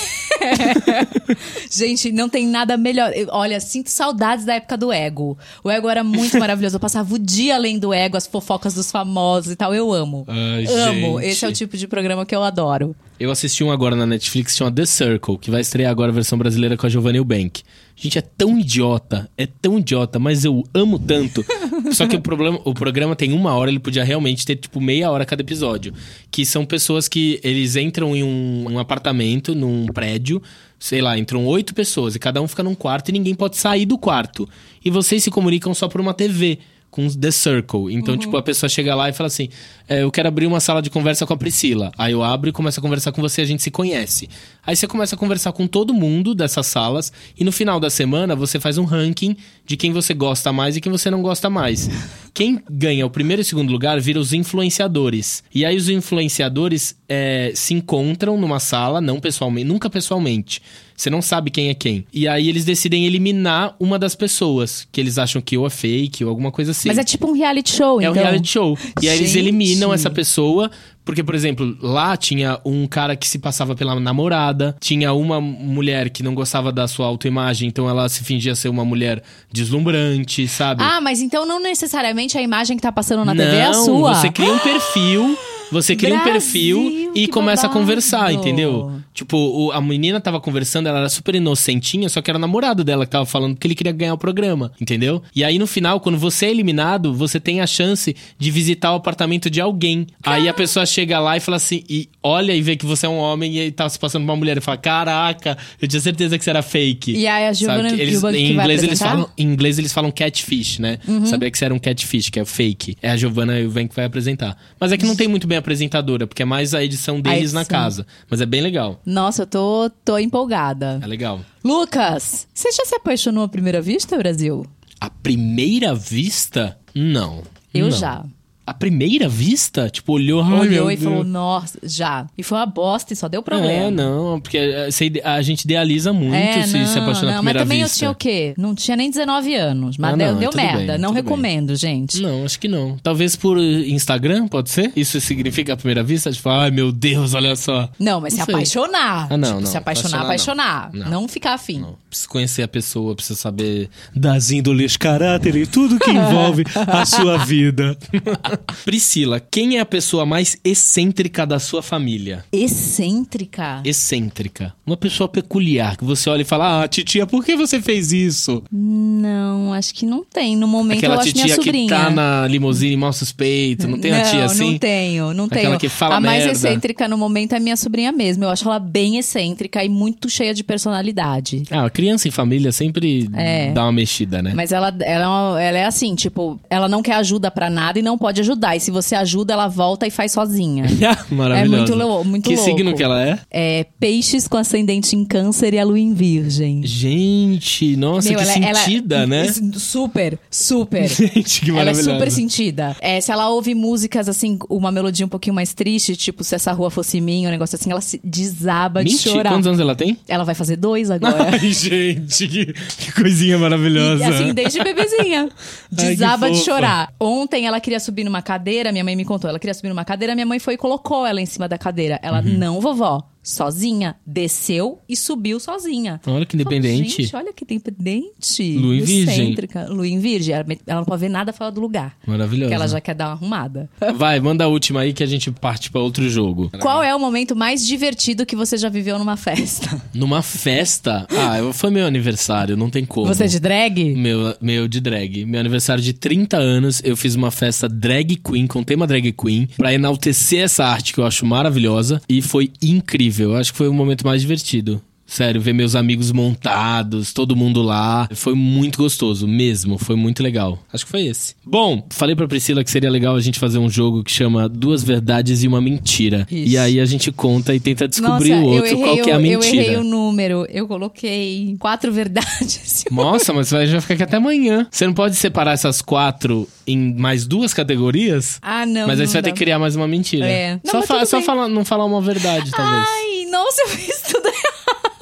Gente, 1.70 2.12
não 2.12 2.30
tem 2.30 2.48
nada 2.48 2.78
melhor. 2.78 3.12
Eu- 3.14 3.28
olha, 3.32 3.60
sinto 3.60 3.90
saudades 3.90 4.46
da 4.46 4.56
época 4.56 4.78
do 4.78 4.92
Ego. 4.92 5.38
O 5.64 5.70
Ego 5.70 5.90
era 5.90 6.04
muito 6.04 6.38
maravilhoso. 6.40 6.76
Eu 6.76 6.80
passava 6.80 7.14
o 7.14 7.20
dia 7.20 7.56
além 7.56 7.78
do 7.80 7.94
Ego, 7.94 8.18
as 8.18 8.28
fofocas 8.28 8.74
dos 8.74 8.92
famosos 8.92 9.52
e 9.52 9.56
tal. 9.56 9.74
Eu 9.74 9.92
amo. 9.92 10.26
Ai, 10.28 10.66
amo. 10.68 11.20
gente. 11.20 11.30
Esse 11.32 11.46
é 11.46 11.48
o 11.48 11.54
tipo 11.54 11.78
de 11.78 11.88
programa 11.88 12.26
que 12.26 12.36
eu 12.36 12.44
adoro. 12.44 12.96
Eu 13.20 13.32
assisti 13.32 13.64
um 13.64 13.72
agora 13.72 13.96
na 13.96 14.06
Netflix 14.06 14.56
chama 14.58 14.72
The 14.72 14.86
Circle, 14.86 15.38
que 15.38 15.50
vai 15.50 15.62
estrear 15.62 15.90
agora 15.92 16.12
a 16.12 16.14
versão 16.14 16.38
brasileira 16.38 16.76
com 16.76 16.86
a 16.86 16.90
Giovanna 16.90 17.18
Eubank. 17.18 17.64
Gente, 17.96 18.18
é 18.18 18.22
tão 18.22 18.60
idiota, 18.60 19.30
é 19.38 19.46
tão 19.46 19.80
idiota, 19.80 20.20
mas 20.20 20.44
eu 20.44 20.64
amo 20.74 21.00
tanto. 21.00 21.46
Só 21.94 22.06
que 22.06 22.18
o 22.18 22.22
problema, 22.22 22.60
o 22.66 22.74
programa 22.74 23.16
tem 23.16 23.32
uma 23.32 23.54
hora, 23.54 23.72
ele 23.72 23.80
podia 23.80 24.04
realmente 24.04 24.46
ter 24.46 24.58
tipo 24.58 24.82
meia 24.82 25.10
hora 25.10 25.26
cada 25.26 25.42
episódio. 25.42 25.94
Que 26.30 26.46
são 26.46 26.66
pessoas 26.66 27.08
que 27.08 27.40
eles 27.42 27.78
entram 27.78 28.14
em 28.14 28.22
um, 28.22 28.66
um 28.72 28.80
apartamento, 28.80 29.56
num 29.56 29.86
prédio, 29.86 30.42
sei 30.78 31.02
lá, 31.02 31.18
entram 31.18 31.46
oito 31.46 31.74
pessoas 31.74 32.16
e 32.16 32.20
cada 32.20 32.42
um 32.42 32.48
fica 32.48 32.64
num 32.64 32.76
quarto 32.76 33.10
e 33.10 33.12
ninguém 33.14 33.34
pode 33.34 33.56
sair 33.56 33.86
do 33.86 33.98
quarto. 33.98 34.48
E 34.84 34.90
vocês 34.90 35.24
se 35.24 35.32
comunicam 35.32 35.74
só 35.74 35.88
por 35.88 36.02
uma 36.02 36.14
TV. 36.14 36.60
Com 36.96 37.10
The 37.10 37.30
Circle. 37.30 37.94
Então, 37.94 38.18
tipo, 38.18 38.38
a 38.38 38.42
pessoa 38.42 38.70
chega 38.70 38.96
lá 38.96 39.10
e 39.10 39.14
fala 39.14 39.28
assim: 39.28 39.50
é, 39.86 40.02
Eu 40.02 40.10
quero 40.10 40.30
abrir 40.30 40.46
uma 40.48 40.62
sala 40.62 40.82
de 40.82 40.90
conversa 40.90 41.26
com 41.26 41.34
a 41.34 41.38
Priscila. 41.38 41.92
Aí 41.98 42.14
eu 42.14 42.24
abro 42.24 42.48
e 42.50 42.54
começo 42.54 42.80
a 42.80 42.82
conversar 42.82 43.12
com 43.12 43.22
você, 43.22 43.42
a 43.42 43.46
gente 43.46 43.62
se 43.62 43.70
conhece. 43.70 44.30
Aí 44.66 44.78
você 44.78 44.88
começa 44.88 45.14
a 45.14 45.20
conversar 45.20 45.52
com 45.52 45.68
todo 45.68 45.94
mundo 45.94 46.34
dessas 46.34 46.68
salas. 46.68 47.12
E 47.38 47.44
no 47.44 47.52
final 47.52 47.82
da 47.82 47.90
semana 47.90 48.34
você 48.34 48.62
faz 48.62 48.78
um 48.78 48.86
ranking 48.86 49.36
de 49.66 49.76
quem 49.76 49.92
você 49.92 50.14
gosta 50.14 50.54
mais 50.54 50.78
e 50.78 50.80
quem 50.80 50.90
você 50.90 51.12
não 51.12 51.22
gosta 51.22 51.50
mais. 51.50 51.90
quem 52.34 52.62
ganha 52.72 53.06
o 53.06 53.10
primeiro 53.10 53.42
e 53.42 53.46
segundo 53.46 53.74
lugar 53.74 54.00
vira 54.00 54.18
os 54.18 54.32
influenciadores. 54.32 55.44
E 55.54 55.66
aí 55.66 55.76
os 55.76 55.90
influenciadores 55.90 56.96
é, 57.10 57.52
se 57.54 57.74
encontram 57.74 58.38
numa 58.38 58.62
sala, 58.62 59.02
não 59.02 59.20
pessoalmente, 59.20 59.68
nunca 59.68 59.90
pessoalmente. 59.90 60.62
Você 60.96 61.10
não 61.10 61.22
sabe 61.22 61.52
quem 61.52 61.70
é 61.70 61.74
quem. 61.74 62.06
E 62.14 62.28
aí 62.28 62.48
eles 62.48 62.64
decidem 62.64 63.06
eliminar 63.06 63.76
uma 63.80 64.00
das 64.00 64.16
pessoas, 64.16 64.88
que 64.92 65.02
eles 65.02 65.18
acham 65.18 65.42
que 65.42 65.58
ou 65.58 65.68
é 65.68 65.70
fake 65.70 66.24
ou 66.24 66.30
alguma 66.30 66.52
coisa 66.52 66.72
assim. 66.72 66.88
Mas 66.88 66.98
é 66.98 67.04
tipo 67.04 67.28
um 67.28 67.34
reality 67.34 67.72
show, 67.72 68.00
É 68.00 68.06
então. 68.06 68.14
um 68.14 68.16
reality 68.26 68.48
show. 68.48 68.78
E 69.02 69.10
aí 69.10 69.18
eles 69.18 69.36
eliminam 69.36 69.94
essa 69.94 70.10
pessoa. 70.10 70.72
Porque, 71.04 71.24
por 71.24 71.36
exemplo, 71.36 71.78
lá 71.84 72.18
tinha 72.18 72.60
um 72.66 72.88
cara 72.88 73.16
que 73.16 73.28
se 73.28 73.38
passava 73.38 73.76
pela 73.76 74.00
namorada, 74.00 74.76
tinha 74.80 75.14
uma 75.14 75.40
mulher 75.40 76.10
que 76.10 76.24
não 76.24 76.34
gostava 76.34 76.72
da 76.72 76.88
sua 76.88 77.06
autoimagem, 77.06 77.68
então 77.68 77.88
ela 77.88 78.10
se 78.10 78.24
fingia 78.24 78.56
ser 78.56 78.70
uma 78.70 78.84
mulher 78.84 79.22
deslumbrante, 79.52 80.48
sabe? 80.48 80.82
Ah, 80.84 81.00
mas 81.02 81.22
então 81.22 81.46
não 81.46 81.62
necessariamente 81.62 82.38
a 82.38 82.42
imagem 82.42 82.76
que 82.78 82.82
tá 82.82 82.92
passando 82.92 83.24
na 83.26 83.36
TV 83.36 83.56
é 83.56 83.66
a 83.66 83.72
Não, 83.72 83.86
sua. 83.86 84.16
Você 84.16 84.32
cria 84.32 84.52
um 84.52 84.58
perfil. 84.58 85.38
Você 85.72 85.96
cria 85.96 86.16
um 86.16 86.24
Brasil, 86.24 86.78
perfil 86.80 87.12
e 87.16 87.28
começa 87.28 87.66
a 87.66 87.70
babado. 87.70 87.80
conversar, 87.86 88.32
entendeu? 88.34 88.92
Tipo, 89.14 89.38
o- 89.38 89.72
a 89.72 89.82
menina 89.82 90.20
tava 90.20 90.40
conversando, 90.40 90.88
ela 90.88 91.00
era 91.00 91.10
super 91.10 91.34
inocentinha, 91.36 92.08
só 92.10 92.22
que 92.22 92.30
era 92.30 92.38
o 92.38 92.42
namorado 92.42 92.84
dela 92.84 93.06
que 93.06 93.12
tava 93.12 93.26
falando 93.26 93.56
que 93.56 93.66
ele 93.66 93.74
queria 93.76 93.92
ganhar 93.94 94.14
o 94.14 94.18
programa, 94.18 94.72
entendeu? 94.80 95.22
E 95.36 95.44
aí 95.44 95.58
no 95.58 95.66
final, 95.66 96.00
quando 96.00 96.18
você 96.18 96.48
é 96.48 96.52
eliminado, 96.52 97.14
você 97.14 97.40
tem 97.40 97.62
a 97.62 97.68
chance 97.68 98.16
de 98.38 98.52
visitar 98.52 98.92
o 98.92 98.96
apartamento 98.96 99.50
de 99.50 99.60
alguém. 99.62 100.06
Aí 100.24 100.48
a 100.50 100.54
pessoa 100.54 100.86
chega 100.86 101.20
lá 101.20 101.38
e 101.38 101.40
fala 101.40 101.58
assim, 101.58 101.84
e 101.90 102.10
olha 102.22 102.54
e 102.54 102.62
vê 102.62 102.76
que 102.76 102.86
você 102.86 103.06
é 103.06 103.10
um 103.10 103.18
homem 103.18 103.58
e 103.58 103.72
tá 103.72 103.88
se 103.90 103.98
passando 103.98 104.24
por 104.26 104.32
uma 104.32 104.38
mulher 104.38 104.58
e 104.58 104.62
fala: 104.62 104.78
Caraca, 104.78 105.58
eu 105.82 105.88
tinha 105.88 106.02
certeza 106.02 106.38
que 106.38 106.44
você 106.44 106.50
era 106.50 106.62
fake. 106.62 107.12
E 107.14 107.26
aí 107.28 107.48
a? 107.48 107.54
Giovanna 107.54 107.90
eles, 107.94 108.22
em 108.24 108.52
inglês 108.52 108.84
eles? 108.84 109.00
Uhum. 109.02 109.08
falam 109.08 109.30
em 109.38 109.44
inglês 109.44 109.80
eles 109.80 109.94
falam 109.94 110.12
catfish, 110.12 110.80
né? 110.80 111.00
Sabia 111.26 111.50
que 111.50 111.58
você 111.58 111.66
era 111.66 111.74
um 111.74 111.80
catfish, 111.80 112.30
que 112.30 112.40
é 112.40 112.46
fake. 112.46 112.98
É 113.02 113.12
a 113.12 113.18
Giovanna 113.18 113.58
Eubank 113.60 113.90
que 113.90 113.96
vai 113.96 114.06
apresentar. 114.06 114.58
Mas 114.80 114.92
é 114.92 114.98
que 114.98 115.06
não 115.06 115.16
tem 115.16 115.28
muito 115.28 115.48
bem 115.48 115.55
apresentadora, 115.56 116.26
porque 116.28 116.42
é 116.44 116.46
mais 116.46 116.74
a 116.74 116.84
edição 116.84 117.20
deles 117.22 117.54
na 117.54 117.62
edição. 117.62 117.80
casa. 117.80 118.08
Mas 118.30 118.42
é 118.42 118.46
bem 118.46 118.62
legal. 118.62 119.02
Nossa, 119.06 119.44
eu 119.44 119.48
tô, 119.48 119.90
tô 120.04 120.18
empolgada. 120.18 121.00
É 121.02 121.08
legal. 121.08 121.42
Lucas, 121.64 122.48
você 122.54 122.72
já 122.72 122.86
se 122.86 122.96
apaixonou 122.96 123.44
à 123.44 123.48
primeira 123.48 123.82
vista, 123.82 124.18
Brasil? 124.18 124.66
A 125.00 125.10
primeira 125.10 125.94
vista? 125.94 126.78
Não. 126.94 127.44
Eu 127.74 127.86
Não. 127.90 127.92
já. 127.92 128.24
A 128.68 128.74
primeira 128.74 129.30
vista? 129.30 129.90
Tipo, 129.90 130.14
olhou, 130.14 130.44
Olhou 130.44 130.90
e 130.90 130.98
falou, 130.98 131.24
nossa, 131.24 131.78
já. 131.84 132.26
E 132.38 132.42
foi 132.42 132.58
uma 132.58 132.66
bosta 132.66 133.14
e 133.14 133.16
só 133.16 133.28
deu 133.28 133.42
É, 133.42 133.44
problema. 133.44 133.92
não, 133.92 134.40
porque 134.42 134.58
eh, 134.58 134.90
a 135.24 135.42
gente 135.44 135.62
idealiza 135.66 136.12
muito 136.12 136.34
se 136.68 136.86
se 136.88 136.98
apaixonar 136.98 137.34
à 137.34 137.36
não, 137.36 137.44
primeira 137.44 137.60
mas 137.60 137.68
também 137.68 137.84
vista. 137.84 137.96
eu 137.96 138.00
tinha 138.00 138.12
o 138.12 138.16
quê? 138.16 138.54
Não 138.58 138.74
tinha 138.74 138.98
nem 138.98 139.10
19 139.12 139.54
anos. 139.56 139.98
Mas 139.98 140.14
Ah, 140.14 140.18
deu, 140.18 140.32
não, 140.34 140.40
deu 140.40 140.50
merda. 140.56 140.94
bem, 140.94 140.98
não 140.98 141.12
recomendo, 141.14 141.76
gente. 141.76 142.20
Não, 142.22 142.44
acho 142.44 142.60
que 142.60 142.68
não. 142.68 142.98
Talvez 143.04 143.36
por 143.36 143.58
Instagram, 143.60 144.48
pode 144.48 144.70
ser? 144.72 144.92
Isso 144.96 145.20
significa 145.22 145.74
a 145.74 145.78
primeira 145.78 146.04
vista? 146.04 146.32
Tipo, 146.32 146.50
ai 146.50 146.72
meu 146.72 146.92
Deus, 146.92 147.34
olha 147.34 147.56
só. 147.56 147.88
Não, 148.00 148.20
mas 148.22 148.34
Não 148.34 148.40
se 148.40 148.46
sei. 148.46 148.56
apaixonar. 148.56 149.28
Ah, 149.30 149.38
não, 149.38 149.48
Tipo, 149.50 149.62
não. 149.62 149.68
Se 149.68 149.78
apaixonar, 149.78 150.22
Apaixonar, 150.22 150.86
apaixonar. 150.88 151.10
não. 151.12 151.22
Não, 151.22 151.28
ficar 151.28 151.54
afim. 151.54 151.80
Não, 151.82 151.96
Preciso 152.16 152.30
conhecer 152.30 152.62
a 152.64 152.68
pessoa, 152.68 153.14
preciso 153.14 153.38
saber 153.38 153.90
das 154.16 154.50
índoles, 154.50 154.96
caráter 154.96 155.54
e 155.58 155.66
tudo 155.68 156.00
que 156.00 156.10
envolve 156.10 156.64
a 156.74 157.06
sua 157.06 157.38
vida. 157.40 157.98
Priscila, 158.86 159.42
quem 159.42 159.76
é 159.78 159.82
a 159.82 159.86
pessoa 159.86 160.26
mais 160.26 160.56
excêntrica 160.64 161.46
da 161.46 161.60
sua 161.60 161.82
família? 161.84 162.46
Excêntrica. 162.54 163.82
Excêntrica. 163.84 164.74
Uma 164.86 164.96
pessoa 164.96 165.28
peculiar, 165.28 165.98
que 165.98 166.06
você 166.06 166.30
olha 166.30 166.44
e 166.44 166.46
fala: 166.46 166.84
Ah, 166.84 166.88
titia, 166.88 167.28
por 167.28 167.44
que 167.44 167.54
você 167.58 167.82
fez 167.82 168.14
isso? 168.14 168.64
Não, 168.72 169.74
acho 169.74 169.94
que 169.94 170.06
não 170.06 170.24
tem. 170.24 170.56
No 170.56 170.70
momento 170.70 171.00
Aquela 171.00 171.16
eu 171.16 171.20
acho 171.20 171.34
minha 171.34 171.48
titia 171.48 171.58
que 171.58 171.64
sobrinha. 171.66 171.90
tá 171.90 172.10
na 172.10 172.48
limusine 172.48 172.96
mal 172.96 173.12
suspeito. 173.12 173.90
Não 173.90 174.00
tem 174.00 174.14
uma 174.14 174.22
tia 174.24 174.46
assim? 174.46 174.72
Não 174.72 174.78
tenho, 174.80 175.34
não 175.34 175.46
Aquela 175.46 175.62
tenho. 175.66 175.80
que 175.80 175.90
fala 175.90 176.16
a 176.16 176.22
mais 176.22 176.46
merda. 176.46 176.52
excêntrica 176.54 177.10
no 177.10 177.18
momento 177.18 177.56
é 177.56 177.60
minha 177.60 177.76
sobrinha 177.76 178.14
mesmo. 178.14 178.46
Eu 178.46 178.50
acho 178.50 178.66
ela 178.66 178.80
bem 178.80 179.18
excêntrica 179.18 179.84
e 179.84 179.90
muito 179.90 180.30
cheia 180.30 180.54
de 180.54 180.64
personalidade. 180.64 181.64
Ah, 181.70 181.90
criança 182.06 182.28
em 182.28 182.32
família 182.32 182.72
sempre 182.72 183.28
É. 183.34 183.72
dá 183.72 183.84
uma 183.84 183.92
mexida, 183.92 184.42
né? 184.42 184.52
Mas 184.56 184.72
ela, 184.72 184.96
ela, 185.02 185.60
é 185.62 185.66
ela 185.70 185.78
é 185.80 185.86
assim, 185.86 186.14
tipo, 186.14 186.60
ela 186.70 186.88
não 186.88 187.02
quer 187.02 187.16
ajuda 187.16 187.50
pra 187.50 187.68
nada 187.70 187.98
e 187.98 188.02
não 188.02 188.18
pode 188.18 188.40
ajudar. 188.42 188.76
E 188.76 188.80
se 188.80 188.92
você 188.92 189.16
ajuda, 189.16 189.54
ela 189.54 189.68
volta 189.68 190.06
e 190.06 190.12
faz 190.12 190.32
sozinha. 190.32 190.86
Maravilhosa. 191.32 191.94
É 191.94 192.06
muito 192.06 192.26
muito 192.30 192.50
que 192.50 192.56
louco. 192.56 192.70
signo 192.72 192.96
que 192.96 193.02
ela 193.04 193.24
é? 193.24 193.40
É 193.50 193.86
peixes 194.00 194.48
com 194.48 194.58
ascendente 194.58 195.16
em 195.16 195.26
câncer 195.26 195.74
e 195.74 195.80
a 195.80 195.84
lua 195.84 196.00
em 196.00 196.14
virgem. 196.14 196.86
Gente, 196.86 197.96
nossa, 197.96 198.30
Meu, 198.30 198.38
que 198.40 198.44
ela- 198.44 198.66
ela- 198.68 198.80
sentida, 198.80 199.26
né? 199.28 199.48
Super, 199.78 200.38
super. 200.50 201.08
Gente, 201.10 201.62
que 201.62 201.72
Ela 201.72 201.90
é 201.92 201.94
super 201.94 202.32
sentida. 202.32 202.96
É, 203.02 203.20
se 203.20 203.32
ela 203.32 203.50
ouve 203.50 203.74
músicas 203.74 204.30
assim, 204.30 204.58
uma 204.70 204.92
melodia 204.92 205.26
um 205.26 205.30
pouquinho 205.30 205.56
mais 205.56 205.74
triste, 205.74 206.16
tipo 206.16 206.44
Se 206.44 206.54
Essa 206.56 206.72
Rua 206.72 206.90
Fosse 206.90 207.20
Minha, 207.20 207.48
um 207.50 207.52
negócio 207.52 207.76
assim, 207.76 207.90
ela 207.92 208.02
se 208.02 208.20
desaba 208.24 209.04
de 209.04 209.12
Mentira, 209.12 209.36
chorar. 209.36 209.50
quantos 209.52 209.68
anos 209.68 209.80
ela 209.80 209.96
tem? 209.96 210.18
Ela 210.28 210.44
vai 210.44 210.54
fazer 210.56 210.76
dois 210.76 211.10
agora. 211.10 211.50
Ai, 211.52 211.60
gente, 211.72 211.95
que, 211.96 212.74
que 212.74 213.12
coisinha 213.14 213.56
E, 213.56 213.60
maravilhosa. 213.60 214.28
assim, 214.28 214.54
desde 214.54 214.84
bebezinha. 214.84 215.50
Ai, 215.98 216.08
Desaba 216.16 216.48
que 216.48 216.54
de 216.54 216.60
chorar. 216.60 217.14
Ontem 217.20 217.66
ela 217.68 217.80
queria 217.80 218.00
subir 218.00 218.24
numa 218.24 218.42
cadeira, 218.42 218.92
minha 218.92 219.04
mãe 219.04 219.16
me 219.16 219.26
contou. 219.26 219.50
Ela 219.50 219.60
queria 219.60 219.74
subir 219.74 219.90
numa 219.90 220.06
cadeira, 220.06 220.34
minha 220.36 220.46
mãe 220.46 220.60
foi 220.60 220.74
e 220.76 220.78
colocou 220.78 221.26
ela 221.26 221.42
em 221.42 221.46
cima 221.46 221.68
da 221.68 221.78
cadeira. 221.78 222.20
Ela, 222.22 222.40
Uhum. 222.42 222.58
não, 222.58 222.82
vovó. 222.82 223.24
Sozinha. 223.46 224.16
Desceu 224.26 225.00
e 225.08 225.16
subiu 225.16 225.60
sozinha. 225.60 226.20
Olha 226.26 226.46
que 226.46 226.58
falo, 226.58 226.62
independente. 226.76 227.22
Gente, 227.22 227.36
olha 227.36 227.54
que 227.54 227.64
independente. 227.64 228.78
Lua 228.78 228.96
em 228.96 229.02
virgem. 229.02 229.56
Lua 229.90 230.08
em 230.08 230.20
virgem. 230.20 230.56
Ela, 230.56 230.66
não 231.00 231.06
pode 231.06 231.22
ver 231.22 231.30
nada 231.30 231.54
fora 231.54 231.72
do 231.72 231.80
lugar. 231.80 232.18
Maravilhosa. 232.26 232.66
Porque 232.66 232.74
ela 232.74 232.88
já 232.88 233.00
quer 233.00 233.14
dar 233.14 233.28
uma 233.28 233.34
arrumada. 233.34 233.88
Vai, 234.16 234.40
manda 234.40 234.64
a 234.64 234.68
última 234.68 235.02
aí 235.02 235.14
que 235.14 235.24
a 235.24 235.28
gente 235.28 235.52
parte 235.52 235.92
pra 235.92 236.02
outro 236.02 236.28
jogo. 236.28 236.72
Qual 236.80 237.04
é 237.04 237.16
o 237.16 237.20
momento 237.20 237.56
mais 237.56 237.86
divertido 237.86 238.46
que 238.48 238.56
você 238.56 238.78
já 238.78 238.90
viveu 238.90 239.20
numa 239.20 239.38
festa? 239.38 240.02
Numa 240.12 240.42
festa? 240.42 241.28
Ah, 241.30 241.72
foi 241.72 241.92
meu 241.92 242.08
aniversário, 242.08 242.76
não 242.76 242.90
tem 242.90 243.06
como. 243.06 243.28
Você 243.28 243.44
é 243.44 243.48
de 243.48 243.60
drag? 243.60 244.16
Meu, 244.16 244.56
meu 244.60 244.88
de 244.88 245.00
drag. 245.00 245.46
Meu 245.46 245.60
aniversário 245.60 246.04
de 246.04 246.14
30 246.14 246.58
anos, 246.58 247.00
eu 247.04 247.16
fiz 247.16 247.36
uma 247.36 247.52
festa 247.52 247.88
drag 247.88 248.38
queen, 248.38 248.66
com 248.66 248.84
tema 248.84 249.06
drag 249.06 249.32
queen, 249.34 249.68
pra 249.78 249.94
enaltecer 249.94 250.64
essa 250.64 250.84
arte 250.86 251.14
que 251.14 251.20
eu 251.20 251.26
acho 251.26 251.46
maravilhosa. 251.46 252.20
E 252.28 252.42
foi 252.42 252.72
incrível. 252.82 253.35
Eu 253.40 253.56
acho 253.56 253.72
que 253.72 253.78
foi 253.78 253.88
o 253.88 253.94
momento 253.94 254.26
mais 254.26 254.42
divertido. 254.42 255.02
Sério, 255.28 255.60
ver 255.60 255.74
meus 255.74 255.96
amigos 255.96 256.32
montados, 256.32 257.34
todo 257.34 257.56
mundo 257.56 257.82
lá. 257.82 258.28
Foi 258.34 258.54
muito 258.54 258.98
gostoso, 258.98 259.48
mesmo. 259.48 259.98
Foi 259.98 260.16
muito 260.16 260.42
legal. 260.44 260.78
Acho 260.94 261.06
que 261.06 261.12
foi 261.12 261.26
esse. 261.26 261.56
Bom, 261.66 262.06
falei 262.12 262.36
pra 262.36 262.48
Priscila 262.48 262.84
que 262.84 262.92
seria 262.92 263.10
legal 263.10 263.36
a 263.36 263.42
gente 263.42 263.60
fazer 263.60 263.78
um 263.80 263.90
jogo 263.90 264.24
que 264.24 264.32
chama 264.32 264.70
Duas 264.70 265.04
Verdades 265.04 265.64
e 265.64 265.68
uma 265.68 265.82
Mentira. 265.82 266.48
Isso. 266.50 266.72
E 266.74 266.78
aí 266.78 267.00
a 267.00 267.06
gente 267.06 267.32
conta 267.32 267.74
e 267.74 267.80
tenta 267.80 268.08
descobrir 268.08 268.52
Nossa, 268.52 268.64
o 268.64 268.68
outro 268.70 268.86
errei, 268.88 269.04
qual 269.04 269.18
que 269.18 269.30
é 269.30 269.34
a 269.34 269.38
o- 269.38 269.40
Eu 269.40 269.60
mentira. 269.60 269.84
errei 269.84 269.98
o 269.98 270.04
número. 270.04 270.66
Eu 270.70 270.88
coloquei 270.88 271.76
quatro 271.80 272.12
verdades. 272.14 273.06
Nossa, 273.12 273.52
mas 273.54 273.68
você 273.68 273.76
vai 273.76 273.88
já 273.88 274.02
ficar 274.02 274.14
aqui 274.16 274.24
até 274.24 274.38
amanhã. 274.38 274.88
Você 274.92 275.06
não 275.06 275.14
pode 275.14 275.36
separar 275.36 275.74
essas 275.74 276.02
quatro 276.02 276.68
em 276.88 277.14
mais 277.16 277.46
duas 277.48 277.74
categorias? 277.74 278.58
Ah, 278.62 278.86
não. 278.86 279.08
mas 279.08 279.20
aí 279.20 279.26
não 279.26 279.32
você 279.32 279.34
vai 279.34 279.42
ter 279.44 279.50
dá. 279.50 279.54
que 279.54 279.60
criar 279.60 279.80
mais 279.80 279.96
uma 279.96 280.08
mentira. 280.08 280.46
É. 280.48 280.80
Não, 280.84 280.92
Só, 280.92 281.02
fa- 281.04 281.26
só 281.26 281.42
falar, 281.42 281.68
não 281.68 281.84
falar 281.84 282.06
uma 282.06 282.22
verdade, 282.22 282.72
talvez. 282.72 283.06
Ai, 283.08 283.46
nossa, 283.52 283.82
eu 283.84 283.88
fiz 283.90 284.22
tudo. 284.22 284.45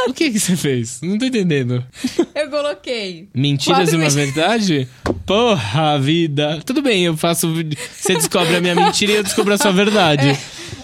O 0.08 0.14
que, 0.14 0.32
que 0.32 0.40
você 0.40 0.56
fez? 0.56 1.00
Não 1.02 1.18
tô 1.18 1.26
entendendo. 1.26 1.84
Eu 2.36 2.50
coloquei. 2.50 3.30
Mentiras 3.34 3.92
e 3.92 3.96
uma 3.96 4.06
mentiras. 4.06 4.16
verdade? 4.16 4.88
Porra 5.26 5.98
vida. 6.00 6.60
Tudo 6.66 6.82
bem, 6.82 7.06
eu 7.06 7.16
faço. 7.16 7.52
Você 7.96 8.14
descobre 8.16 8.56
a 8.56 8.62
minha 8.62 8.76
mentira 8.76 9.12
e 9.14 9.16
eu 9.16 9.24
descubro 9.24 9.54
a 9.54 9.58
sua 9.58 9.72
verdade. 9.72 10.38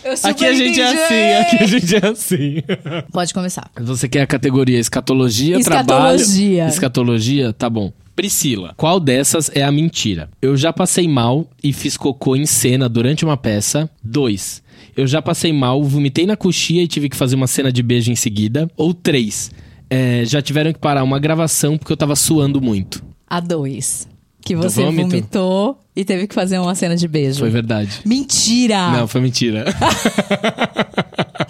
Eu 0.03 0.15
super 0.15 0.29
Aqui 0.29 0.45
a 0.45 0.53
gente 0.53 0.79
é 0.79 0.85
assim, 0.85 1.33
aqui 1.41 1.63
a 1.63 1.67
gente 1.67 1.95
é 1.95 2.07
assim. 2.07 2.63
Pode 3.11 3.33
começar. 3.33 3.69
Você 3.81 4.07
quer 4.07 4.21
a 4.21 4.27
categoria 4.27 4.79
escatologia, 4.79 5.57
Escatologia. 5.57 6.55
trabalho... 6.57 6.69
Escatologia, 6.69 7.53
tá 7.53 7.69
bom. 7.69 7.91
Priscila, 8.19 8.73
qual 8.75 8.99
dessas 8.99 9.49
é 9.55 9.63
a 9.63 9.71
mentira? 9.71 10.29
Eu 10.41 10.57
já 10.57 10.73
passei 10.73 11.07
mal 11.07 11.47
e 11.63 11.71
fiz 11.71 11.95
cocô 11.95 12.35
em 12.35 12.45
cena 12.45 12.89
durante 12.89 13.23
uma 13.23 13.37
peça. 13.37 13.89
Dois. 14.03 14.61
Eu 14.93 15.07
já 15.07 15.21
passei 15.21 15.53
mal, 15.53 15.81
vomitei 15.81 16.25
na 16.25 16.35
coxia 16.35 16.83
e 16.83 16.87
tive 16.89 17.07
que 17.07 17.15
fazer 17.15 17.37
uma 17.37 17.47
cena 17.47 17.71
de 17.71 17.81
beijo 17.81 18.11
em 18.11 18.17
seguida. 18.17 18.69
Ou 18.75 18.93
três. 18.93 19.51
é, 19.89 20.25
já 20.25 20.41
tiveram 20.41 20.73
que 20.73 20.79
parar 20.79 21.01
uma 21.01 21.17
gravação 21.17 21.77
porque 21.77 21.93
eu 21.93 21.95
tava 21.95 22.13
suando 22.13 22.59
muito. 22.59 23.01
A 23.25 23.39
dois. 23.39 24.05
Que 24.41 24.53
Do 24.53 24.63
você 24.63 24.83
vomitou 24.83 25.79
e 25.95 26.03
teve 26.03 26.27
que 26.27 26.35
fazer 26.35 26.59
uma 26.59 26.75
cena 26.75 26.97
de 26.97 27.07
beijo. 27.07 27.39
Foi 27.39 27.49
verdade. 27.49 28.01
Mentira! 28.05 28.91
Não, 28.91 29.07
foi 29.07 29.21
mentira. 29.21 29.63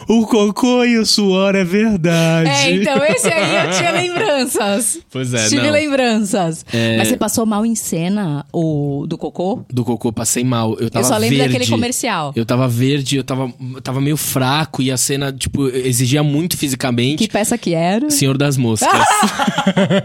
O 0.09 0.25
cocô 0.25 0.83
e 0.83 0.97
o 0.97 1.05
suor 1.05 1.55
é 1.55 1.63
verdade. 1.63 2.49
É, 2.49 2.71
então 2.71 2.97
esse 3.05 3.27
aí 3.27 3.67
eu 3.67 3.77
tinha 3.77 3.91
lembranças. 4.01 4.97
Pois 5.11 5.31
é, 5.35 5.47
Tive 5.47 5.67
não. 5.67 5.71
lembranças. 5.71 6.65
É. 6.73 6.97
Mas 6.97 7.09
você 7.09 7.15
passou 7.15 7.45
mal 7.45 7.63
em 7.63 7.75
cena, 7.75 8.43
o 8.51 9.05
do 9.07 9.19
cocô? 9.19 9.63
Do 9.71 9.85
cocô 9.85 10.11
passei 10.11 10.43
mal. 10.43 10.75
Eu 10.79 10.89
tava 10.89 11.05
só 11.05 11.15
lembro 11.15 11.37
verde. 11.37 11.53
daquele 11.53 11.69
comercial. 11.69 12.33
Eu 12.35 12.43
tava 12.43 12.67
verde, 12.67 13.17
eu 13.17 13.23
tava, 13.23 13.53
eu 13.75 13.81
tava 13.83 14.01
meio 14.01 14.17
fraco 14.17 14.81
e 14.81 14.91
a 14.91 14.97
cena, 14.97 15.31
tipo, 15.31 15.67
exigia 15.67 16.23
muito 16.23 16.57
fisicamente. 16.57 17.27
Que 17.27 17.31
peça 17.31 17.55
que 17.55 17.75
era? 17.75 18.09
Senhor 18.09 18.35
das 18.35 18.57
Moscas. 18.57 18.89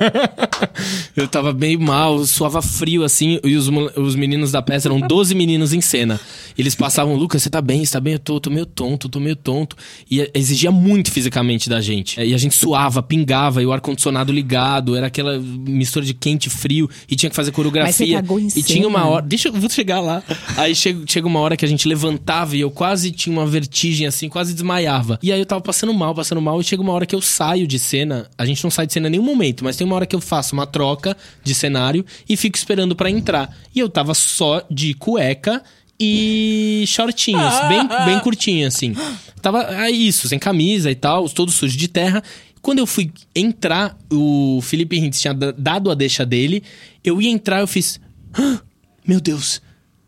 eu 1.16 1.26
tava 1.26 1.50
bem 1.50 1.78
mal, 1.78 2.24
suava 2.26 2.60
frio 2.60 3.04
assim, 3.04 3.40
e 3.42 3.56
os, 3.56 3.68
os 3.96 4.14
meninos 4.14 4.52
da 4.52 4.60
peça 4.60 4.88
eram 4.88 5.00
12 5.00 5.34
meninos 5.34 5.72
em 5.72 5.80
cena. 5.80 6.20
Eles 6.58 6.74
passavam, 6.74 7.16
Lucas, 7.16 7.42
você 7.42 7.48
tá 7.48 7.62
bem, 7.62 7.84
você 7.84 7.92
tá 7.92 8.00
bem? 8.00 8.12
Eu 8.14 8.18
tô, 8.18 8.38
tô 8.38 8.50
meio 8.50 8.66
tonto, 8.66 9.08
tô 9.08 9.18
meio 9.18 9.36
tonto. 9.36 9.76
E 10.11 10.20
eh, 10.20 10.30
exigia 10.35 10.70
muito 10.70 11.11
fisicamente 11.11 11.68
da 11.68 11.80
gente. 11.80 12.20
E 12.20 12.35
a 12.35 12.38
gente 12.38 12.54
suava, 12.54 13.02
pingava, 13.02 13.62
e 13.62 13.66
o 13.66 13.72
ar-condicionado 13.72 14.33
ligado, 14.33 14.96
era 14.96 15.07
aquela 15.07 15.38
mistura 15.38 16.04
de 16.04 16.14
quente 16.14 16.46
e 16.46 16.50
frio, 16.50 16.88
e 17.09 17.16
tinha 17.16 17.30
que 17.30 17.37
fazer 17.37 17.52
coreografia. 17.52 17.87
Mas 17.87 17.96
você 17.96 18.12
cagou 18.14 18.38
em 18.38 18.48
e 18.54 18.62
tinha 18.62 18.87
uma 18.87 19.07
hora. 19.07 19.24
Deixa 19.24 19.48
eu 19.48 19.52
vou 19.52 19.70
chegar 19.70 20.00
lá. 20.00 20.22
Aí 20.57 20.74
chega, 20.74 21.04
chega 21.07 21.26
uma 21.26 21.40
hora 21.40 21.57
que 21.57 21.64
a 21.64 21.68
gente 21.68 21.88
levantava 21.88 22.57
e 22.57 22.61
eu 22.61 22.70
quase 22.70 23.11
tinha 23.11 23.37
uma 23.37 23.46
vertigem 23.46 24.07
assim, 24.07 24.28
quase 24.28 24.52
desmaiava. 24.52 25.18
E 25.22 25.33
aí 25.33 25.38
eu 25.38 25.46
tava 25.46 25.61
passando 25.61 25.92
mal, 25.92 26.14
passando 26.14 26.40
mal, 26.40 26.61
e 26.61 26.64
chega 26.64 26.83
uma 26.83 26.92
hora 26.92 27.07
que 27.07 27.14
eu 27.14 27.20
saio 27.20 27.66
de 27.66 27.78
cena. 27.78 28.28
A 28.37 28.44
gente 28.44 28.62
não 28.62 28.70
sai 28.70 28.87
de 28.87 28.92
cena 28.92 29.09
em 29.09 29.12
nenhum 29.12 29.24
momento, 29.24 29.64
mas 29.64 29.76
tem 29.76 29.87
uma 29.87 29.96
hora 29.96 30.07
que 30.07 30.16
eu 30.16 30.20
faço 30.20 30.54
uma 30.54 30.66
troca 30.66 31.16
de 31.42 31.54
cenário 31.54 32.04
e 32.28 32.37
fico 32.37 32.57
esperando 32.57 32.96
pra 32.96 33.11
entrar. 33.11 33.54
E 33.74 33.78
eu 33.78 33.88
tava 33.88 34.14
só 34.14 34.62
de 34.70 34.94
cueca 34.94 35.62
e 35.98 36.85
shortinhos, 36.87 37.54
bem, 37.68 37.87
bem 38.07 38.20
curtinho 38.20 38.66
assim. 38.66 38.94
Tava 39.40 39.62
é 39.85 39.90
isso, 39.90 40.28
sem 40.28 40.38
camisa 40.38 40.90
e 40.90 40.94
tal, 40.94 41.28
todo 41.28 41.50
sujo 41.50 41.76
de 41.76 41.88
terra. 41.88 42.22
Quando 42.62 42.78
eu 42.78 42.87
fui 42.87 43.11
entrar, 43.37 43.96
o 44.11 44.61
Felipe 44.62 44.96
Hintz 44.98 45.20
tinha 45.20 45.35
da- 45.35 45.52
dado 45.52 45.90
a 45.90 45.94
deixa 45.94 46.24
dele. 46.24 46.62
Eu 47.04 47.20
ia 47.20 47.28
entrar, 47.28 47.61
eu 47.61 47.66
fiz. 47.66 48.00
"Ah, 48.33 48.61
Meu 49.07 49.20
Deus. 49.20 49.61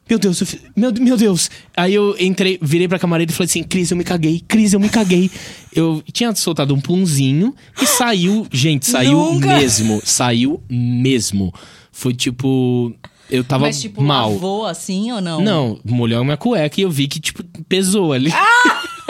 Meu 0.09 0.19
Deus, 0.19 0.41
eu 0.41 0.47
fiz- 0.47 0.61
meu, 0.75 0.91
meu 0.93 1.17
Deus. 1.19 1.51
Aí 1.77 1.93
eu 1.93 2.17
entrei, 2.19 2.59
virei 2.63 2.87
pra 2.89 2.99
camareira 2.99 3.31
e 3.31 3.35
falei 3.35 3.47
assim: 3.47 3.63
Cris, 3.63 3.91
eu 3.91 3.97
me 3.97 4.05
caguei. 4.05 4.41
Cris, 4.49 4.73
eu 4.73 4.81
me 4.81 4.89
caguei. 4.89 5.31
Eu 5.75 6.03
tinha 6.13 6.35
soltado 6.35 6.73
um 6.75 6.81
punzinho 6.81 7.55
e 7.83 7.85
saiu. 7.87 8.47
Gente, 8.51 8.87
saiu 8.87 9.19
Nunca. 9.33 9.49
mesmo. 9.59 10.01
Saiu 10.05 10.63
mesmo. 10.71 11.53
Foi 11.93 12.15
tipo. 12.15 12.95
Eu 13.31 13.43
tava 13.45 13.67
Mas 13.67 13.81
tipo, 13.81 14.01
mal. 14.03 14.33
lavou 14.33 14.67
assim 14.67 15.11
ou 15.13 15.21
não? 15.21 15.41
Não, 15.41 15.81
molhou 15.85 16.21
a 16.21 16.25
minha 16.25 16.37
cueca 16.37 16.81
e 16.81 16.85
eu 16.85 16.91
vi 16.91 17.09
que, 17.09 17.19
tipo, 17.21 17.43
pesou 17.69 18.13
ali. 18.13 18.31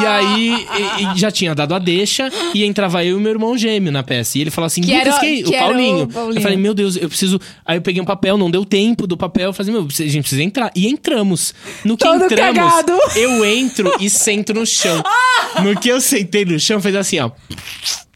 e 0.00 0.06
aí, 0.06 0.66
e- 0.98 1.02
e 1.14 1.18
já 1.18 1.30
tinha 1.30 1.54
dado 1.54 1.74
a 1.74 1.78
deixa 1.78 2.30
e 2.54 2.64
entrava 2.64 3.04
eu 3.04 3.18
e 3.18 3.20
meu 3.20 3.30
irmão 3.32 3.56
gêmeo 3.56 3.92
na 3.92 4.02
peça. 4.02 4.38
E 4.38 4.40
ele 4.40 4.50
falou 4.50 4.66
assim, 4.66 4.80
Que 4.80 4.92
era- 4.92 5.18
que 5.18 5.44
o 5.44 5.54
era 5.54 5.64
o 5.64 5.68
Paulinho. 5.68 6.08
Paulinho. 6.08 6.38
Eu 6.38 6.42
falei, 6.42 6.56
meu 6.56 6.74
Deus, 6.74 6.96
eu 6.96 7.08
preciso... 7.08 7.40
Aí 7.64 7.76
eu 7.78 7.82
peguei 7.82 8.00
um 8.00 8.04
papel, 8.04 8.36
não 8.38 8.50
deu 8.50 8.64
tempo 8.64 9.06
do 9.06 9.16
papel. 9.16 9.46
Eu 9.50 9.52
falei, 9.52 9.72
meu, 9.72 9.82
a 9.82 9.88
gente 9.88 10.20
precisa 10.20 10.42
entrar. 10.42 10.70
E 10.74 10.88
entramos. 10.88 11.54
No 11.84 11.96
que 11.96 12.04
Todo 12.04 12.24
entramos, 12.24 12.56
cagado. 12.56 12.92
eu 13.16 13.44
entro 13.44 13.92
e 14.00 14.08
sento 14.10 14.54
no 14.54 14.64
chão. 14.66 15.02
No 15.62 15.78
que 15.78 15.88
eu 15.90 16.00
sentei 16.00 16.44
no 16.46 16.58
chão, 16.58 16.80
fez 16.80 16.96
assim, 16.96 17.18
ó... 17.18 17.30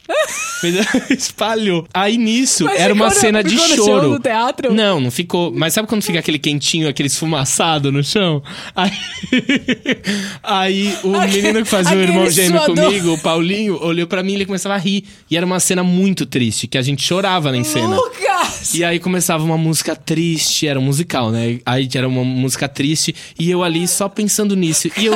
Espalhou. 1.11 1.87
Aí 1.93 2.17
nisso, 2.17 2.65
Mas 2.65 2.81
era 2.81 2.95
uma 2.95 3.07
no- 3.07 3.11
cena 3.15 3.43
de 3.43 3.55
no 3.55 3.61
choro. 3.61 4.11
do 4.11 4.19
teatro? 4.21 4.73
Não, 4.73 5.01
não 5.01 5.11
ficou. 5.11 5.53
Mas 5.55 5.75
sabe 5.75 5.89
quando 5.89 6.03
fica 6.03 6.19
aquele 6.19 6.39
quentinho, 6.39 6.89
aquele 6.89 7.09
esfumaçado 7.09 7.91
no 7.93 8.03
chão? 8.03 8.43
Aí, 8.75 8.93
aí 10.43 10.97
o 11.03 11.15
Aquele- 11.15 11.43
menino 11.43 11.63
que 11.63 11.69
fazia 11.69 11.97
o 11.97 12.01
irmão 12.01 12.31
gêmeo 12.31 12.59
suador. 12.65 12.85
comigo, 12.87 13.13
o 13.15 13.19
Paulinho, 13.19 13.83
olhou 13.83 14.07
pra 14.07 14.23
mim 14.23 14.33
e 14.33 14.35
ele 14.37 14.47
começava 14.47 14.75
a 14.75 14.79
rir. 14.79 15.05
E 15.31 15.37
era 15.37 15.45
uma 15.45 15.61
cena 15.61 15.83
muito 15.83 16.25
triste, 16.27 16.67
que 16.67 16.79
a 16.79 16.83
gente 16.83 17.03
chorava 17.05 17.53
na 17.53 17.63
cena. 17.65 17.97
Lucas! 17.97 18.75
E 18.75 18.85
aí 18.85 18.99
começava 18.99 19.45
uma 19.45 19.59
música 19.59 19.95
triste, 19.95 20.67
era 20.67 20.79
um 20.79 20.83
musical, 20.83 21.31
né? 21.31 21.59
Aí 21.65 21.89
era 21.95 22.07
uma 22.09 22.25
música 22.25 22.69
triste 22.69 23.15
e 23.39 23.51
eu 23.51 23.63
ali 23.63 23.87
só 23.89 24.09
pensando 24.09 24.55
nisso. 24.57 24.89
E 24.97 25.07
eu, 25.07 25.15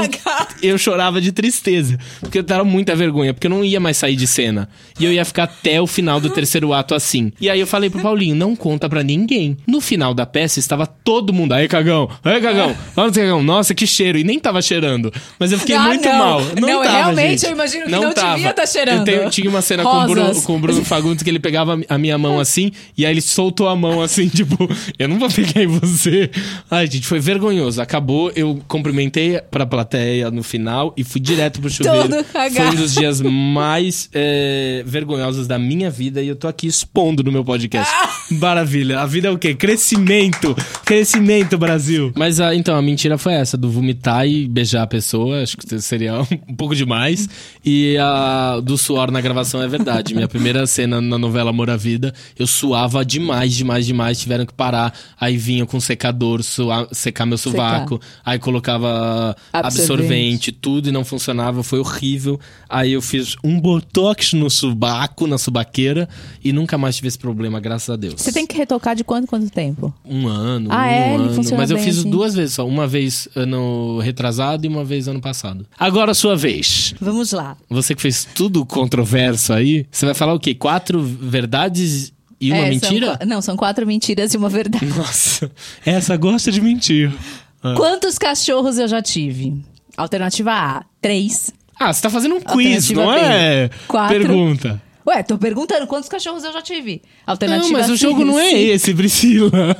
eu 0.62 0.78
chorava 0.78 1.20
de 1.20 1.32
tristeza, 1.32 1.98
porque 2.20 2.38
eu 2.38 2.44
tava 2.44 2.64
muita 2.64 2.94
vergonha, 2.94 3.32
porque 3.34 3.46
eu 3.46 3.50
não 3.50 3.64
ia 3.64 3.80
mais 3.80 3.96
sair 3.96 4.16
de 4.16 4.26
cena. 4.26 4.68
E 4.98 5.04
eu 5.04 5.12
ia 5.12 5.24
ficar 5.24 5.44
até 5.44 5.80
o 5.80 5.86
final 5.86 6.20
do 6.20 6.28
terceiro 6.30 6.72
ato 6.72 6.94
assim. 6.94 7.32
E 7.40 7.48
aí 7.48 7.58
eu 7.60 7.66
falei 7.66 7.88
pro 7.88 8.00
Paulinho, 8.02 8.34
não 8.36 8.54
conta 8.54 8.88
pra 8.88 9.02
ninguém. 9.02 9.56
No 9.66 9.80
final 9.80 10.12
da 10.12 10.26
peça 10.26 10.58
estava 10.58 10.86
todo 10.86 11.32
mundo, 11.32 11.52
aí 11.52 11.66
cagão, 11.68 12.08
aí 12.24 12.40
cagão, 12.40 12.76
vamos 12.94 13.16
cagão, 13.16 13.42
nossa 13.42 13.74
que 13.74 13.86
cheiro. 13.86 14.18
E 14.18 14.24
nem 14.24 14.38
tava 14.38 14.60
cheirando, 14.60 15.12
mas 15.38 15.52
eu 15.52 15.58
fiquei 15.58 15.76
Ah, 15.76 15.84
muito 15.84 16.06
não. 16.08 16.18
mal. 16.18 16.40
Não, 16.60 16.68
Não, 16.68 16.82
tava, 16.82 16.96
realmente, 16.96 17.30
gente. 17.40 17.46
eu 17.46 17.52
imagino 17.52 17.84
que 17.86 17.90
não 17.90 18.12
tava. 18.12 18.34
devia 18.36 18.52
tá 18.52 18.66
cheirando. 18.66 19.08
Eu 19.08 19.30
tinha 19.30 19.48
uma 19.48 19.62
cena 19.62 19.82
com 19.82 19.88
o, 19.88 20.06
Bruno, 20.06 20.42
com 20.42 20.56
o 20.56 20.58
Bruno 20.58 20.84
Fagundes 20.84 21.22
que 21.22 21.30
ele 21.30 21.38
pegava 21.40 21.80
a 21.88 21.98
minha 21.98 22.18
mão 22.18 22.38
assim, 22.40 22.70
e 22.96 23.06
aí 23.06 23.12
ele 23.12 23.20
soltou 23.20 23.68
a 23.68 23.76
mão 23.76 24.02
assim, 24.02 24.28
tipo, 24.30 24.56
eu 24.98 25.08
não 25.08 25.18
vou 25.18 25.30
pegar 25.30 25.62
em 25.62 25.66
você. 25.66 26.30
Ai, 26.70 26.86
gente, 26.86 27.06
foi 27.06 27.20
vergonhoso. 27.20 27.80
Acabou, 27.80 28.30
eu 28.36 28.60
cumprimentei 28.68 29.40
pra 29.50 29.64
plateia 29.64 30.30
no 30.30 30.42
final 30.42 30.92
e 30.96 31.02
fui 31.04 31.20
direto 31.20 31.60
pro 31.60 31.70
chuveiro. 31.70 32.08
Todo 32.08 32.24
cagado. 32.24 32.54
Foi 32.54 32.66
um 32.66 32.74
dos 32.74 32.94
dias 32.94 33.20
mais 33.20 34.08
é, 34.12 34.69
vergonhosos 34.84 35.46
da 35.46 35.58
minha 35.58 35.90
vida 35.90 36.22
e 36.22 36.28
eu 36.28 36.36
tô 36.36 36.48
aqui 36.48 36.66
expondo 36.66 37.22
no 37.22 37.32
meu 37.32 37.44
podcast. 37.44 37.92
Ah! 37.94 38.10
Maravilha. 38.30 39.00
A 39.00 39.06
vida 39.06 39.28
é 39.28 39.30
o 39.30 39.38
quê? 39.38 39.54
Crescimento. 39.54 40.56
Crescimento, 40.84 41.58
Brasil. 41.58 42.12
Mas 42.16 42.40
ah, 42.40 42.54
então, 42.54 42.76
a 42.76 42.82
mentira 42.82 43.18
foi 43.18 43.32
essa, 43.32 43.56
do 43.56 43.70
vomitar 43.70 44.26
e 44.26 44.46
beijar 44.46 44.82
a 44.82 44.86
pessoa. 44.86 45.42
Acho 45.42 45.56
que 45.56 45.80
seria 45.80 46.20
um 46.20 46.26
pouco 46.54 46.74
demais. 46.74 47.28
E 47.64 47.96
a 47.98 48.60
do 48.62 48.78
suor 48.78 49.10
na 49.10 49.20
gravação 49.20 49.60
é 49.62 49.68
verdade. 49.68 50.14
Minha 50.14 50.28
primeira 50.28 50.66
cena 50.66 51.00
na 51.00 51.18
novela 51.18 51.50
Amor 51.50 51.70
à 51.70 51.76
Vida, 51.76 52.14
eu 52.38 52.46
suava 52.46 53.04
demais, 53.04 53.54
demais, 53.54 53.86
demais. 53.86 54.20
Tiveram 54.20 54.46
que 54.46 54.54
parar. 54.54 54.94
Aí 55.20 55.36
vinha 55.36 55.66
com 55.66 55.80
secador, 55.80 56.42
suar, 56.42 56.86
secar 56.92 57.26
meu 57.26 57.38
sovaco. 57.38 58.00
Aí 58.24 58.38
colocava 58.38 59.36
Absorvente. 59.52 59.82
absorvente, 59.82 60.52
tudo 60.52 60.88
e 60.88 60.92
não 60.92 61.04
funcionava. 61.04 61.62
Foi 61.62 61.80
horrível. 61.80 62.38
Aí 62.68 62.92
eu 62.92 63.02
fiz 63.02 63.36
um 63.42 63.60
botox 63.60 64.32
no 64.34 64.48
subaco, 64.60 65.26
na 65.26 65.38
subaqueira. 65.38 66.08
E 66.44 66.52
nunca 66.52 66.76
mais 66.78 66.96
tive 66.96 67.08
esse 67.08 67.18
problema, 67.18 67.58
graças 67.60 67.90
a 67.90 67.96
Deus. 67.96 68.14
Você 68.20 68.32
tem 68.32 68.46
que 68.46 68.56
retocar 68.56 68.94
de 68.94 69.02
quanto 69.04 69.26
quanto 69.26 69.50
tempo? 69.50 69.92
Um 70.04 70.26
ano, 70.28 70.68
Ah, 70.70 70.82
um 70.82 70.84
é? 70.84 71.14
Ele 71.14 71.24
ano. 71.24 71.34
funciona 71.34 71.58
Mas 71.62 71.70
eu 71.70 71.76
bem 71.76 71.84
fiz 71.84 71.98
assim? 71.98 72.10
duas 72.10 72.34
vezes 72.34 72.54
só. 72.54 72.66
Uma 72.66 72.86
vez 72.86 73.28
ano 73.34 73.98
retrasado 73.98 74.64
e 74.64 74.68
uma 74.68 74.84
vez 74.84 75.08
ano 75.08 75.20
passado. 75.20 75.66
Agora 75.78 76.12
a 76.12 76.14
sua 76.14 76.36
vez. 76.36 76.94
Vamos 77.00 77.32
lá. 77.32 77.56
Você 77.68 77.94
que 77.94 78.02
fez 78.02 78.26
tudo 78.34 78.64
controverso 78.66 79.52
aí, 79.52 79.86
você 79.90 80.04
vai 80.06 80.14
falar 80.14 80.34
o 80.34 80.40
quê? 80.40 80.54
Quatro 80.54 81.02
verdades 81.02 82.12
e 82.40 82.52
uma 82.52 82.58
É, 82.66 82.70
mentira? 82.70 83.16
são 83.18 83.26
não, 83.28 83.42
são 83.42 83.56
quatro 83.56 83.86
mentiras 83.86 84.32
e 84.32 84.36
uma 84.36 84.48
verdade. 84.48 84.86
Nossa, 84.86 85.50
essa 85.84 86.16
gosta 86.16 86.50
de 86.52 86.60
mentir. 86.60 87.12
Ah. 87.62 87.74
Quantos 87.76 88.16
cachorros 88.18 88.78
eu 88.78 88.88
já 88.88 89.02
tive? 89.02 89.54
Alternativa 89.96 90.50
A, 90.52 90.84
três. 91.00 91.50
Ah, 91.82 91.94
você 91.94 92.02
tá 92.02 92.10
fazendo 92.10 92.34
um 92.34 92.40
quiz, 92.40 92.90
não 92.90 93.10
é? 93.10 93.70
Quatro. 93.88 94.18
Pergunta. 94.18 94.82
Ué, 95.06 95.22
tô 95.22 95.38
perguntando 95.38 95.86
quantos 95.86 96.10
cachorros 96.10 96.44
eu 96.44 96.52
já 96.52 96.60
tive. 96.60 97.00
Alternativa 97.26 97.72
Não, 97.72 97.78
mas 97.78 97.88
o 97.88 97.96
jogo 97.96 98.22
não 98.22 98.38
é 98.38 98.52
esse, 98.52 98.92
Priscila. 98.94 99.74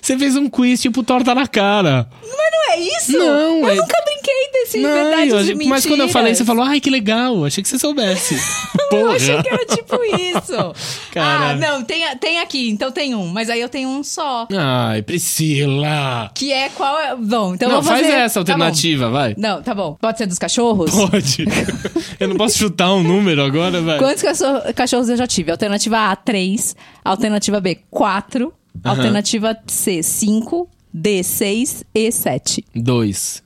Você 0.00 0.18
fez 0.18 0.36
um 0.36 0.48
quiz 0.48 0.80
tipo 0.80 1.02
torta 1.02 1.34
na 1.34 1.46
cara. 1.46 2.08
Mas 2.22 2.30
não 2.30 2.72
é 2.72 2.78
isso? 2.80 3.12
Não, 3.12 3.58
eu 3.60 3.68
é- 3.68 3.74
nunca 3.74 3.96
brinquei 4.04 4.50
desse 4.52 4.78
Não, 4.78 4.92
verdades 4.92 5.32
eu 5.32 5.40
e 5.40 5.44
mentiras. 5.54 5.66
mas 5.68 5.86
quando 5.86 6.00
eu 6.00 6.08
falei, 6.08 6.34
você 6.34 6.44
falou, 6.44 6.64
ai, 6.64 6.80
que 6.80 6.90
legal. 6.90 7.44
Achei 7.44 7.62
que 7.62 7.68
você 7.68 7.78
soubesse. 7.78 8.34
Eu 8.92 9.00
Porra. 9.00 9.16
achei 9.16 9.42
que 9.42 9.48
era 9.48 9.64
tipo 9.66 9.96
isso. 10.04 10.74
Cara. 11.10 11.50
Ah, 11.50 11.54
não, 11.56 11.82
tem, 11.82 12.04
tem 12.18 12.38
aqui, 12.38 12.70
então 12.70 12.92
tem 12.92 13.16
um. 13.16 13.26
Mas 13.26 13.50
aí 13.50 13.60
eu 13.60 13.68
tenho 13.68 13.88
um 13.88 14.04
só. 14.04 14.46
Ai, 14.56 15.02
Priscila. 15.02 16.30
Que 16.32 16.52
é 16.52 16.68
qual 16.68 16.96
é... 17.00 17.16
Bom, 17.16 17.54
então 17.54 17.68
não, 17.68 17.76
eu 17.78 17.82
vou 17.82 17.90
faz 17.92 18.06
fazer... 18.06 18.18
essa 18.18 18.34
Tá 18.34 18.40
alternativa, 18.52 19.10
vai. 19.10 19.34
Não, 19.36 19.60
tá 19.60 19.74
bom. 19.74 19.96
Pode 20.00 20.18
ser 20.18 20.26
dos 20.26 20.38
cachorros? 20.38 20.92
Pode. 20.92 21.44
Eu 22.20 22.28
não 22.28 22.36
posso 22.36 22.56
chutar 22.58 22.92
um 22.94 23.02
número 23.02 23.42
agora, 23.42 23.82
vai. 23.82 23.98
Quantos 23.98 24.22
cachorro- 24.22 24.62
cachorros 24.74 25.08
eu 25.08 25.16
já 25.16 25.26
tive? 25.26 25.50
Alternativa 25.50 26.10
A, 26.10 26.16
3. 26.16 26.76
Alternativa 27.04 27.60
B, 27.60 27.78
4. 27.90 28.52
Alternativa 28.84 29.56
C, 29.66 30.02
5. 30.02 30.68
D, 30.98 31.22
6 31.22 31.84
e 31.94 32.10
7. 32.10 32.64
Dois. 32.74 33.42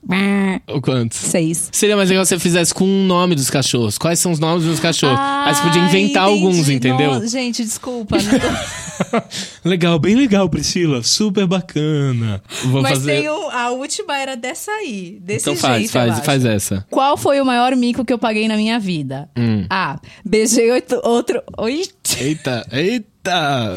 Ou 0.67 0.81
quantos? 0.81 1.17
6. 1.17 1.67
Seria 1.73 1.97
mais 1.97 2.07
legal 2.09 2.23
se 2.23 2.29
você 2.29 2.39
fizesse 2.39 2.73
com 2.73 2.85
o 2.85 3.03
nome 3.05 3.35
dos 3.35 3.49
cachorros. 3.49 3.97
Quais 3.97 4.19
são 4.19 4.31
os 4.31 4.39
nomes 4.39 4.63
dos 4.63 4.79
cachorros? 4.79 5.19
Aí 5.19 5.53
você 5.53 5.61
podia 5.61 5.81
inventar 5.81 6.23
alguns, 6.23 6.69
entendeu? 6.69 7.15
Nossa, 7.15 7.27
gente, 7.27 7.61
desculpa. 7.61 8.15
não 8.23 8.39
tô- 8.39 9.69
legal, 9.69 9.99
bem 9.99 10.15
legal, 10.15 10.47
Priscila. 10.47 11.03
Super 11.03 11.45
bacana. 11.45 12.41
Vou 12.63 12.81
Mas 12.81 12.93
fazer. 12.99 13.21
tem 13.21 13.29
um, 13.29 13.49
a 13.49 13.71
última 13.71 14.17
era 14.17 14.37
dessa 14.37 14.71
aí. 14.71 15.19
Desse 15.21 15.49
Então 15.49 15.57
faz, 15.57 15.79
jeito, 15.79 15.91
faz, 15.91 16.19
faz 16.21 16.45
essa. 16.45 16.85
Qual 16.89 17.17
foi 17.17 17.41
o 17.41 17.45
maior 17.45 17.75
mico 17.75 18.05
que 18.05 18.13
eu 18.13 18.19
paguei 18.19 18.47
na 18.47 18.55
minha 18.55 18.79
vida? 18.79 19.29
Hum. 19.37 19.65
A. 19.69 19.99
Beijei 20.23 20.71
oito, 20.71 21.01
outro. 21.03 21.43
Oi? 21.57 21.83
Eita, 22.17 22.65
eita. 22.71 23.10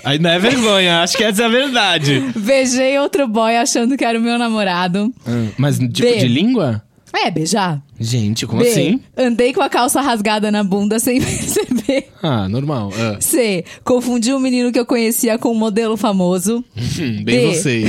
Aí 0.05 0.19
não 0.19 0.31
é 0.31 0.39
vergonha, 0.39 1.03
acho 1.03 1.17
que 1.17 1.25
essa 1.25 1.43
é 1.43 1.47
a 1.47 1.49
verdade. 1.49 2.21
Beijei 2.37 2.99
outro 2.99 3.29
boy 3.29 3.57
achando 3.57 3.97
que 3.97 4.05
era 4.05 4.19
o 4.19 4.23
meu 4.23 4.39
namorado. 4.39 5.13
Hum, 5.27 5.49
Mas 5.59 5.79
tipo 5.79 6.01
B. 6.01 6.17
de 6.19 6.29
língua? 6.29 6.83
É, 7.13 7.31
beijar. 7.31 7.81
Gente, 8.01 8.47
como 8.47 8.61
B. 8.63 8.69
assim? 8.69 9.01
Andei 9.17 9.53
com 9.53 9.61
a 9.63 9.69
calça 9.69 10.01
rasgada 10.01 10.51
na 10.51 10.65
bunda 10.65 10.99
sem 10.99 11.21
perceber. 11.23 12.09
Ah, 12.23 12.49
normal. 12.49 12.91
Ah. 12.99 13.19
C. 13.21 13.65
Confundi 13.85 14.33
um 14.33 14.41
menino 14.41 14.73
que 14.73 14.79
eu 14.81 14.87
conhecia 14.87 15.39
com 15.39 15.53
um 15.53 15.55
modelo 15.55 15.97
famoso. 15.97 16.65
Bem 16.75 17.23
B. 17.25 17.55
você 17.55 17.85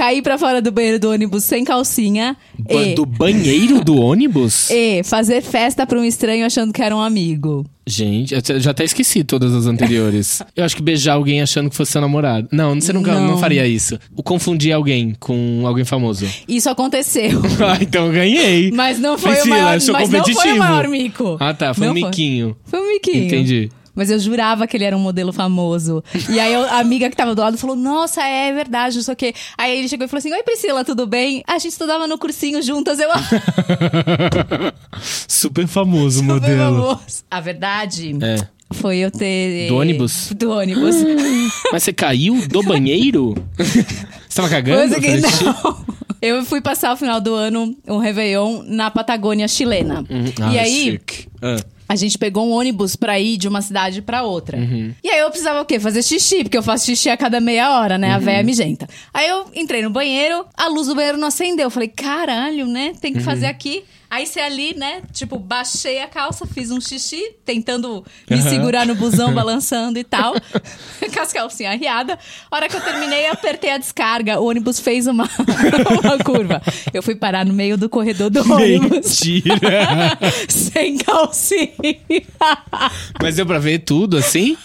Caí 0.00 0.22
pra 0.22 0.38
fora 0.38 0.62
do 0.62 0.72
banheiro 0.72 0.98
do 0.98 1.10
ônibus 1.10 1.44
sem 1.44 1.62
calcinha. 1.62 2.34
Ba- 2.58 2.72
E. 2.72 2.94
Do 2.94 3.04
banheiro 3.04 3.84
do 3.84 4.00
ônibus? 4.00 4.70
E. 4.72 5.02
Fazer 5.04 5.42
festa 5.42 5.86
pra 5.86 6.00
um 6.00 6.04
estranho 6.04 6.46
achando 6.46 6.72
que 6.72 6.80
era 6.82 6.96
um 6.96 7.00
amigo. 7.02 7.66
Gente, 7.86 8.34
eu 8.34 8.58
já 8.60 8.70
até 8.70 8.82
esqueci 8.82 9.22
todas 9.22 9.54
as 9.54 9.66
anteriores. 9.66 10.40
eu 10.56 10.64
acho 10.64 10.74
que 10.74 10.82
beijar 10.82 11.14
alguém 11.14 11.42
achando 11.42 11.68
que 11.68 11.76
fosse 11.76 11.92
seu 11.92 12.00
namorado. 12.00 12.48
Não, 12.50 12.80
você 12.80 12.94
nunca 12.94 13.12
não. 13.12 13.32
Não. 13.32 13.38
faria 13.38 13.66
isso. 13.66 13.98
O 14.16 14.22
confundir 14.22 14.72
alguém 14.72 15.14
com 15.20 15.66
alguém 15.66 15.84
famoso. 15.84 16.26
Isso 16.48 16.70
aconteceu. 16.70 17.42
ah, 17.68 17.76
então 17.78 18.06
eu 18.06 18.12
ganhei. 18.12 18.70
Mas 18.70 18.98
não 18.98 19.18
foi 19.18 19.32
Priscila, 19.32 19.54
o 19.54 19.58
maior, 19.58 19.72
mas 19.74 19.86
não 19.86 19.94
foi 19.94 20.04
competitivo. 20.06 20.54
o 20.54 20.58
maior 20.58 20.88
mico. 20.88 21.36
Ah, 21.38 21.52
tá. 21.52 21.74
Foi 21.74 21.84
Não 21.86 21.92
um 21.92 21.94
miquinho. 21.94 22.56
Foi 22.64 22.80
um 22.80 22.88
miquinho. 22.88 23.24
Entendi. 23.26 23.70
Mas 24.00 24.10
eu 24.10 24.18
jurava 24.18 24.66
que 24.66 24.74
ele 24.78 24.84
era 24.84 24.96
um 24.96 25.00
modelo 25.00 25.30
famoso. 25.30 26.02
E 26.30 26.40
aí 26.40 26.54
eu- 26.54 26.64
a 26.64 26.78
amiga 26.78 27.10
que 27.10 27.14
tava 27.16 27.34
do 27.34 27.42
lado 27.42 27.58
falou: 27.58 27.76
Nossa, 27.76 28.22
é 28.22 28.50
verdade, 28.50 28.96
não 28.96 29.02
sei 29.02 29.12
o 29.12 29.16
quê. 29.16 29.34
Aí 29.58 29.76
ele 29.78 29.88
chegou 29.88 30.06
e 30.06 30.08
falou 30.08 30.20
assim: 30.20 30.32
Oi, 30.32 30.42
Priscila, 30.42 30.82
tudo 30.86 31.06
bem? 31.06 31.42
A 31.46 31.58
gente 31.58 31.72
estudava 31.72 32.06
no 32.06 32.16
cursinho 32.16 32.62
juntas. 32.62 32.98
Eu. 32.98 33.10
Super 35.28 35.66
famoso 35.66 36.20
o 36.20 36.22
Super 36.22 36.32
modelo. 36.40 36.82
famoso. 36.96 37.24
A 37.30 37.40
verdade 37.40 38.16
É. 38.22 38.36
foi 38.72 38.96
eu 38.98 39.10
ter. 39.10 39.68
Do 39.68 39.76
ônibus? 39.76 40.32
Do 40.34 40.50
ônibus. 40.50 40.96
Mas 41.72 41.82
você 41.82 41.92
caiu 41.92 42.46
do 42.48 42.62
banheiro? 42.62 43.34
você 43.58 43.84
tava 44.34 44.48
cagando? 44.48 44.94
Xixi? 44.94 45.44
não. 45.44 46.00
Eu 46.22 46.44
fui 46.44 46.60
passar 46.60 46.92
o 46.92 46.96
final 46.98 47.18
do 47.20 47.34
ano, 47.34 47.74
um 47.88 47.96
Réveillon, 47.98 48.62
na 48.66 48.90
Patagônia 48.90 49.48
chilena. 49.48 50.04
Ah, 50.42 50.52
e 50.52 50.58
aí, 50.58 50.90
chique. 50.92 51.26
Ah. 51.40 51.56
A 51.90 51.96
gente 51.96 52.16
pegou 52.16 52.46
um 52.46 52.52
ônibus 52.52 52.94
pra 52.94 53.18
ir 53.18 53.36
de 53.36 53.48
uma 53.48 53.60
cidade 53.60 54.00
pra 54.00 54.22
outra. 54.22 54.56
Uhum. 54.56 54.94
E 55.02 55.10
aí 55.10 55.18
eu 55.18 55.28
precisava 55.28 55.60
o 55.60 55.64
quê? 55.64 55.80
Fazer 55.80 56.04
xixi, 56.04 56.44
porque 56.44 56.56
eu 56.56 56.62
faço 56.62 56.86
xixi 56.86 57.10
a 57.10 57.16
cada 57.16 57.40
meia 57.40 57.80
hora, 57.80 57.98
né? 57.98 58.12
A 58.12 58.18
Uhum. 58.18 58.20
véia 58.24 58.44
mijenta. 58.44 58.88
Aí 59.12 59.28
eu 59.28 59.46
entrei 59.56 59.82
no 59.82 59.90
banheiro, 59.90 60.46
a 60.56 60.68
luz 60.68 60.86
do 60.86 60.94
banheiro 60.94 61.18
não 61.18 61.26
acendeu. 61.26 61.64
Eu 61.64 61.70
falei, 61.70 61.88
caralho, 61.88 62.64
né? 62.68 62.92
Tem 63.00 63.12
que 63.12 63.18
Uhum. 63.18 63.24
fazer 63.24 63.46
aqui. 63.46 63.82
Aí 64.10 64.26
você 64.26 64.40
ali, 64.40 64.74
né? 64.76 65.02
Tipo, 65.12 65.38
baixei 65.38 66.02
a 66.02 66.08
calça, 66.08 66.44
fiz 66.44 66.72
um 66.72 66.80
xixi, 66.80 67.36
tentando 67.44 68.04
me 68.28 68.36
Aham. 68.40 68.50
segurar 68.50 68.84
no 68.84 68.96
busão, 68.96 69.32
balançando 69.34 70.00
e 70.00 70.04
tal. 70.04 70.34
Com 71.14 71.20
as 71.20 71.32
calcinhas 71.32 71.74
arriadas. 71.74 72.18
A 72.50 72.56
hora 72.56 72.68
que 72.68 72.74
eu 72.74 72.80
terminei, 72.80 73.28
eu 73.28 73.32
apertei 73.32 73.70
a 73.70 73.78
descarga. 73.78 74.40
O 74.40 74.46
ônibus 74.48 74.80
fez 74.80 75.06
uma, 75.06 75.28
uma 76.02 76.18
curva. 76.18 76.60
Eu 76.92 77.04
fui 77.04 77.14
parar 77.14 77.46
no 77.46 77.54
meio 77.54 77.78
do 77.78 77.88
corredor 77.88 78.30
do 78.30 78.40
ônibus. 78.52 79.20
Mentira! 79.20 80.18
Sem 80.48 80.98
calcinha. 80.98 81.70
Mas 83.22 83.36
deu 83.36 83.46
pra 83.46 83.60
ver 83.60 83.78
tudo 83.80 84.16
assim? 84.16 84.56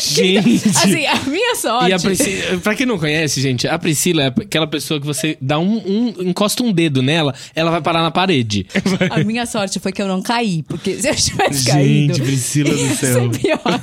Gente! 0.00 0.68
Assim, 0.68 1.06
a 1.06 1.16
minha 1.26 1.54
sorte. 1.56 1.90
E 1.90 1.92
a 1.92 1.98
Priscila, 1.98 2.58
pra 2.58 2.74
quem 2.74 2.86
não 2.86 2.98
conhece, 2.98 3.40
gente, 3.40 3.66
a 3.66 3.78
Priscila 3.78 4.22
é 4.24 4.26
aquela 4.26 4.66
pessoa 4.66 5.00
que 5.00 5.06
você 5.06 5.36
dá 5.40 5.58
um, 5.58 5.76
um- 5.78 6.14
encosta 6.28 6.62
um 6.62 6.72
dedo 6.72 7.02
nela, 7.02 7.34
ela 7.54 7.70
vai 7.70 7.80
parar 7.80 8.02
na 8.02 8.10
parede. 8.10 8.66
A 9.10 9.22
minha 9.24 9.46
sorte 9.46 9.78
foi 9.80 9.92
que 9.92 10.00
eu 10.02 10.08
não 10.08 10.22
caí, 10.22 10.62
porque 10.62 10.94
se 11.00 11.08
eu 11.08 11.14
tivesse 11.14 11.64
Gente, 11.64 11.72
caído. 11.72 12.20
Priscila 12.20 12.70
do 12.74 12.94
céu. 12.96 13.30
pior. 13.30 13.80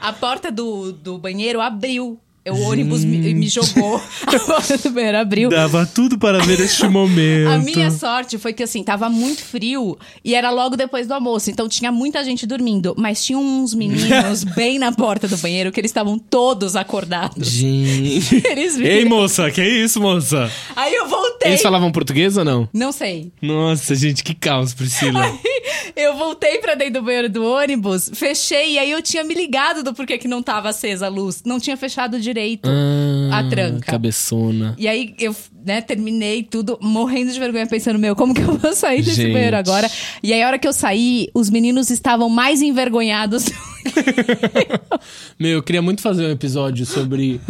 A 0.00 0.12
porta 0.12 0.50
do, 0.50 0.92
do 0.92 1.18
banheiro 1.18 1.60
abriu. 1.60 2.18
O 2.50 2.60
ônibus 2.62 3.04
me, 3.04 3.34
me 3.34 3.48
jogou. 3.48 3.96
A 4.26 4.38
porta 4.40 4.78
do 4.78 4.90
banheiro 4.90 5.18
abriu. 5.18 5.50
Dava 5.50 5.86
tudo 5.86 6.18
para 6.18 6.38
ver 6.38 6.60
este 6.60 6.86
momento. 6.88 7.50
A 7.50 7.58
minha 7.58 7.90
sorte 7.90 8.38
foi 8.38 8.52
que, 8.52 8.62
assim, 8.62 8.82
tava 8.82 9.08
muito 9.08 9.42
frio 9.42 9.98
e 10.24 10.34
era 10.34 10.50
logo 10.50 10.76
depois 10.76 11.06
do 11.06 11.14
almoço, 11.14 11.50
então 11.50 11.68
tinha 11.68 11.92
muita 11.92 12.24
gente 12.24 12.46
dormindo. 12.46 12.94
Mas 12.96 13.24
tinha 13.24 13.38
uns 13.38 13.74
meninos 13.74 14.44
bem 14.56 14.78
na 14.78 14.92
porta 14.92 15.28
do 15.28 15.36
banheiro 15.36 15.70
que 15.72 15.80
eles 15.80 15.90
estavam 15.90 16.18
todos 16.18 16.76
acordados. 16.76 17.48
Gente. 17.48 18.42
Eles 18.48 18.76
viram. 18.76 18.90
Ei, 18.90 19.04
moça, 19.04 19.50
que 19.50 19.62
isso, 19.62 20.00
moça? 20.00 20.50
Aí 20.74 20.94
eu 20.94 21.08
voltei. 21.08 21.50
Eles 21.50 21.62
falavam 21.62 21.90
português 21.92 22.36
ou 22.36 22.44
não? 22.44 22.68
Não 22.72 22.92
sei. 22.92 23.30
Nossa, 23.40 23.94
gente, 23.94 24.22
que 24.24 24.34
caos, 24.34 24.74
Priscila. 24.74 25.32
Eu 25.94 26.16
voltei 26.16 26.58
pra 26.58 26.74
dentro 26.74 26.94
do 26.94 27.02
banheiro 27.02 27.28
do 27.28 27.44
ônibus, 27.44 28.10
fechei, 28.14 28.74
e 28.74 28.78
aí 28.78 28.90
eu 28.90 29.02
tinha 29.02 29.24
me 29.24 29.34
ligado 29.34 29.82
do 29.82 29.92
porquê 29.92 30.16
que 30.16 30.28
não 30.28 30.42
tava 30.42 30.68
acesa 30.68 31.06
a 31.06 31.08
luz. 31.08 31.42
Não 31.44 31.58
tinha 31.58 31.76
fechado 31.76 32.20
direito 32.20 32.37
Ah, 32.64 33.27
a 33.40 33.48
tranca. 33.48 33.92
Cabeçona. 33.92 34.74
E 34.78 34.86
aí 34.88 35.14
eu, 35.18 35.34
né, 35.64 35.80
terminei 35.80 36.42
tudo 36.42 36.78
morrendo 36.80 37.32
de 37.32 37.38
vergonha, 37.38 37.66
pensando, 37.66 37.98
meu, 37.98 38.14
como 38.16 38.34
que 38.34 38.40
eu 38.42 38.56
vou 38.58 38.72
sair 38.74 39.02
desse 39.02 39.16
Gente. 39.22 39.32
banheiro 39.32 39.56
agora? 39.56 39.90
E 40.22 40.32
aí 40.32 40.42
a 40.42 40.46
hora 40.46 40.58
que 40.58 40.66
eu 40.68 40.72
saí, 40.72 41.28
os 41.34 41.50
meninos 41.50 41.90
estavam 41.90 42.28
mais 42.28 42.62
envergonhados. 42.62 43.46
Meu, 45.38 45.52
eu 45.52 45.62
queria 45.62 45.80
muito 45.80 46.00
fazer 46.02 46.26
um 46.26 46.30
episódio 46.30 46.84
sobre 46.84 47.40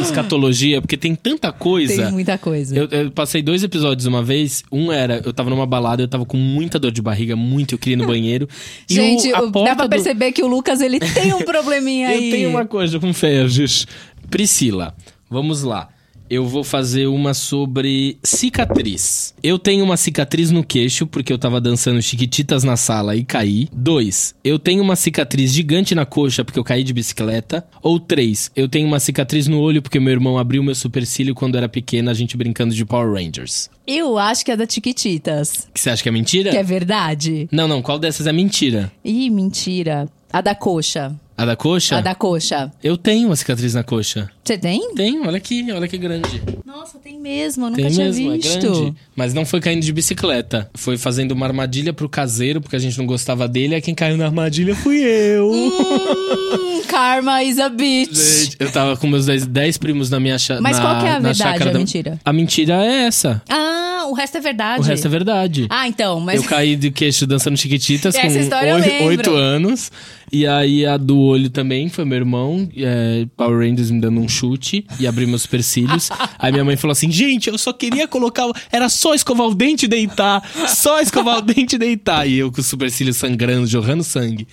escatologia, 0.00 0.80
porque 0.80 0.96
tem 0.96 1.14
tanta 1.14 1.52
coisa. 1.52 2.04
Tem 2.04 2.12
muita 2.12 2.38
coisa. 2.38 2.76
Eu, 2.76 2.88
eu 2.90 3.10
passei 3.10 3.42
dois 3.42 3.62
episódios 3.62 4.06
uma 4.06 4.22
vez. 4.22 4.62
Um 4.70 4.90
era, 4.92 5.20
eu 5.24 5.32
tava 5.32 5.50
numa 5.50 5.66
balada, 5.66 6.02
eu 6.02 6.08
tava 6.08 6.24
com 6.24 6.36
muita 6.36 6.78
dor 6.78 6.90
de 6.92 7.02
barriga, 7.02 7.34
muito, 7.36 7.74
eu 7.74 7.78
queria 7.78 7.94
ir 7.94 7.98
no 7.98 8.06
banheiro. 8.06 8.48
E 8.88 8.94
Gente, 8.94 9.32
o, 9.32 9.50
dá 9.50 9.74
pra 9.74 9.86
do- 9.86 9.90
perceber 9.90 10.32
que 10.32 10.42
o 10.42 10.46
Lucas, 10.46 10.80
ele 10.80 10.98
tem 11.00 11.32
um 11.34 11.40
probleminha 11.44 12.08
aí. 12.08 12.26
Eu 12.26 12.36
tenho 12.36 12.50
uma 12.50 12.64
coisa 12.66 12.98
com 13.00 13.12
Ferges. 13.12 13.86
Priscila, 14.30 14.94
vamos 15.32 15.62
lá. 15.62 15.88
Eu 16.30 16.46
vou 16.46 16.64
fazer 16.64 17.08
uma 17.08 17.34
sobre 17.34 18.16
cicatriz. 18.22 19.34
Eu 19.42 19.58
tenho 19.58 19.84
uma 19.84 19.98
cicatriz 19.98 20.50
no 20.50 20.64
queixo 20.64 21.06
porque 21.06 21.30
eu 21.30 21.38
tava 21.38 21.60
dançando 21.60 22.00
chiquititas 22.00 22.64
na 22.64 22.74
sala 22.74 23.14
e 23.14 23.22
caí. 23.22 23.68
Dois, 23.70 24.34
eu 24.42 24.58
tenho 24.58 24.82
uma 24.82 24.96
cicatriz 24.96 25.52
gigante 25.52 25.94
na 25.94 26.06
coxa 26.06 26.42
porque 26.42 26.58
eu 26.58 26.64
caí 26.64 26.84
de 26.84 26.92
bicicleta. 26.94 27.66
Ou 27.82 28.00
três, 28.00 28.50
eu 28.56 28.66
tenho 28.66 28.86
uma 28.86 28.98
cicatriz 28.98 29.46
no 29.46 29.60
olho 29.60 29.82
porque 29.82 30.00
meu 30.00 30.12
irmão 30.12 30.38
abriu 30.38 30.62
meu 30.62 30.74
supercílio 30.74 31.34
quando 31.34 31.58
era 31.58 31.68
pequena, 31.68 32.10
a 32.10 32.14
gente 32.14 32.34
brincando 32.34 32.74
de 32.74 32.84
Power 32.84 33.12
Rangers. 33.12 33.68
Eu 33.86 34.16
acho 34.16 34.44
que 34.44 34.50
é 34.52 34.56
da 34.56 34.66
Tiquititas. 34.66 35.68
Que 35.74 35.80
você 35.80 35.90
acha 35.90 36.02
que 36.02 36.08
é 36.08 36.12
mentira? 36.12 36.50
Que 36.50 36.56
é 36.56 36.62
verdade. 36.62 37.46
Não, 37.52 37.68
não, 37.68 37.82
qual 37.82 37.98
dessas 37.98 38.26
é 38.26 38.32
mentira? 38.32 38.90
Ih, 39.04 39.28
mentira. 39.28 40.08
A 40.32 40.40
da 40.40 40.54
coxa. 40.54 41.14
A 41.36 41.44
da 41.44 41.56
coxa? 41.56 41.96
A 41.96 42.00
da 42.00 42.14
coxa. 42.14 42.72
Eu 42.82 42.96
tenho 42.96 43.28
uma 43.28 43.36
cicatriz 43.36 43.74
na 43.74 43.82
coxa. 43.82 44.30
Você 44.44 44.56
tem? 44.56 44.94
Tenho, 44.94 45.26
olha 45.26 45.36
aqui, 45.36 45.66
olha 45.72 45.86
que 45.88 45.98
grande. 45.98 46.42
Nossa, 46.64 46.98
tem 46.98 47.18
mesmo. 47.18 47.66
Eu 47.66 47.70
nunca 47.70 47.82
Tem 47.82 47.90
tinha 47.90 48.06
mesmo, 48.06 48.32
visto. 48.32 48.48
é 48.56 48.60
grande. 48.60 48.94
Mas 49.16 49.34
não 49.34 49.44
foi 49.44 49.60
caindo 49.60 49.82
de 49.82 49.92
bicicleta. 49.92 50.70
Foi 50.74 50.96
fazendo 50.96 51.32
uma 51.32 51.46
armadilha 51.46 51.92
pro 51.92 52.08
caseiro, 52.08 52.60
porque 52.60 52.76
a 52.76 52.78
gente 52.78 52.96
não 52.98 53.06
gostava 53.06 53.46
dele. 53.48 53.74
Aí 53.74 53.82
quem 53.82 53.94
caiu 53.94 54.16
na 54.16 54.26
armadilha 54.26 54.74
fui 54.74 55.00
eu. 55.02 55.50
Hum, 55.52 56.82
karma 56.88 57.42
is 57.42 57.58
a 57.58 57.68
bitch. 57.68 58.14
Gente, 58.14 58.56
eu 58.58 58.70
tava 58.72 58.96
com 58.96 59.06
meus 59.06 59.26
10 59.26 59.78
primos 59.78 60.08
na 60.10 60.18
minha 60.20 60.38
chácara. 60.38 60.62
Mas 60.62 60.78
qual 60.78 61.00
que 61.00 61.06
é 61.06 61.10
a 61.12 61.18
verdade, 61.18 61.68
a 61.68 61.72
mentira? 61.72 62.20
A 62.24 62.32
mentira 62.32 62.74
é 62.84 63.04
essa. 63.06 63.42
Ah, 63.48 63.91
o 64.10 64.12
resto 64.14 64.38
é 64.38 64.40
verdade. 64.40 64.80
O 64.80 64.84
resto 64.84 65.06
é 65.06 65.10
verdade. 65.10 65.66
Ah, 65.70 65.86
então, 65.88 66.20
mas. 66.20 66.36
Eu 66.42 66.48
caí 66.48 66.76
de 66.76 66.90
queixo 66.90 67.26
dançando 67.26 67.56
chiquititas 67.56 68.14
Essa 68.22 68.38
história 68.38 68.70
eu 68.70 68.76
com 68.82 68.88
lembro. 68.88 69.06
8 69.06 69.34
anos. 69.34 69.90
E 70.34 70.46
aí 70.46 70.86
a 70.86 70.96
do 70.96 71.18
olho 71.18 71.50
também 71.50 71.88
foi 71.90 72.04
meu 72.06 72.16
irmão. 72.16 72.66
é, 72.76 73.26
Power 73.36 73.58
Rangers 73.68 73.90
me 73.90 74.00
dando 74.00 74.18
um 74.18 74.26
chute 74.28 74.86
e 74.98 75.06
abri 75.06 75.26
meus 75.26 75.42
supercílios. 75.42 76.08
aí 76.38 76.50
minha 76.50 76.64
mãe 76.64 76.76
falou 76.76 76.92
assim: 76.92 77.10
gente, 77.10 77.48
eu 77.50 77.58
só 77.58 77.72
queria 77.72 78.08
colocar. 78.08 78.46
o- 78.46 78.54
Era 78.70 78.88
só 78.88 79.14
escovar 79.14 79.46
o 79.46 79.54
dente 79.54 79.84
e 79.84 79.88
deitar. 79.88 80.42
Só 80.68 81.00
escovar 81.00 81.38
o 81.38 81.42
dente 81.42 81.76
e 81.76 81.78
deitar. 81.78 82.26
E 82.26 82.38
eu 82.38 82.50
com 82.50 82.60
os 82.60 82.66
supercílios 82.66 83.16
sangrando, 83.18 83.66
jorrando 83.66 84.02
sangue. 84.02 84.46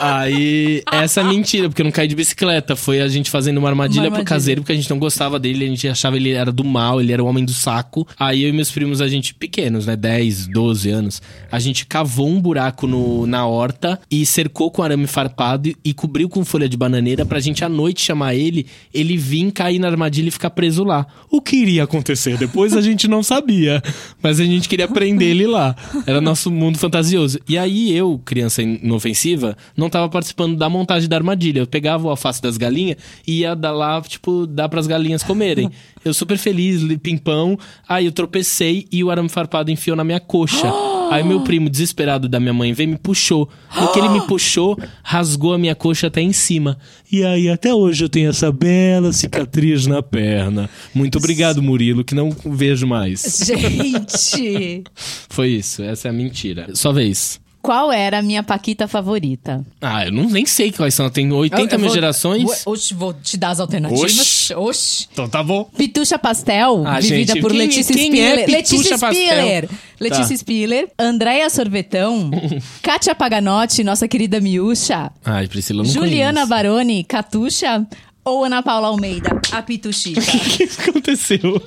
Aí, 0.00 0.82
essa 0.92 1.20
é 1.20 1.24
mentira, 1.24 1.68
porque 1.68 1.80
eu 1.80 1.84
não 1.84 1.90
caí 1.92 2.06
de 2.06 2.14
bicicleta. 2.14 2.76
Foi 2.76 3.00
a 3.00 3.08
gente 3.08 3.30
fazendo 3.30 3.58
uma 3.58 3.68
armadilha, 3.68 4.02
Uma 4.02 4.10
pro 4.10 4.16
armadilha. 4.16 4.36
caseiro, 4.36 4.60
porque 4.60 4.72
a 4.72 4.76
gente 4.76 4.90
não 4.90 4.98
gostava 4.98 5.38
dele, 5.38 5.64
a 5.64 5.68
gente 5.68 5.88
achava 5.88 6.16
ele 6.16 6.32
era 6.32 6.52
do 6.52 6.64
mal, 6.64 7.00
ele 7.00 7.12
era 7.12 7.22
o 7.22 7.26
homem 7.26 7.44
do 7.44 7.52
saco. 7.52 8.06
Aí 8.18 8.42
eu 8.42 8.48
e 8.50 8.52
meus 8.52 8.70
primos, 8.70 9.00
a 9.00 9.08
gente, 9.08 9.34
pequenos, 9.34 9.86
né? 9.86 9.96
10, 9.96 10.48
12 10.48 10.90
anos, 10.90 11.22
a 11.50 11.58
gente 11.58 11.86
cavou 11.86 12.28
um 12.28 12.40
buraco 12.40 12.86
no, 12.86 13.26
na 13.26 13.46
horta 13.46 13.98
e 14.10 14.24
cercou 14.26 14.70
com 14.70 14.82
arame 14.82 15.06
farpado 15.06 15.68
e, 15.68 15.76
e 15.84 15.94
cobriu 15.94 16.28
com 16.28 16.44
folha 16.44 16.68
de 16.68 16.76
bananeira 16.76 17.24
pra 17.24 17.40
gente 17.40 17.64
à 17.64 17.68
noite 17.68 18.02
chamar 18.02 18.34
ele, 18.34 18.66
ele 18.92 19.16
vir 19.16 19.50
cair 19.52 19.78
na 19.78 19.88
armadilha 19.88 20.28
e 20.28 20.30
ficar 20.30 20.50
preso 20.50 20.84
lá. 20.84 21.06
O 21.30 21.40
que 21.40 21.56
iria 21.56 21.84
acontecer 21.84 22.36
depois 22.36 22.74
a 22.76 22.80
gente 22.80 23.08
não 23.08 23.22
sabia, 23.22 23.82
mas 24.22 24.40
a 24.40 24.44
gente 24.44 24.68
queria 24.68 24.88
prender 24.88 25.28
ele 25.28 25.46
lá. 25.46 25.74
Era 26.06 26.20
nosso 26.20 26.50
mundo 26.50 26.78
fantasioso. 26.78 27.38
E 27.48 27.56
aí 27.56 27.96
eu, 27.96 28.20
criança 28.24 28.62
inofensiva, 28.62 29.56
não 29.76 29.85
não 29.86 29.90
tava 29.90 30.08
participando 30.08 30.56
da 30.56 30.68
montagem 30.68 31.08
da 31.08 31.16
armadilha. 31.16 31.60
Eu 31.60 31.66
pegava 31.66 32.06
o 32.06 32.10
alface 32.10 32.42
das 32.42 32.56
galinhas 32.56 32.96
e 33.26 33.40
ia 33.40 33.54
dar 33.54 33.72
lá, 33.72 34.00
tipo, 34.02 34.46
dar 34.46 34.68
pras 34.68 34.86
galinhas 34.86 35.22
comerem. 35.22 35.70
eu 36.04 36.12
super 36.12 36.36
feliz, 36.36 36.82
li- 36.82 36.98
pimpão. 36.98 37.56
Aí 37.88 38.06
eu 38.06 38.12
tropecei 38.12 38.86
e 38.90 39.02
o 39.04 39.10
arame 39.10 39.28
farpado 39.28 39.70
enfiou 39.70 39.96
na 39.96 40.04
minha 40.04 40.20
coxa. 40.20 40.70
Aí 41.08 41.22
meu 41.22 41.40
primo, 41.42 41.70
desesperado 41.70 42.28
da 42.28 42.40
minha 42.40 42.52
mãe, 42.52 42.72
veio 42.72 42.88
e 42.88 42.90
me 42.90 42.98
puxou. 42.98 43.48
No 43.80 43.92
que 43.92 43.98
ele 44.00 44.08
me 44.08 44.22
puxou, 44.26 44.76
rasgou 45.04 45.54
a 45.54 45.58
minha 45.58 45.74
coxa 45.76 46.08
até 46.08 46.20
em 46.20 46.32
cima. 46.32 46.76
E 47.12 47.22
aí, 47.24 47.48
até 47.48 47.72
hoje 47.72 48.04
eu 48.04 48.08
tenho 48.08 48.28
essa 48.28 48.50
bela 48.50 49.12
cicatriz 49.12 49.86
na 49.86 50.02
perna. 50.02 50.68
Muito 50.92 51.18
obrigado, 51.18 51.62
Murilo, 51.62 52.02
que 52.02 52.12
não 52.12 52.30
vejo 52.44 52.88
mais. 52.88 53.22
Gente! 53.46 54.82
Foi 55.30 55.50
isso, 55.50 55.80
essa 55.84 56.08
é 56.08 56.10
a 56.10 56.12
mentira. 56.12 56.66
Só 56.74 56.92
vez. 56.92 57.40
Qual 57.66 57.92
era 57.92 58.18
a 58.18 58.22
minha 58.22 58.42
Paquita 58.42 58.86
favorita? 58.86 59.64
Ah, 59.80 60.06
eu 60.06 60.12
não, 60.12 60.24
nem 60.30 60.46
sei 60.46 60.70
quais 60.70 60.94
são. 60.94 61.10
Tem 61.10 61.30
80 61.32 61.62
Eu- 61.62 61.68
eu 61.70 61.78
mil 61.80 61.88
vou- 61.88 61.94
gerações. 61.94 62.42
Vou, 62.64 62.74
oxe, 62.74 62.94
vou 62.94 63.12
te 63.12 63.36
dar 63.36 63.50
as 63.50 63.60
alternativas. 63.60 64.12
Oxe. 64.18 64.54
Oxe. 64.54 65.08
Então 65.12 65.28
tá 65.28 65.42
bom. 65.42 65.64
Pitucha 65.76 66.18
Pastel, 66.18 66.84
Ah, 66.86 67.00
vivida 67.00 67.32
gente, 67.34 67.40
por 67.42 67.50
quem- 67.50 67.58
Letícia 67.60 67.94
quem 67.94 68.06
Spiller. 68.06 68.38
é 68.38 68.46
Letícia 68.46 68.98
Pastel? 68.98 69.26
Spiller. 69.26 69.68
Letícia 69.98 70.28
Tá. 70.28 70.36
Spiller. 70.36 70.88
Andréia 70.98 71.50
Sorvetão. 71.50 72.30
Kátia 72.82 73.14
Paganotti, 73.14 73.82
nossa 73.82 74.06
querida 74.06 74.40
Miúcha. 74.40 75.10
Ai, 75.24 75.48
Priscila, 75.48 75.82
não 75.82 75.90
Juliana 75.90 76.32
conheço. 76.46 76.48
Baroni, 76.50 77.02
Catuxa. 77.04 77.86
Ou 78.26 78.44
Ana 78.44 78.60
Paula 78.60 78.88
Almeida, 78.88 79.40
a 79.52 79.62
Pituchica. 79.62 80.20
O 80.26 80.50
que 80.50 80.90
aconteceu? 80.90 81.62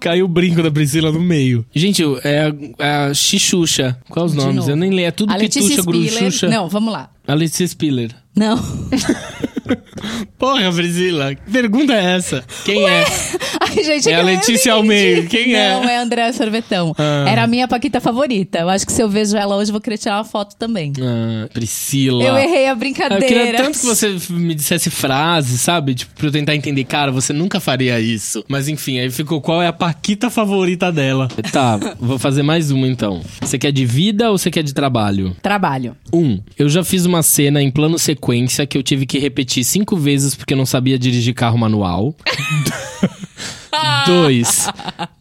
Caiu 0.00 0.24
o 0.24 0.28
brinco 0.28 0.62
da 0.62 0.70
Priscila 0.70 1.12
no 1.12 1.20
meio. 1.20 1.64
Gente, 1.74 2.02
é 2.24 2.46
a, 2.46 2.54
é 2.78 2.90
a 3.10 3.14
Xixuxa. 3.14 3.98
Qual 4.08 4.24
os 4.24 4.32
De 4.32 4.38
nomes? 4.38 4.56
novo. 4.56 4.70
Eu 4.70 4.76
nem 4.76 4.90
leio. 4.90 5.08
É 5.08 5.10
tudo 5.10 5.30
a 5.30 5.36
Letícia 5.36 5.82
Spiller. 5.82 6.10
Gruxuxa. 6.10 6.48
Não, 6.48 6.68
vamos 6.70 6.90
lá. 6.90 7.10
A 7.26 7.34
Letícia 7.34 7.66
Spiller. 7.66 8.14
Não. 8.34 8.58
Porra, 10.38 10.72
Priscila. 10.72 11.34
Que 11.34 11.50
pergunta 11.50 11.92
é 11.94 12.16
essa? 12.16 12.44
Quem 12.64 12.88
é? 12.88 13.04
Ai, 13.60 13.84
gente, 13.84 14.08
É 14.08 14.14
a 14.14 14.16
que 14.16 14.22
eu 14.22 14.24
Letícia. 14.26 14.72
Almeida, 14.72 15.26
quem 15.28 15.54
é? 15.54 15.74
Não, 15.74 15.84
é 15.84 15.96
a 15.98 16.02
Andréa 16.02 16.32
Sorvetão. 16.32 16.94
Ah. 16.98 17.24
Era 17.28 17.44
a 17.44 17.46
minha 17.46 17.66
Paquita 17.68 18.00
favorita. 18.00 18.58
Eu 18.60 18.68
acho 18.68 18.86
que 18.86 18.92
se 18.92 19.02
eu 19.02 19.08
vejo 19.08 19.36
ela 19.36 19.56
hoje, 19.56 19.70
eu 19.70 19.72
vou 19.72 19.80
querer 19.80 19.98
tirar 19.98 20.16
uma 20.18 20.24
foto 20.24 20.56
também. 20.56 20.92
Ah, 21.00 21.48
Priscila. 21.52 22.22
Eu 22.24 22.36
errei 22.36 22.66
a 22.66 22.70
Eu 22.70 22.76
brincadeira. 22.76 23.26
queria 23.26 23.54
tanto 23.54 23.78
que 23.78 23.86
você 23.86 24.16
me 24.30 24.54
dissesse 24.54 24.90
frases, 24.90 25.60
sabe? 25.60 25.94
Tipo, 25.94 26.14
pra 26.14 26.26
eu 26.28 26.32
tentar 26.32 26.54
entender. 26.54 26.84
Cara, 26.84 27.12
você 27.12 27.32
nunca 27.32 27.60
faria 27.60 28.00
isso. 28.00 28.44
Mas 28.48 28.68
enfim, 28.68 28.98
aí 28.98 29.10
ficou 29.10 29.40
qual 29.40 29.62
é 29.62 29.66
a 29.66 29.72
paquita 29.72 30.30
favorita 30.30 30.90
dela. 30.90 31.28
Tá, 31.52 31.78
vou 31.98 32.18
fazer 32.18 32.42
mais 32.42 32.70
uma 32.70 32.86
então. 32.86 33.20
Você 33.40 33.58
quer 33.58 33.72
de 33.72 33.84
vida 33.84 34.30
ou 34.30 34.38
você 34.38 34.50
quer 34.50 34.62
de 34.62 34.72
trabalho? 34.72 35.36
Trabalho. 35.42 35.96
Um, 36.12 36.40
eu 36.58 36.68
já 36.68 36.82
fiz 36.84 37.04
uma 37.04 37.22
cena 37.22 37.62
em 37.62 37.70
plano 37.70 37.98
sequência 37.98 38.66
que 38.66 38.76
eu 38.76 38.82
tive 38.82 39.06
que 39.06 39.18
repetir 39.18 39.59
cinco 39.64 39.96
vezes 39.96 40.34
porque 40.34 40.54
eu 40.54 40.58
não 40.58 40.66
sabia 40.66 40.98
dirigir 40.98 41.34
carro 41.34 41.58
manual. 41.58 42.14
Dois, 44.06 44.66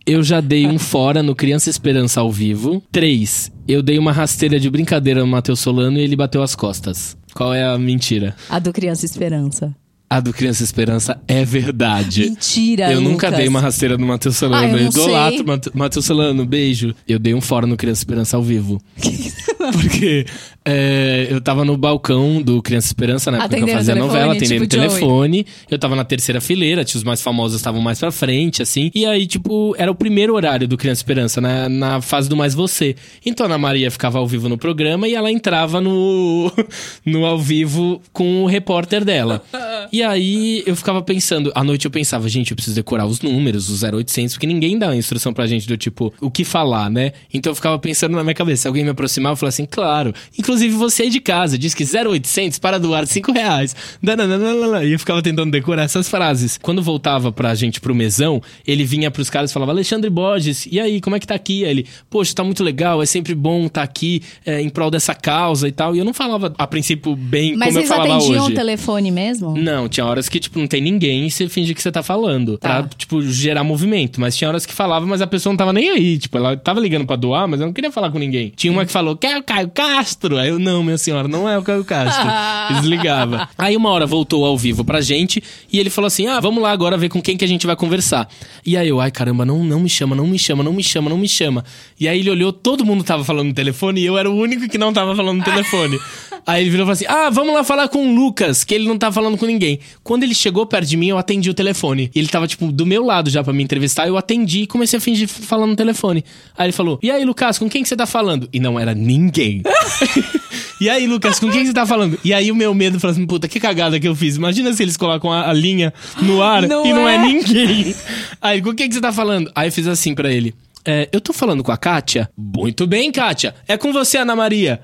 eu 0.05 0.23
já 0.23 0.41
dei 0.41 0.65
um 0.67 0.79
fora 0.79 1.21
no 1.21 1.35
Criança 1.35 1.69
Esperança 1.69 2.19
ao 2.21 2.31
vivo. 2.31 2.81
Três, 2.91 3.51
eu 3.67 3.81
dei 3.81 3.97
uma 3.99 4.11
rasteira 4.11 4.59
de 4.59 4.69
brincadeira 4.69 5.21
no 5.21 5.27
Matheus 5.27 5.59
Solano 5.59 5.97
e 5.97 6.01
ele 6.01 6.15
bateu 6.15 6.41
as 6.41 6.55
costas. 6.55 7.15
Qual 7.33 7.53
é 7.53 7.63
a 7.63 7.77
mentira? 7.77 8.35
A 8.49 8.57
do 8.59 8.73
Criança 8.73 9.05
Esperança. 9.05 9.75
A 10.09 10.19
do 10.19 10.33
Criança 10.33 10.63
Esperança 10.63 11.21
é 11.27 11.45
verdade. 11.45 12.23
Mentira, 12.31 12.91
Eu 12.91 12.99
nunca 12.99 13.27
Lucas. 13.27 13.37
dei 13.39 13.47
uma 13.47 13.61
rasteira 13.61 13.95
no 13.95 14.07
Matheus 14.07 14.35
Ah, 14.37 14.39
Solano. 14.39 14.63
eu 14.65 14.77
eu 14.77 14.83
não 14.85 14.89
idolatro 14.89 15.71
Matheus 15.75 16.05
Solano, 16.05 16.45
beijo. 16.47 16.95
Eu 17.07 17.19
dei 17.19 17.35
um 17.35 17.41
fora 17.41 17.67
no 17.67 17.77
Criança 17.77 18.01
Esperança 18.01 18.35
ao 18.35 18.41
vivo. 18.41 18.81
Porque 19.73 20.25
é, 20.69 21.27
eu 21.29 21.41
tava 21.41 21.65
no 21.65 21.75
balcão 21.75 22.41
do 22.41 22.61
Criança 22.61 22.87
Esperança, 22.87 23.31
na 23.31 23.39
época 23.39 23.55
que 23.57 23.63
eu 23.63 23.67
fazia 23.67 23.93
telefone, 23.93 24.13
novela, 24.13 24.33
atendendo 24.33 24.67
tipo 24.67 24.75
Joey. 24.75 24.89
telefone. 24.89 25.45
Eu 25.69 25.79
tava 25.79 25.95
na 25.95 26.03
terceira 26.03 26.39
fileira, 26.39 26.85
tinha 26.85 26.99
os 26.99 27.03
mais 27.03 27.21
famosos 27.21 27.57
estavam 27.57 27.81
mais 27.81 27.99
pra 27.99 28.11
frente, 28.11 28.61
assim. 28.61 28.91
E 28.93 29.05
aí, 29.05 29.25
tipo, 29.25 29.75
era 29.77 29.91
o 29.91 29.95
primeiro 29.95 30.35
horário 30.35 30.67
do 30.67 30.77
Criança 30.77 30.99
Esperança, 30.99 31.41
na, 31.41 31.67
na 31.67 32.01
fase 32.01 32.29
do 32.29 32.37
Mais 32.37 32.53
Você. 32.53 32.95
Então 33.25 33.45
a 33.45 33.49
Ana 33.49 33.57
Maria 33.57 33.89
ficava 33.89 34.19
ao 34.19 34.27
vivo 34.27 34.47
no 34.47 34.57
programa 34.57 35.07
e 35.07 35.15
ela 35.15 35.31
entrava 35.31 35.81
no, 35.81 36.51
no 37.05 37.25
ao 37.25 37.39
vivo 37.39 38.01
com 38.13 38.43
o 38.43 38.45
repórter 38.45 39.03
dela. 39.03 39.43
E 39.91 40.03
aí 40.03 40.61
eu 40.67 40.75
ficava 40.75 41.01
pensando, 41.01 41.51
à 41.55 41.63
noite 41.63 41.85
eu 41.85 41.91
pensava, 41.91 42.29
gente, 42.29 42.51
eu 42.51 42.55
preciso 42.55 42.75
decorar 42.75 43.07
os 43.07 43.21
números, 43.21 43.69
os 43.69 43.81
0800, 43.81 44.35
porque 44.35 44.45
ninguém 44.45 44.77
dá 44.77 44.87
uma 44.87 44.95
instrução 44.95 45.33
pra 45.33 45.47
gente 45.47 45.67
do 45.67 45.75
tipo, 45.75 46.13
o 46.21 46.29
que 46.29 46.43
falar, 46.43 46.91
né? 46.91 47.13
Então 47.33 47.49
eu 47.49 47.55
ficava 47.55 47.79
pensando 47.79 48.15
na 48.15 48.23
minha 48.23 48.35
cabeça, 48.35 48.63
se 48.63 48.67
alguém 48.67 48.83
me 48.83 48.91
aproximava, 48.91 49.33
eu 49.33 49.37
falava 49.37 49.49
assim, 49.49 49.65
claro. 49.65 50.13
Inclusive 50.37 50.58
você 50.67 51.03
aí 51.03 51.09
de 51.09 51.19
casa, 51.19 51.57
diz 51.57 51.73
que 51.73 51.83
0800 51.83 52.59
para 52.59 52.77
doar 52.77 53.05
5 53.05 53.31
reais. 53.31 53.75
E 54.03 54.91
eu 54.91 54.99
ficava 54.99 55.21
tentando 55.21 55.51
decorar 55.51 55.83
essas 55.83 56.09
frases. 56.09 56.57
Quando 56.61 56.81
voltava 56.81 57.31
pra 57.31 57.55
gente 57.55 57.79
pro 57.79 57.95
mesão, 57.95 58.41
ele 58.65 58.83
vinha 58.83 59.09
pros 59.09 59.29
caras 59.29 59.51
e 59.51 59.53
falava, 59.53 59.71
Alexandre 59.71 60.09
Borges, 60.09 60.67
e 60.71 60.79
aí, 60.79 60.99
como 60.99 61.15
é 61.15 61.19
que 61.19 61.27
tá 61.27 61.35
aqui? 61.35 61.63
Aí 61.63 61.71
ele, 61.71 61.85
poxa, 62.09 62.33
tá 62.33 62.43
muito 62.43 62.63
legal, 62.63 63.01
é 63.01 63.05
sempre 63.05 63.33
bom 63.35 63.65
estar 63.65 63.83
aqui 63.83 64.21
é, 64.45 64.61
em 64.61 64.69
prol 64.69 64.91
dessa 64.91 65.13
causa 65.13 65.67
e 65.67 65.71
tal. 65.71 65.95
E 65.95 65.99
eu 65.99 66.05
não 66.05 66.13
falava, 66.13 66.53
a 66.57 66.67
princípio, 66.67 67.15
bem 67.15 67.55
Mas 67.55 67.69
como 67.69 67.79
eu 67.79 67.81
vocês 67.81 67.89
falava 67.89 68.15
atendiam 68.15 68.43
hoje. 68.43 68.53
o 68.53 68.55
telefone 68.55 69.11
mesmo? 69.11 69.57
Não, 69.57 69.87
tinha 69.87 70.05
horas 70.05 70.27
que, 70.27 70.39
tipo, 70.39 70.59
não 70.59 70.67
tem 70.67 70.81
ninguém 70.81 71.27
e 71.27 71.31
você 71.31 71.47
finge 71.47 71.73
que 71.73 71.81
você 71.81 71.91
tá 71.91 72.03
falando. 72.03 72.57
Tá. 72.57 72.83
Pra, 72.83 72.89
tipo, 72.97 73.21
gerar 73.21 73.63
movimento. 73.63 74.19
Mas 74.19 74.35
tinha 74.35 74.47
horas 74.47 74.65
que 74.65 74.73
falava, 74.73 75.05
mas 75.05 75.21
a 75.21 75.27
pessoa 75.27 75.51
não 75.51 75.57
tava 75.57 75.73
nem 75.73 75.89
aí. 75.89 76.17
Tipo, 76.17 76.37
ela 76.37 76.57
tava 76.57 76.79
ligando 76.79 77.05
pra 77.05 77.15
doar, 77.15 77.47
mas 77.47 77.59
eu 77.59 77.67
não 77.67 77.73
queria 77.73 77.91
falar 77.91 78.09
com 78.11 78.19
ninguém. 78.19 78.51
Tinha 78.55 78.71
uma 78.71 78.85
que 78.85 78.91
falou, 78.91 79.15
quer 79.15 79.37
o 79.37 79.43
Caio 79.43 79.69
Castro? 79.69 80.37
Aí 80.41 80.49
eu, 80.49 80.59
não, 80.59 80.83
minha 80.83 80.97
senhora, 80.97 81.27
não 81.27 81.47
é 81.47 81.57
o 81.57 81.63
Caio 81.63 81.83
Castro. 81.83 82.27
Desligava. 82.79 83.49
Aí 83.57 83.75
uma 83.75 83.89
hora 83.89 84.05
voltou 84.05 84.45
ao 84.45 84.57
vivo 84.57 84.83
pra 84.83 85.01
gente 85.01 85.41
e 85.71 85.79
ele 85.79 85.89
falou 85.89 86.07
assim: 86.07 86.27
ah, 86.27 86.39
vamos 86.39 86.61
lá 86.61 86.71
agora 86.71 86.97
ver 86.97 87.09
com 87.09 87.21
quem 87.21 87.37
que 87.37 87.45
a 87.45 87.47
gente 87.47 87.65
vai 87.65 87.75
conversar. 87.75 88.27
E 88.65 88.77
aí 88.77 88.89
eu, 88.89 88.99
ai 88.99 89.11
caramba, 89.11 89.45
não, 89.45 89.63
não 89.63 89.79
me 89.79 89.89
chama, 89.89 90.15
não 90.15 90.27
me 90.27 90.39
chama, 90.39 90.63
não 90.63 90.73
me 90.73 90.83
chama, 90.83 91.09
não 91.09 91.17
me 91.17 91.27
chama. 91.27 91.63
E 91.99 92.07
aí 92.07 92.19
ele 92.19 92.29
olhou, 92.29 92.53
todo 92.53 92.85
mundo 92.85 93.03
tava 93.03 93.23
falando 93.23 93.47
no 93.47 93.53
telefone 93.53 94.01
e 94.01 94.05
eu 94.05 94.17
era 94.17 94.29
o 94.29 94.35
único 94.35 94.67
que 94.67 94.77
não 94.77 94.93
tava 94.93 95.15
falando 95.15 95.39
no 95.39 95.43
telefone. 95.43 95.99
Aí 96.45 96.63
ele 96.63 96.69
virou 96.69 96.83
e 96.83 96.85
falou 96.85 96.93
assim: 96.93 97.05
Ah, 97.07 97.29
vamos 97.29 97.53
lá 97.53 97.63
falar 97.63 97.87
com 97.87 98.07
o 98.07 98.15
Lucas, 98.15 98.63
que 98.63 98.73
ele 98.73 98.87
não 98.87 98.97
tá 98.97 99.11
falando 99.11 99.37
com 99.37 99.45
ninguém. 99.45 99.79
Quando 100.03 100.23
ele 100.23 100.35
chegou 100.35 100.65
perto 100.65 100.87
de 100.87 100.97
mim, 100.97 101.07
eu 101.07 101.17
atendi 101.17 101.49
o 101.49 101.53
telefone. 101.53 102.11
E 102.13 102.19
ele 102.19 102.27
tava, 102.27 102.47
tipo, 102.47 102.71
do 102.71 102.85
meu 102.85 103.03
lado 103.03 103.29
já 103.29 103.43
pra 103.43 103.53
me 103.53 103.63
entrevistar. 103.63 104.07
Eu 104.07 104.17
atendi 104.17 104.61
e 104.61 104.67
comecei 104.67 104.97
a 104.97 105.01
fingir 105.01 105.27
falando 105.27 105.71
no 105.71 105.75
telefone. 105.75 106.23
Aí 106.57 106.67
ele 106.67 106.73
falou: 106.73 106.99
E 107.01 107.11
aí, 107.11 107.23
Lucas, 107.25 107.57
com 107.57 107.69
quem 107.69 107.83
que 107.83 107.89
você 107.89 107.95
tá 107.95 108.05
falando? 108.05 108.49
E 108.51 108.59
não 108.59 108.79
era 108.79 108.93
ninguém. 108.93 109.63
e 110.79 110.89
aí, 110.89 111.07
Lucas, 111.07 111.39
com 111.39 111.49
quem 111.49 111.61
que 111.61 111.67
você 111.67 111.73
tá 111.73 111.85
falando? 111.85 112.19
E 112.23 112.33
aí 112.33 112.51
o 112.51 112.55
meu 112.55 112.73
medo 112.73 112.99
falou 112.99 113.13
assim: 113.13 113.25
Puta, 113.25 113.47
que 113.47 113.59
cagada 113.59 113.99
que 113.99 114.07
eu 114.07 114.15
fiz. 114.15 114.35
Imagina 114.35 114.73
se 114.73 114.83
eles 114.83 114.97
colocam 114.97 115.31
a, 115.31 115.49
a 115.49 115.53
linha 115.53 115.93
no 116.21 116.41
ar 116.41 116.67
Não 116.67 116.85
e 116.85 116.93
não 116.93 117.07
é 117.07 117.15
é. 117.15 117.17
ninguém. 117.19 117.95
Aí, 118.41 118.61
com 118.61 118.73
quem 118.73 118.87
que 118.87 118.95
você 118.95 119.01
tá 119.01 119.11
falando? 119.11 119.51
Aí 119.55 119.67
eu 119.67 119.71
fiz 119.71 119.87
assim 119.87 120.13
pra 120.13 120.31
ele. 120.31 120.53
É, 120.91 121.07
eu 121.11 121.21
tô 121.21 121.31
falando 121.31 121.63
com 121.63 121.71
a 121.71 121.77
Kátia? 121.77 122.27
Muito 122.35 122.87
bem, 122.87 123.11
Kátia. 123.11 123.53
É 123.67 123.77
com 123.77 123.93
você, 123.93 124.17
Ana 124.17 124.35
Maria. 124.35 124.81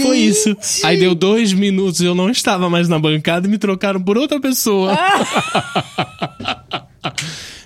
Foi 0.00 0.16
isso. 0.16 0.56
Aí 0.84 0.96
deu 0.96 1.12
dois 1.12 1.52
minutos, 1.52 2.00
eu 2.00 2.14
não 2.14 2.30
estava 2.30 2.70
mais 2.70 2.88
na 2.88 3.00
bancada 3.00 3.48
e 3.48 3.50
me 3.50 3.58
trocaram 3.58 4.00
por 4.00 4.16
outra 4.16 4.38
pessoa. 4.38 4.96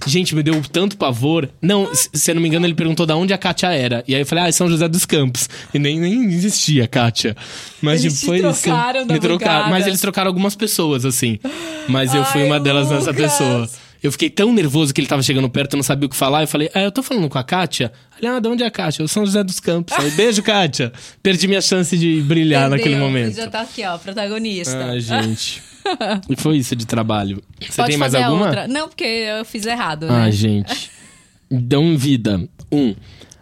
Gente, 0.07 0.35
me 0.35 0.43
deu 0.43 0.63
tanto 0.73 0.97
pavor. 0.97 1.47
Não, 1.61 1.91
se 1.93 2.31
eu 2.31 2.35
não 2.35 2.41
me 2.41 2.49
engano, 2.49 2.65
ele 2.65 2.73
perguntou 2.73 3.05
da 3.05 3.17
onde 3.17 3.35
a 3.35 3.39
Kátia 3.39 3.67
era. 3.67 4.03
E 4.09 4.15
aí 4.15 4.23
eu 4.23 4.27
falei, 4.27 4.45
ah, 4.45 4.49
é 4.49 4.53
São 4.53 4.67
José 4.67 4.89
dos 4.89 5.05
Campos. 5.05 5.47
E 5.75 5.79
nem, 5.79 6.01
nem 6.01 6.25
existia 6.25 6.85
a 6.85 6.89
Kátia. 6.89 7.37
Mas 7.83 8.01
Eles 8.01 8.15
tipo, 8.15 8.27
foi 8.27 8.39
isso. 8.39 8.63
trocaram 8.63 9.07
da 9.07 9.13
Me 9.13 9.21
trocaram. 9.21 9.69
Mas 9.69 9.87
eles 9.87 10.01
trocaram 10.01 10.29
algumas 10.29 10.55
pessoas, 10.55 11.05
assim. 11.05 11.39
Mas 11.87 12.15
eu 12.15 12.25
fui 12.25 12.41
Ai, 12.43 12.47
uma 12.47 12.59
delas 12.59 12.91
nessa 12.91 13.13
pessoa. 13.13 13.69
Eu 14.05 14.13
fiquei 14.13 14.29
tão 14.29 14.53
nervoso 14.53 14.93
que 14.93 15.01
ele 15.01 15.09
tava 15.09 15.23
chegando 15.23 15.49
perto, 15.49 15.73
eu 15.73 15.77
não 15.79 15.83
sabia 15.83 16.05
o 16.07 16.11
que 16.11 16.15
falar. 16.17 16.43
Eu 16.43 16.47
falei, 16.47 16.71
ah, 16.75 16.83
eu 16.83 16.93
tô 16.93 17.03
falando 17.03 17.27
com 17.27 17.39
a 17.39 17.43
Kátia? 17.43 17.91
Ele, 18.19 18.27
ah, 18.27 18.39
de 18.39 18.47
onde 18.49 18.63
é 18.63 18.67
a 18.67 18.71
Kátia? 18.71 19.03
Eu 19.03 19.09
São 19.09 19.25
José 19.25 19.43
dos 19.43 19.59
Campos. 19.59 19.99
Aí, 19.99 20.11
beijo, 20.11 20.43
Kátia. 20.45 20.93
Perdi 21.23 21.49
minha 21.49 21.63
chance 21.63 21.97
de 21.97 22.21
brilhar 22.21 22.69
naquele 22.69 22.97
Entendeu? 22.97 23.07
momento. 23.09 23.35
Já 23.35 23.49
tá 23.49 23.63
aqui, 23.63 23.83
ó, 23.83 23.97
protagonista. 23.97 24.91
Ah, 24.91 25.01
gente. 25.01 25.63
e 26.29 26.37
foi 26.37 26.59
isso 26.59 26.77
de 26.77 26.87
trabalho. 26.87 27.43
Você 27.59 27.73
Pode 27.77 27.89
tem 27.89 27.97
mais 27.97 28.15
alguma? 28.15 28.45
outra. 28.45 28.69
Não, 28.69 28.89
porque 28.89 29.05
eu 29.05 29.43
fiz 29.43 29.65
errado, 29.65 30.05
Ah, 30.11 30.27
né? 30.27 30.33
gente. 30.33 30.91
Dão 31.51 31.97
vida. 31.97 32.47
Um. 32.71 32.95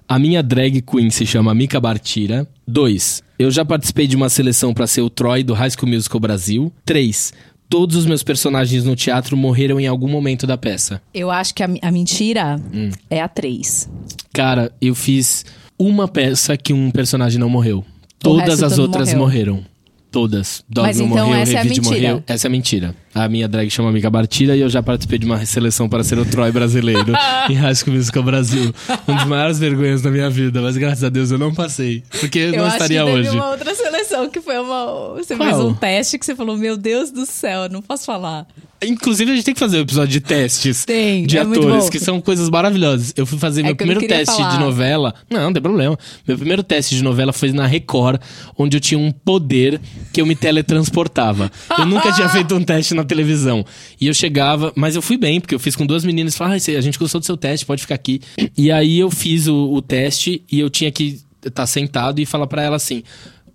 A 0.09 0.17
minha 0.17 0.45
drag 0.45 0.81
queen 0.83 1.11
se 1.11 1.27
chama 1.27 1.53
Mika 1.55 1.81
Bartira. 1.81 2.47
Dois. 2.69 3.21
Eu 3.37 3.51
já 3.51 3.65
participei 3.65 4.07
de 4.07 4.15
uma 4.15 4.29
seleção 4.29 4.73
pra 4.73 4.87
ser 4.87 5.01
o 5.01 5.11
Troy 5.11 5.43
do 5.43 5.55
High 5.55 5.71
School 5.71 5.89
Musical 5.91 6.21
Brasil. 6.21 6.73
Três. 6.85 7.33
Todos 7.73 7.97
os 7.97 8.05
meus 8.05 8.23
personagens 8.23 8.85
no 8.85 8.95
teatro 8.95 9.35
morreram 9.35 9.81
em 9.81 9.87
algum 9.87 10.07
momento 10.07 10.47
da 10.47 10.59
peça. 10.59 11.01
Eu 11.15 11.31
acho 11.31 11.55
que 11.55 11.63
a, 11.63 11.71
a 11.81 11.91
mentira 11.91 12.61
Hum. 12.71 12.91
é 13.09 13.19
a 13.23 13.27
3. 13.27 13.89
Cara, 14.31 14.71
eu 14.79 14.95
fiz 14.95 15.43
uma 15.79 16.07
peça 16.07 16.55
que 16.55 16.75
um 16.75 16.91
personagem 16.91 17.41
não 17.41 17.49
morreu. 17.49 17.83
Todas 18.19 18.63
as 18.63 18.75
todo 18.75 18.83
outras 18.83 19.09
morreu. 19.15 19.19
morreram. 19.55 19.72
Todas. 20.13 20.63
Dogma 20.69 20.89
Mas 20.89 21.01
então 21.01 21.27
morreu, 21.27 21.35
essa 21.35 21.53
é 21.57 21.61
a 21.61 21.65
mentira. 21.65 21.85
morreu. 21.89 22.25
Essa 22.27 22.47
é 22.47 22.49
a 22.49 22.51
mentira. 22.51 22.95
A 23.15 23.29
minha 23.29 23.49
drag 23.49 23.71
chama 23.71 23.89
Amiga 23.89 24.11
Bartira 24.11 24.55
e 24.55 24.61
eu 24.61 24.69
já 24.69 24.83
participei 24.83 25.19
de 25.19 25.25
uma 25.27 25.45
seleção 25.47 25.89
para 25.89 26.05
ser 26.05 26.19
o 26.19 26.25
Troy 26.27 26.53
brasileiro 26.53 27.13
em 27.49 27.55
High 27.55 27.75
School 27.75 27.97
Musical 27.97 28.23
Brasil. 28.23 28.75
Um 29.09 29.17
dos 29.17 29.25
maiores 29.25 29.59
vergonhas 29.59 30.03
da 30.03 30.11
minha 30.11 30.29
vida, 30.29 30.61
mas 30.61 30.77
graças 30.77 31.03
a 31.03 31.09
Deus 31.09 31.31
eu 31.31 31.39
não 31.39 31.53
passei. 31.55 32.03
Porque 32.21 32.39
eu, 32.39 32.53
Eu 32.53 32.59
não 32.59 32.65
acho 32.67 32.77
estaria 32.77 33.01
que 33.01 33.07
teve 33.07 33.19
hoje. 33.21 33.31
uma 33.31 33.51
outra 33.51 33.75
seleção 33.75 34.29
que 34.31 34.41
foi 34.43 34.59
uma. 34.59 35.15
Você 35.17 35.35
Qual? 35.35 35.49
fez 35.49 35.61
um 35.61 35.75
teste 35.75 36.19
que 36.19 36.27
você 36.27 36.37
falou: 36.37 36.57
Meu 36.59 36.77
Deus 36.77 37.11
do 37.11 37.25
céu, 37.25 37.69
não 37.71 37.81
posso 37.81 38.05
falar. 38.05 38.47
Inclusive, 38.83 39.31
a 39.31 39.35
gente 39.35 39.45
tem 39.45 39.55
que 39.55 39.61
fazer 39.61 39.79
um 39.79 39.83
episódio 39.83 40.13
de 40.13 40.21
testes 40.21 40.85
Tem, 40.85 41.27
de 41.27 41.39
é 41.39 41.43
atores, 41.43 41.89
que 41.89 41.99
são 41.99 42.21
coisas 42.21 42.51
maravilhosas. 42.51 43.13
Eu 43.17 43.25
fui 43.25 43.39
fazer 43.39 43.61
É 43.61 43.65
meu 43.65 43.77
primeiro 43.77 44.07
teste 44.07 44.35
falar. 44.37 44.51
de 44.51 44.59
novela. 44.59 45.15
Não, 45.31 45.41
não 45.43 45.53
tem 45.53 45.63
problema. 45.63 45.99
Meu 46.27 46.37
primeiro 46.37 46.63
teste 46.63 46.97
de 46.97 47.03
novela 47.03 47.33
foi 47.33 47.53
na 47.53 47.67
Record, 47.67 48.21
onde 48.59 48.77
eu 48.77 48.81
tinha 48.81 48.99
um 48.99 49.13
poder 49.13 49.81
que 50.13 50.21
eu 50.21 50.27
me 50.27 50.35
teletransportava. 50.35 51.51
Eu 51.79 51.87
nunca 51.87 52.13
tinha 52.13 52.29
feito 52.31 52.55
um 52.55 52.63
teste 52.63 52.95
na 52.95 53.05
televisão. 53.05 53.65
E 54.01 54.07
eu 54.07 54.15
chegava, 54.15 54.73
mas 54.75 54.97
eu 54.97 55.03
fui 55.03 55.17
bem, 55.17 55.41
porque 55.41 55.55
eu 55.55 55.61
fiz 55.61 55.77
com 55.77 55.87
duas 55.87 56.05
meninas 56.05 56.35
e 56.35 56.37
falaram: 56.37 56.57
ah, 56.57 56.79
a 56.79 56.81
gente 56.81 56.99
gostou 56.99 57.21
do 57.21 57.27
seu 57.27 57.37
teste, 57.37 57.65
pode 57.65 57.83
ficar 57.83 57.95
aqui. 57.95 58.21
E 58.57 58.71
aí 58.71 58.99
eu 58.99 59.11
fiz 59.11 59.47
o, 59.47 59.73
o 59.73 59.81
teste 59.83 60.43
e 60.51 60.59
eu 60.59 60.69
tinha 60.69 60.91
que 60.91 61.21
estar 61.45 61.67
sentado 61.67 62.21
e 62.21 62.27
falar 62.27 62.47
pra 62.47 62.63
ela 62.63 62.77
assim. 62.77 63.03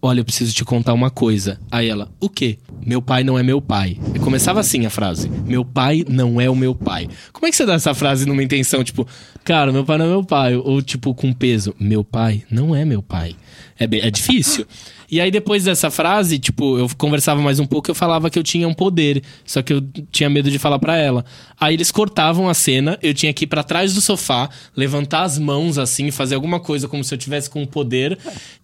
Olha, 0.01 0.19
eu 0.19 0.25
preciso 0.25 0.53
te 0.53 0.63
contar 0.63 0.93
uma 0.93 1.09
coisa. 1.09 1.59
Aí 1.71 1.89
ela, 1.89 2.09
o 2.19 2.29
quê? 2.29 2.59
Meu 2.85 3.01
pai 3.01 3.23
não 3.23 3.37
é 3.37 3.43
meu 3.43 3.59
pai. 3.59 3.97
E 4.13 4.19
começava 4.19 4.59
assim 4.59 4.85
a 4.85 4.89
frase. 4.89 5.27
Meu 5.27 5.65
pai 5.65 6.05
não 6.07 6.39
é 6.39 6.47
o 6.49 6.55
meu 6.55 6.75
pai. 6.75 7.09
Como 7.33 7.47
é 7.47 7.49
que 7.49 7.55
você 7.55 7.65
dá 7.65 7.73
essa 7.73 7.93
frase 7.93 8.25
numa 8.25 8.43
intenção, 8.43 8.83
tipo, 8.83 9.07
cara, 9.43 9.71
meu 9.71 9.83
pai 9.83 9.97
não 9.97 10.05
é 10.05 10.09
meu 10.09 10.23
pai? 10.23 10.55
Ou 10.55 10.81
tipo, 10.81 11.15
com 11.15 11.33
peso, 11.33 11.73
meu 11.79 12.03
pai 12.03 12.43
não 12.49 12.75
é 12.75 12.85
meu 12.85 13.01
pai. 13.01 13.35
É, 13.79 13.85
bem- 13.87 14.01
é 14.01 14.09
difícil. 14.09 14.65
E 15.09 15.21
aí, 15.21 15.31
depois 15.31 15.63
dessa 15.63 15.89
frase, 15.89 16.37
tipo, 16.37 16.77
eu 16.77 16.89
conversava 16.97 17.41
mais 17.41 17.59
um 17.61 17.65
pouco, 17.65 17.89
eu 17.89 17.95
falava 17.95 18.29
que 18.29 18.37
eu 18.37 18.43
tinha 18.43 18.67
um 18.67 18.73
poder. 18.73 19.23
Só 19.45 19.61
que 19.61 19.71
eu 19.71 19.81
tinha 20.11 20.29
medo 20.29 20.51
de 20.51 20.59
falar 20.59 20.79
pra 20.79 20.97
ela. 20.97 21.23
Aí 21.57 21.75
eles 21.75 21.91
cortavam 21.91 22.49
a 22.49 22.53
cena, 22.53 22.99
eu 23.01 23.13
tinha 23.13 23.31
que 23.31 23.45
ir 23.45 23.47
pra 23.47 23.63
trás 23.63 23.93
do 23.93 24.01
sofá, 24.01 24.49
levantar 24.75 25.21
as 25.23 25.39
mãos 25.39 25.77
assim, 25.77 26.11
fazer 26.11 26.35
alguma 26.35 26.59
coisa 26.59 26.89
como 26.89 27.03
se 27.05 27.13
eu 27.13 27.17
tivesse 27.17 27.49
com 27.49 27.61
um 27.61 27.65
poder. 27.65 28.17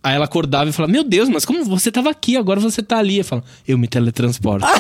Aí 0.04 0.16
ela 0.16 0.26
acordava 0.26 0.70
e 0.70 0.74
falava: 0.74 0.92
Meu 0.92 1.04
Deus, 1.06 1.30
mas 1.30 1.46
como 1.46 1.64
você 1.64 1.90
tava 1.90 2.10
aqui, 2.10 2.36
agora 2.36 2.60
você 2.60 2.82
tá 2.84 2.98
ali? 2.98 3.20
Eu 3.20 3.24
falo, 3.26 3.44
eu 3.66 3.78
me 3.78 3.88
teletransporto. 3.88 4.66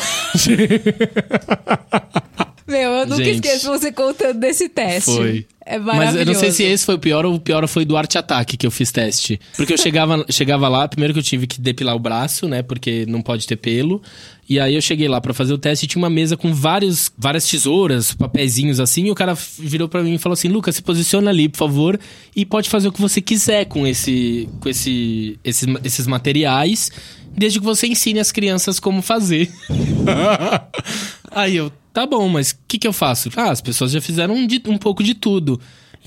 Meu, 2.67 2.91
eu 2.91 3.05
nunca 3.05 3.23
Gente. 3.23 3.35
esqueço 3.45 3.67
você 3.67 3.91
contando 3.91 4.39
desse 4.39 4.69
teste. 4.69 5.11
Foi. 5.11 5.45
É 5.65 5.79
Mas 5.79 5.97
maravilhoso. 5.97 6.19
eu 6.19 6.25
não 6.25 6.39
sei 6.39 6.51
se 6.51 6.63
esse 6.63 6.85
foi 6.85 6.95
o 6.95 6.99
pior 6.99 7.25
ou 7.25 7.35
o 7.35 7.39
pior 7.39 7.65
foi 7.67 7.85
do 7.85 7.95
Arte 7.95 8.17
Ataque 8.17 8.57
que 8.57 8.67
eu 8.67 8.71
fiz 8.71 8.91
teste. 8.91 9.39
Porque 9.55 9.73
eu 9.73 9.77
chegava, 9.77 10.25
chegava 10.29 10.67
lá, 10.67 10.87
primeiro 10.87 11.13
que 11.13 11.19
eu 11.19 11.23
tive 11.23 11.47
que 11.47 11.61
depilar 11.61 11.95
o 11.95 11.99
braço, 11.99 12.47
né? 12.47 12.61
Porque 12.61 13.05
não 13.07 13.21
pode 13.21 13.47
ter 13.47 13.55
pelo. 13.55 14.01
E 14.49 14.59
aí 14.59 14.75
eu 14.75 14.81
cheguei 14.81 15.07
lá 15.07 15.21
pra 15.21 15.33
fazer 15.33 15.53
o 15.53 15.57
teste 15.57 15.85
e 15.85 15.87
tinha 15.87 16.01
uma 16.01 16.09
mesa 16.09 16.35
com 16.35 16.53
vários, 16.53 17.09
várias 17.17 17.47
tesouras, 17.47 18.13
papeizinhos 18.13 18.79
assim. 18.79 19.05
E 19.05 19.11
o 19.11 19.15
cara 19.15 19.37
virou 19.57 19.87
pra 19.87 20.03
mim 20.03 20.15
e 20.15 20.17
falou 20.17 20.33
assim: 20.33 20.49
Lucas, 20.49 20.75
se 20.75 20.81
posiciona 20.81 21.29
ali, 21.29 21.47
por 21.47 21.57
favor, 21.57 21.99
e 22.35 22.45
pode 22.45 22.69
fazer 22.69 22.89
o 22.89 22.91
que 22.91 22.99
você 22.99 23.21
quiser 23.21 23.65
com, 23.65 23.87
esse, 23.87 24.49
com 24.59 24.67
esse, 24.67 25.39
esses, 25.45 25.67
esses 25.83 26.07
materiais, 26.07 26.91
desde 27.31 27.59
que 27.59 27.65
você 27.65 27.87
ensine 27.87 28.19
as 28.19 28.33
crianças 28.33 28.81
como 28.81 29.01
fazer. 29.01 29.49
Aí 31.31 31.55
eu, 31.55 31.71
tá 31.93 32.05
bom, 32.05 32.27
mas 32.27 32.51
o 32.51 32.55
que, 32.67 32.77
que 32.79 32.87
eu 32.87 32.93
faço? 32.93 33.29
Ah, 33.35 33.51
as 33.51 33.61
pessoas 33.61 33.91
já 33.91 34.01
fizeram 34.01 34.33
um, 34.35 34.47
de- 34.47 34.61
um 34.67 34.77
pouco 34.77 35.03
de 35.03 35.13
tudo. 35.13 35.59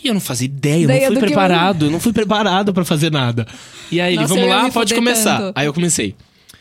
E 0.02 0.08
eu 0.08 0.12
não 0.14 0.20
fazia 0.20 0.44
ideia, 0.44 0.84
eu 0.84 0.88
não 0.88 0.96
fui 1.06 1.20
preparado, 1.20 1.86
eu 1.86 1.90
não 1.90 2.00
fui 2.00 2.12
preparado 2.12 2.74
pra 2.74 2.84
fazer 2.84 3.10
nada. 3.10 3.46
E 3.90 3.98
aí 4.00 4.16
Nossa, 4.16 4.28
vamos 4.34 4.48
lá, 4.48 4.70
pode 4.70 4.94
começar. 4.94 5.38
tanto. 5.38 5.56
Aí 5.56 5.64
eu 5.66 5.72
comecei. 5.72 6.14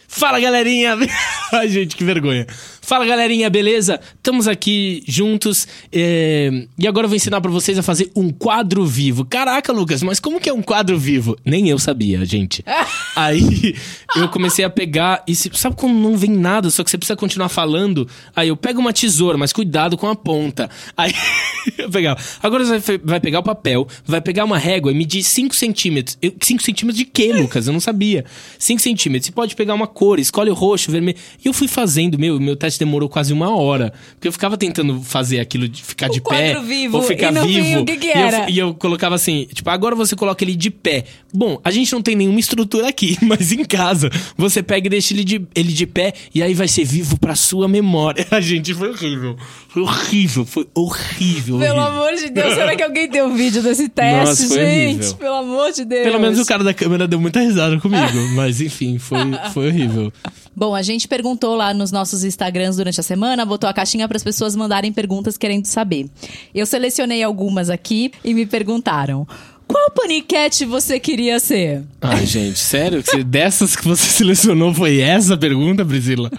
Fala 0.07 0.39
galerinha! 0.39 0.95
Ai, 1.51 1.67
gente, 1.67 1.95
que 1.97 2.03
vergonha. 2.03 2.47
Fala 2.86 3.03
galerinha, 3.03 3.49
beleza? 3.49 3.99
Estamos 4.15 4.47
aqui 4.47 5.03
juntos 5.07 5.67
é, 5.91 6.67
e 6.77 6.88
agora 6.88 7.05
eu 7.05 7.09
vou 7.09 7.15
ensinar 7.15 7.41
pra 7.41 7.49
vocês 7.49 7.79
a 7.79 7.81
fazer 7.83 8.11
um 8.15 8.29
quadro 8.29 8.86
vivo. 8.86 9.25
Caraca, 9.25 9.73
Lucas, 9.73 10.03
mas 10.03 10.19
como 10.19 10.39
que 10.39 10.47
é 10.47 10.53
um 10.53 10.61
quadro 10.61 10.95
vivo? 10.95 11.36
Nem 11.43 11.67
eu 11.67 11.79
sabia, 11.79 12.23
gente. 12.25 12.63
Aí 13.15 13.73
eu 14.15 14.29
comecei 14.29 14.63
a 14.63 14.69
pegar 14.69 15.23
e 15.27 15.36
se- 15.36 15.49
sabe 15.55 15.75
quando 15.75 15.95
não 15.95 16.15
vem 16.15 16.29
nada, 16.29 16.69
só 16.69 16.83
que 16.83 16.91
você 16.91 16.97
precisa 16.97 17.17
continuar 17.17 17.49
falando? 17.49 18.07
Aí 18.36 18.49
eu 18.49 18.55
pego 18.57 18.79
uma 18.79 18.93
tesoura, 18.93 19.36
mas 19.36 19.51
cuidado 19.51 19.97
com 19.97 20.07
a 20.07 20.15
ponta. 20.15 20.69
Aí 20.95 21.11
eu 21.79 21.89
pegava. 21.89 22.19
Agora 22.43 22.63
você 22.65 22.79
vai- 22.79 22.97
vai 23.03 23.19
pegar 23.19 23.39
o 23.39 23.43
papel, 23.43 23.88
vai 24.05 24.21
pegar 24.21 24.45
uma 24.45 24.59
régua 24.59 24.91
e 24.91 24.95
medir 24.95 25.23
5 25.23 25.55
centímetros. 25.55 26.19
5 26.39 26.61
centímetros 26.61 26.97
de 26.99 27.05
quê, 27.05 27.33
Lucas? 27.33 27.65
Eu 27.65 27.73
não 27.73 27.79
sabia. 27.79 28.25
5 28.59 28.79
centímetros. 28.79 29.25
Você 29.25 29.31
pode 29.31 29.55
pegar 29.55 29.73
uma 29.73 29.88
cor, 29.88 30.19
escolhe 30.19 30.51
o 30.51 30.53
roxo, 30.53 30.91
vermelho. 30.91 31.17
E 31.43 31.47
eu 31.47 31.53
fui 31.53 31.67
fazendo, 31.67 32.19
meu, 32.19 32.39
meu 32.39 32.55
teste 32.55 32.74
demorou 32.80 33.07
quase 33.09 33.32
uma 33.34 33.55
hora. 33.55 33.93
Porque 34.15 34.28
eu 34.28 34.32
ficava 34.32 34.57
tentando 34.57 35.01
fazer 35.01 35.39
aquilo 35.39 35.67
de 35.67 35.84
ficar 35.84 36.07
de 36.09 36.21
pé. 36.21 36.59
vivo, 36.61 36.97
Ou 36.97 37.03
ficar 37.03 37.32
e 37.32 37.36
no 37.36 37.41
fim, 37.43 37.61
vivo. 37.61 37.82
o 37.82 37.86
que 37.86 37.97
que 37.97 38.07
E 38.07 38.11
eu- 38.11 38.17
era? 38.17 38.49
e 38.49 38.57
eu 38.59 38.73
colocava 38.73 39.15
assim, 39.15 39.47
tipo, 39.53 39.69
agora 39.69 39.95
você 39.95 40.15
coloca 40.15 40.43
ele 40.43 40.55
de 40.55 40.69
pé. 40.69 41.05
Bom, 41.34 41.59
a 41.63 41.71
gente 41.71 41.91
não 41.93 42.01
tem 42.01 42.15
nenhuma 42.15 42.39
estrutura 42.39 42.88
aqui, 42.89 43.17
mas 43.23 43.51
em 43.51 43.63
casa 43.65 44.09
você 44.38 44.61
pega 44.63 44.88
e 44.88 44.89
deixa 44.89 45.13
ele 45.13 45.23
de, 45.23 45.45
ele 45.55 45.73
de 45.73 45.86
pé 45.86 46.13
e 46.34 46.41
aí 46.41 46.53
vai 46.53 46.67
ser 46.67 46.86
vivo 46.86 47.19
pra 47.19 47.36
sua 47.36 47.67
memória. 47.67 48.26
A 48.32 48.41
gente 48.41 48.73
foi 48.73 48.89
horrível. 48.89 49.36
Foi 49.69 49.82
horrível, 49.84 50.45
foi 50.45 50.67
horrível. 50.73 51.59
Pelo 51.59 51.80
horrível. 51.80 51.84
amor 52.01 52.13
de 52.15 52.30
Deus, 52.30 52.53
será 52.53 52.76
que 52.76 52.84
alguém 52.84 53.09
tem 53.09 53.21
o 53.21 53.34
vídeo 53.34 53.61
desse 53.61 53.89
teste, 53.89 54.43
Nossa, 54.43 54.47
foi 54.47 54.57
gente? 54.65 54.95
horrível. 54.99 55.15
Pelo 55.15 55.36
amor 55.36 55.71
de 55.71 55.86
Deus. 55.86 56.03
Pelo 56.03 56.19
menos 56.19 56.39
o 56.39 56.45
cara 56.45 56.63
da 56.63 56.73
câmera 56.73 57.07
deu 57.07 57.19
muita 57.19 57.39
risada 57.41 57.78
comigo, 57.80 58.30
mas 58.36 58.61
enfim, 58.61 58.97
foi, 58.97 59.19
foi 59.53 59.67
horrível. 59.67 60.11
Bom, 60.56 60.74
a 60.74 60.82
gente 60.82 61.08
perguntou 61.08 61.56
lá 61.56 61.74
nos 61.74 61.91
nossos 61.91 62.24
Instagrams 62.24 62.78
durante 62.78 62.99
a 62.99 63.03
semana, 63.03 63.45
botou 63.45 63.70
a 63.70 63.74
caixinha 63.74 64.08
para 64.08 64.18
as 64.18 64.24
pessoas 64.24 64.56
mandarem 64.56 64.93
perguntas 64.93 65.38
querendo 65.38 65.66
saber. 65.66 66.10
Eu 66.53 66.66
selecionei 66.66 67.22
algumas 67.22 67.70
aqui 67.70 68.12
e 68.24 68.34
me 68.34 68.45
perguntaram: 68.45 69.28
qual 69.68 69.91
paniquete 69.91 70.64
você 70.66 70.99
queria 70.99 71.39
ser? 71.39 71.84
Ai, 72.01 72.26
gente, 72.26 72.60
sério? 72.60 73.03
Dessas 73.26 73.76
que 73.76 73.84
você 73.86 74.06
selecionou 74.10 74.74
foi 74.74 74.99
essa 74.99 75.34
a 75.34 75.38
pergunta, 75.38 75.84
Priscila? 75.84 76.32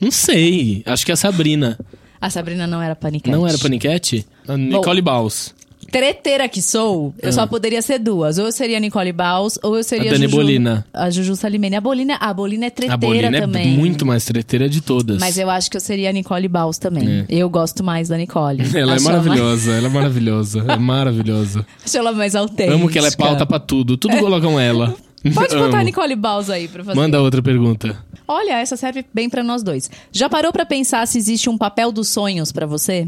Não 0.00 0.10
sei. 0.10 0.82
Acho 0.84 1.04
que 1.04 1.12
é 1.12 1.14
a 1.14 1.16
Sabrina. 1.16 1.78
A 2.20 2.30
Sabrina 2.30 2.66
não 2.66 2.80
era 2.80 2.96
paniquete. 2.96 3.36
Não 3.36 3.46
era 3.46 3.58
paniquete? 3.58 4.26
A 4.48 4.56
Nicole 4.56 5.02
Baus. 5.02 5.53
Treteira 5.94 6.48
que 6.48 6.60
sou, 6.60 7.14
eu 7.22 7.32
só 7.32 7.46
poderia 7.46 7.80
ser 7.80 8.00
duas. 8.00 8.36
Ou 8.36 8.46
eu 8.46 8.52
seria 8.52 8.80
Nicole 8.80 9.12
Baus, 9.12 9.56
ou 9.62 9.76
eu 9.76 9.84
seria 9.84 10.10
Ah. 10.10 10.14
A 10.14 10.14
Dani 10.14 10.24
Juju, 10.24 10.36
Bolina. 10.36 10.84
A 10.92 11.08
Juju 11.08 11.36
Salimene. 11.36 11.76
A 11.76 11.80
Bolina, 11.80 12.16
a 12.20 12.34
Bolina 12.34 12.66
é 12.66 12.70
treteira 12.70 12.94
A 12.94 12.96
Bolina 12.96 13.40
também. 13.40 13.74
é 13.74 13.76
muito 13.76 14.04
mais 14.04 14.24
treteira 14.24 14.68
de 14.68 14.80
todas. 14.80 15.18
Mas 15.20 15.38
eu 15.38 15.48
acho 15.48 15.70
que 15.70 15.76
eu 15.76 15.80
seria 15.80 16.10
a 16.10 16.12
Nicole 16.12 16.48
Baus 16.48 16.78
também. 16.78 17.20
É. 17.20 17.26
Eu 17.28 17.48
gosto 17.48 17.84
mais 17.84 18.08
da 18.08 18.16
Nicole. 18.16 18.62
Ela 18.76 18.92
é 18.92 18.94
Acho 18.96 19.04
maravilhosa, 19.04 19.72
ela 19.72 19.86
é 19.86 19.90
maravilhosa, 19.90 20.64
é 20.68 20.76
maravilhosa. 20.76 21.66
Acho 21.84 21.96
ela 21.98 22.10
mais 22.12 22.34
autêntica. 22.34 22.74
Amo 22.74 22.88
que 22.88 22.98
ela 22.98 23.06
é 23.08 23.10
pauta 23.12 23.46
pra 23.46 23.60
tudo, 23.60 23.96
tudo 23.96 24.16
colocam 24.18 24.58
ela. 24.58 24.94
Pode 25.32 25.54
botar 25.54 25.76
a 25.76 25.80
Amo. 25.80 25.84
Nicole 25.84 26.16
Baus 26.16 26.50
aí 26.50 26.66
pra 26.66 26.82
fazer. 26.82 26.98
Manda 26.98 27.20
outra 27.22 27.40
pergunta. 27.40 27.96
Olha, 28.26 28.58
essa 28.60 28.76
serve 28.76 29.04
bem 29.14 29.30
pra 29.30 29.44
nós 29.44 29.62
dois. 29.62 29.88
Já 30.10 30.28
parou 30.28 30.50
pra 30.52 30.66
pensar 30.66 31.06
se 31.06 31.18
existe 31.18 31.48
um 31.48 31.56
papel 31.56 31.92
dos 31.92 32.08
sonhos 32.08 32.50
pra 32.50 32.66
você? 32.66 33.06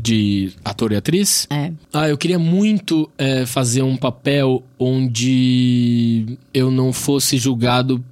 De 0.00 0.52
ator 0.64 0.92
e 0.92 0.96
atriz? 0.96 1.46
É. 1.50 1.72
Ah, 1.92 2.08
eu 2.08 2.18
queria 2.18 2.38
muito 2.38 3.10
é, 3.16 3.46
fazer 3.46 3.82
um 3.82 3.96
papel 3.96 4.62
onde 4.78 6.38
eu 6.52 6.70
não 6.70 6.92
fosse 6.92 7.38
julgado 7.38 8.04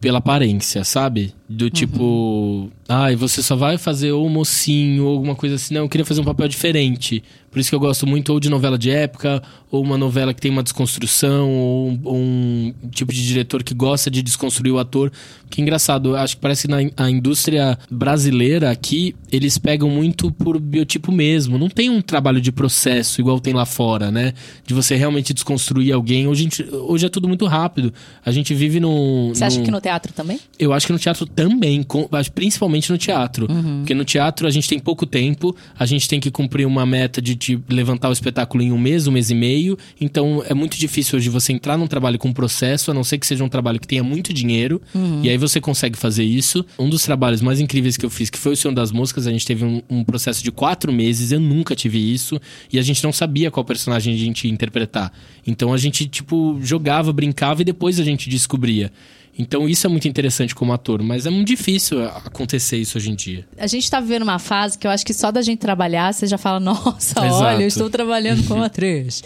pela 0.00 0.18
aparência, 0.18 0.84
sabe? 0.84 1.34
Do 1.48 1.70
tipo, 1.70 2.70
ai, 2.86 3.16
você 3.16 3.42
só 3.42 3.56
vai 3.56 3.78
fazer 3.78 4.12
ou 4.12 4.28
mocinho 4.28 5.04
ou 5.06 5.14
alguma 5.14 5.34
coisa 5.34 5.54
assim. 5.54 5.72
Não, 5.74 5.82
eu 5.82 5.88
queria 5.88 6.04
fazer 6.04 6.20
um 6.20 6.24
papel 6.24 6.46
diferente. 6.46 7.22
Por 7.50 7.58
isso 7.58 7.70
que 7.70 7.74
eu 7.74 7.80
gosto 7.80 8.06
muito 8.06 8.30
ou 8.30 8.38
de 8.38 8.50
novela 8.50 8.76
de 8.76 8.90
época, 8.90 9.42
ou 9.70 9.82
uma 9.82 9.96
novela 9.96 10.34
que 10.34 10.40
tem 10.42 10.50
uma 10.50 10.62
desconstrução, 10.62 11.50
ou 11.50 11.88
um, 11.88 12.00
ou 12.04 12.16
um 12.16 12.74
tipo 12.90 13.10
de 13.10 13.26
diretor 13.26 13.62
que 13.62 13.72
gosta 13.72 14.10
de 14.10 14.20
desconstruir 14.22 14.70
o 14.70 14.78
ator. 14.78 15.10
Que 15.48 15.62
engraçado, 15.62 16.14
acho 16.14 16.36
que 16.36 16.42
parece 16.42 16.68
que 16.68 16.70
na 16.70 16.76
a 16.98 17.10
indústria 17.10 17.78
brasileira 17.90 18.70
aqui, 18.70 19.16
eles 19.32 19.56
pegam 19.56 19.88
muito 19.88 20.30
por 20.30 20.60
biotipo 20.60 21.10
mesmo. 21.10 21.56
Não 21.56 21.70
tem 21.70 21.88
um 21.88 22.02
trabalho 22.02 22.38
de 22.42 22.52
processo 22.52 23.18
igual 23.22 23.40
tem 23.40 23.54
lá 23.54 23.64
fora, 23.64 24.10
né? 24.10 24.34
De 24.66 24.74
você 24.74 24.94
realmente 24.94 25.32
desconstruir 25.32 25.92
alguém. 25.94 26.26
Hoje, 26.28 26.46
hoje 26.70 27.06
é 27.06 27.08
tudo 27.08 27.26
muito 27.26 27.46
rápido. 27.46 27.94
A 28.22 28.30
gente 28.30 28.52
vive 28.52 28.78
num. 28.80 29.30
Você 29.34 29.44
acha 29.44 29.58
num- 29.58 29.64
que 29.64 29.70
no 29.70 29.80
teatro 29.80 30.12
também? 30.12 30.38
eu 30.58 30.74
acho 30.74 30.86
que 30.86 30.92
no 30.92 30.98
teatro 30.98 31.24
também, 31.42 31.84
com- 31.84 32.08
principalmente 32.34 32.90
no 32.90 32.98
teatro. 32.98 33.46
Porque 33.78 33.94
no 33.94 34.04
teatro 34.04 34.46
a 34.46 34.50
gente 34.50 34.68
tem 34.68 34.78
pouco 34.78 35.06
tempo, 35.06 35.54
a 35.78 35.86
gente 35.86 36.08
tem 36.08 36.18
que 36.18 36.30
cumprir 36.32 36.66
uma 36.66 36.84
meta 36.84 37.22
de, 37.22 37.34
de 37.36 37.58
levantar 37.68 38.08
o 38.08 38.12
espetáculo 38.12 38.60
em 38.62 38.72
um 38.72 38.78
mês, 38.78 39.06
um 39.06 39.12
mês 39.12 39.30
e 39.30 39.34
meio. 39.36 39.78
Então 40.00 40.42
é 40.48 40.52
muito 40.52 40.76
difícil 40.76 41.16
hoje 41.16 41.28
você 41.28 41.52
entrar 41.52 41.76
num 41.78 41.86
trabalho 41.86 42.18
com 42.18 42.32
processo, 42.32 42.90
a 42.90 42.94
não 42.94 43.04
ser 43.04 43.18
que 43.18 43.26
seja 43.26 43.44
um 43.44 43.48
trabalho 43.48 43.78
que 43.78 43.86
tenha 43.86 44.02
muito 44.02 44.32
dinheiro. 44.32 44.82
E 45.22 45.28
aí 45.30 45.36
você 45.38 45.60
consegue 45.60 45.96
fazer 45.96 46.24
isso. 46.24 46.64
Um 46.78 46.88
dos 46.90 47.02
trabalhos 47.04 47.40
mais 47.40 47.60
incríveis 47.60 47.96
que 47.96 48.04
eu 48.04 48.10
fiz, 48.10 48.28
que 48.30 48.38
foi 48.38 48.54
o 48.54 48.56
Senhor 48.56 48.74
das 48.74 48.90
Moscas, 48.90 49.26
a 49.26 49.30
gente 49.30 49.46
teve 49.46 49.64
um, 49.64 49.80
um 49.88 50.02
processo 50.02 50.42
de 50.42 50.50
quatro 50.50 50.92
meses, 50.92 51.30
eu 51.30 51.38
nunca 51.38 51.76
tive 51.76 51.98
isso. 52.12 52.40
E 52.72 52.78
a 52.80 52.82
gente 52.82 53.02
não 53.04 53.12
sabia 53.12 53.48
qual 53.50 53.64
personagem 53.64 54.12
a 54.12 54.16
gente 54.18 54.46
ia 54.48 54.52
interpretar. 54.52 55.12
Então 55.46 55.72
a 55.72 55.76
gente, 55.78 56.06
tipo, 56.08 56.58
jogava, 56.62 57.12
brincava 57.12 57.62
e 57.62 57.64
depois 57.64 58.00
a 58.00 58.04
gente 58.04 58.28
descobria. 58.28 58.90
Então 59.38 59.68
isso 59.68 59.86
é 59.86 59.90
muito 59.90 60.08
interessante 60.08 60.54
como 60.54 60.72
ator, 60.72 61.02
mas 61.02 61.24
é 61.24 61.30
muito 61.30 61.46
difícil 61.46 62.04
acontecer 62.04 62.76
isso 62.76 62.98
hoje 62.98 63.10
em 63.10 63.14
dia. 63.14 63.46
A 63.56 63.66
gente 63.66 63.88
tá 63.88 64.00
vivendo 64.00 64.22
uma 64.22 64.38
fase 64.38 64.76
que 64.76 64.86
eu 64.86 64.90
acho 64.90 65.06
que 65.06 65.14
só 65.14 65.30
da 65.30 65.40
gente 65.40 65.60
trabalhar, 65.60 66.12
você 66.12 66.26
já 66.26 66.36
fala, 66.36 66.58
nossa, 66.60 67.24
Exato. 67.24 67.44
olha, 67.44 67.62
eu 67.62 67.68
estou 67.68 67.88
trabalhando 67.88 68.46
como 68.48 68.62
atriz. 68.64 69.22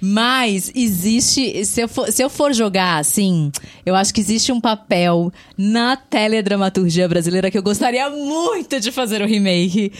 Mas 0.00 0.70
existe, 0.74 1.64
se 1.64 1.80
eu, 1.80 1.88
for, 1.88 2.10
se 2.10 2.22
eu 2.22 2.28
for 2.28 2.52
jogar 2.52 2.98
assim, 2.98 3.50
eu 3.86 3.94
acho 3.94 4.12
que 4.12 4.20
existe 4.20 4.52
um 4.52 4.60
papel 4.60 5.32
na 5.56 5.96
teledramaturgia 5.96 7.08
brasileira 7.08 7.50
que 7.50 7.56
eu 7.56 7.62
gostaria 7.62 8.10
muito 8.10 8.80
de 8.80 8.90
fazer 8.90 9.22
o 9.22 9.26
remake 9.26 9.92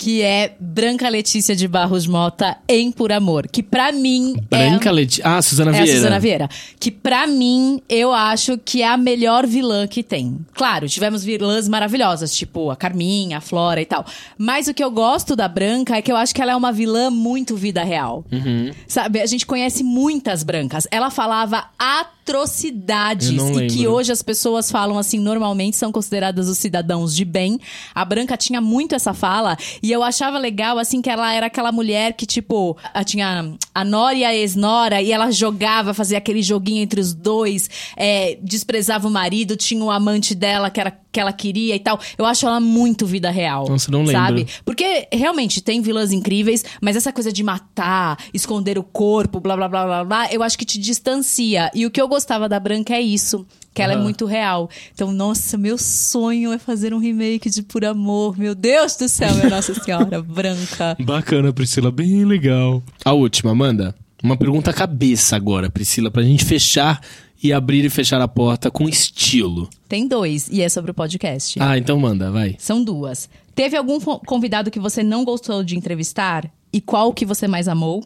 que 0.00 0.22
é 0.22 0.54
Branca 0.58 1.10
Letícia 1.10 1.54
de 1.54 1.68
Barros 1.68 2.06
Mota 2.06 2.56
em 2.66 2.90
Por 2.90 3.12
Amor, 3.12 3.46
que 3.46 3.62
para 3.62 3.92
mim 3.92 4.34
Branca 4.48 4.88
é... 4.88 4.92
Letícia, 4.92 5.22
ah, 5.26 5.42
Suzana 5.42 5.72
Vieira. 5.72 5.86
É 5.86 5.92
a 5.92 5.94
Suzana 5.94 6.18
Vieira, 6.18 6.48
que 6.80 6.90
para 6.90 7.26
mim 7.26 7.82
eu 7.86 8.10
acho 8.10 8.56
que 8.56 8.80
é 8.80 8.88
a 8.88 8.96
melhor 8.96 9.46
vilã 9.46 9.86
que 9.86 10.02
tem. 10.02 10.38
Claro, 10.54 10.88
tivemos 10.88 11.22
vilãs 11.22 11.68
maravilhosas, 11.68 12.34
tipo 12.34 12.70
a 12.70 12.76
Carminha, 12.76 13.36
a 13.36 13.40
Flora 13.42 13.82
e 13.82 13.84
tal. 13.84 14.06
Mas 14.38 14.68
o 14.68 14.72
que 14.72 14.82
eu 14.82 14.90
gosto 14.90 15.36
da 15.36 15.46
Branca 15.46 15.94
é 15.94 16.00
que 16.00 16.10
eu 16.10 16.16
acho 16.16 16.34
que 16.34 16.40
ela 16.40 16.52
é 16.52 16.56
uma 16.56 16.72
vilã 16.72 17.10
muito 17.10 17.54
vida 17.54 17.84
real. 17.84 18.24
Uhum. 18.32 18.70
Sabe, 18.88 19.20
a 19.20 19.26
gente 19.26 19.44
conhece 19.44 19.84
muitas 19.84 20.42
brancas. 20.42 20.88
Ela 20.90 21.10
falava 21.10 21.66
atrocidades 21.78 23.28
e 23.28 23.66
que 23.66 23.86
hoje 23.86 24.12
as 24.12 24.22
pessoas 24.22 24.70
falam 24.70 24.98
assim, 24.98 25.18
normalmente 25.18 25.76
são 25.76 25.92
consideradas 25.92 26.48
os 26.48 26.56
cidadãos 26.56 27.14
de 27.14 27.26
bem. 27.26 27.60
A 27.94 28.02
Branca 28.02 28.34
tinha 28.34 28.62
muito 28.62 28.94
essa 28.94 29.12
fala 29.12 29.58
e 29.82 29.89
eu 29.92 30.02
achava 30.02 30.38
legal, 30.38 30.78
assim, 30.78 31.00
que 31.00 31.10
ela 31.10 31.32
era 31.32 31.46
aquela 31.46 31.72
mulher 31.72 32.12
que, 32.14 32.26
tipo, 32.26 32.76
tinha 33.04 33.54
a 33.74 33.84
Nora 33.84 34.14
e 34.14 34.24
a 34.24 34.34
ex-Nora 34.34 35.02
e 35.02 35.12
ela 35.12 35.30
jogava, 35.30 35.94
fazia 35.94 36.18
aquele 36.18 36.42
joguinho 36.42 36.82
entre 36.82 37.00
os 37.00 37.14
dois, 37.14 37.68
é, 37.96 38.38
desprezava 38.42 39.08
o 39.08 39.10
marido, 39.10 39.56
tinha 39.56 39.84
o 39.84 39.90
amante 39.90 40.34
dela 40.34 40.70
que 40.70 40.80
era 40.80 40.90
que 41.12 41.20
ela 41.20 41.32
queria 41.32 41.74
e 41.74 41.80
tal. 41.80 41.98
Eu 42.16 42.24
acho 42.24 42.46
ela 42.46 42.60
muito 42.60 43.06
vida 43.06 43.30
real. 43.30 43.68
Nossa, 43.68 43.90
não 43.90 44.00
lembro. 44.00 44.12
Sabe? 44.12 44.46
Porque 44.64 45.08
realmente 45.12 45.60
tem 45.60 45.80
vilãs 45.80 46.12
incríveis, 46.12 46.64
mas 46.80 46.96
essa 46.96 47.12
coisa 47.12 47.32
de 47.32 47.42
matar, 47.42 48.18
esconder 48.32 48.78
o 48.78 48.82
corpo, 48.82 49.40
blá 49.40 49.56
blá 49.56 49.68
blá 49.68 49.84
blá 49.84 50.04
blá, 50.04 50.32
eu 50.32 50.42
acho 50.42 50.58
que 50.58 50.64
te 50.64 50.78
distancia. 50.78 51.70
E 51.74 51.86
o 51.86 51.90
que 51.90 52.00
eu 52.00 52.08
gostava 52.08 52.48
da 52.48 52.60
Branca 52.60 52.94
é 52.94 53.00
isso 53.00 53.46
que 53.72 53.80
ela 53.80 53.94
uhum. 53.94 54.00
é 54.00 54.02
muito 54.02 54.26
real. 54.26 54.68
Então, 54.92 55.12
nossa, 55.12 55.56
meu 55.56 55.78
sonho 55.78 56.52
é 56.52 56.58
fazer 56.58 56.92
um 56.92 56.98
remake 56.98 57.48
de 57.48 57.62
Por 57.62 57.84
Amor. 57.84 58.36
Meu 58.36 58.54
Deus 58.54 58.96
do 58.96 59.08
céu, 59.08 59.32
minha 59.34 59.48
Nossa 59.48 59.74
Senhora, 59.74 60.20
branca. 60.22 60.96
Bacana, 61.00 61.52
Priscila, 61.52 61.90
bem 61.90 62.24
legal. 62.24 62.82
A 63.04 63.12
última, 63.12 63.52
Amanda. 63.52 63.94
Uma 64.22 64.36
pergunta 64.36 64.72
cabeça 64.72 65.34
agora, 65.34 65.70
Priscila, 65.70 66.10
pra 66.10 66.22
gente 66.22 66.44
fechar 66.44 67.00
e 67.42 67.52
abrir 67.52 67.84
e 67.84 67.90
fechar 67.90 68.20
a 68.20 68.28
porta 68.28 68.70
com 68.70 68.88
estilo. 68.88 69.68
Tem 69.88 70.06
dois, 70.06 70.48
e 70.48 70.62
é 70.62 70.68
sobre 70.68 70.90
o 70.90 70.94
podcast. 70.94 71.58
Ah, 71.60 71.78
então 71.78 71.98
manda, 71.98 72.30
vai. 72.30 72.56
São 72.58 72.82
duas. 72.82 73.28
Teve 73.54 73.76
algum 73.76 73.98
convidado 74.00 74.70
que 74.70 74.78
você 74.78 75.02
não 75.02 75.24
gostou 75.24 75.62
de 75.64 75.76
entrevistar? 75.76 76.50
E 76.72 76.80
qual 76.80 77.12
que 77.12 77.26
você 77.26 77.48
mais 77.48 77.66
amou? 77.66 78.04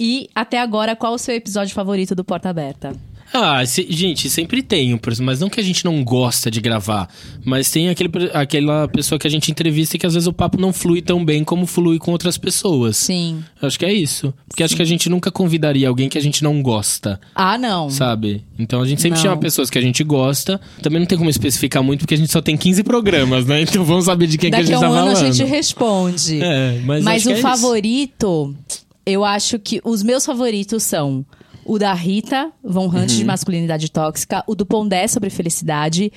E 0.00 0.30
até 0.34 0.60
agora, 0.60 0.94
qual 0.94 1.14
o 1.14 1.18
seu 1.18 1.34
episódio 1.34 1.74
favorito 1.74 2.14
do 2.14 2.24
Porta 2.24 2.48
Aberta? 2.48 2.94
Ah, 3.32 3.64
se, 3.66 3.86
gente, 3.90 4.30
sempre 4.30 4.62
tem, 4.62 4.98
mas 5.22 5.40
não 5.40 5.48
que 5.48 5.60
a 5.60 5.62
gente 5.62 5.84
não 5.84 6.02
gosta 6.02 6.50
de 6.50 6.60
gravar, 6.60 7.08
mas 7.44 7.70
tem 7.70 7.88
aquele, 7.88 8.10
aquela 8.32 8.88
pessoa 8.88 9.18
que 9.18 9.26
a 9.26 9.30
gente 9.30 9.50
entrevista 9.50 9.96
e 9.96 9.98
que 9.98 10.06
às 10.06 10.14
vezes 10.14 10.26
o 10.26 10.32
papo 10.32 10.60
não 10.60 10.72
flui 10.72 11.02
tão 11.02 11.24
bem 11.24 11.44
como 11.44 11.66
flui 11.66 11.98
com 11.98 12.12
outras 12.12 12.38
pessoas. 12.38 12.96
Sim. 12.96 13.42
Acho 13.60 13.78
que 13.78 13.84
é 13.84 13.92
isso. 13.92 14.32
Porque 14.48 14.62
Sim. 14.62 14.64
acho 14.64 14.76
que 14.76 14.82
a 14.82 14.84
gente 14.84 15.08
nunca 15.08 15.30
convidaria 15.30 15.88
alguém 15.88 16.08
que 16.08 16.18
a 16.18 16.20
gente 16.20 16.42
não 16.42 16.62
gosta. 16.62 17.20
Ah, 17.34 17.58
não. 17.58 17.90
Sabe? 17.90 18.44
Então 18.58 18.80
a 18.80 18.86
gente 18.86 19.02
sempre 19.02 19.18
não. 19.18 19.24
chama 19.24 19.36
pessoas 19.36 19.70
que 19.70 19.78
a 19.78 19.82
gente 19.82 20.02
gosta. 20.02 20.60
Também 20.82 21.00
não 21.00 21.06
tem 21.06 21.18
como 21.18 21.30
especificar 21.30 21.82
muito, 21.82 22.00
porque 22.00 22.14
a 22.14 22.18
gente 22.18 22.32
só 22.32 22.40
tem 22.40 22.56
15 22.56 22.82
programas, 22.82 23.46
né? 23.46 23.58
Então 23.68 23.84
vamos 23.84 24.06
saber 24.06 24.26
de 24.26 24.38
quem 24.38 24.50
Daqui 24.50 24.64
que 24.64 24.72
a 24.72 24.76
gente 24.76 24.80
tá 24.80 24.90
um 24.90 24.94
falando. 24.94 25.16
a 25.16 25.30
gente 25.30 25.44
responde. 25.44 26.42
É, 26.42 26.80
mas, 26.84 27.04
mas 27.04 27.26
o 27.26 27.32
é 27.32 27.36
favorito, 27.36 28.56
isso. 28.68 28.80
eu 29.04 29.24
acho 29.24 29.58
que 29.58 29.80
os 29.84 30.02
meus 30.02 30.24
favoritos 30.24 30.82
são 30.82 31.24
o 31.68 31.78
da 31.78 31.92
Rita 31.92 32.50
Von 32.64 32.86
Hunt, 32.86 33.10
uhum. 33.10 33.18
de 33.18 33.24
masculinidade 33.24 33.90
tóxica, 33.90 34.42
o 34.46 34.54
do 34.54 34.64
Pondé 34.64 35.06
sobre 35.06 35.28
felicidade, 35.28 36.10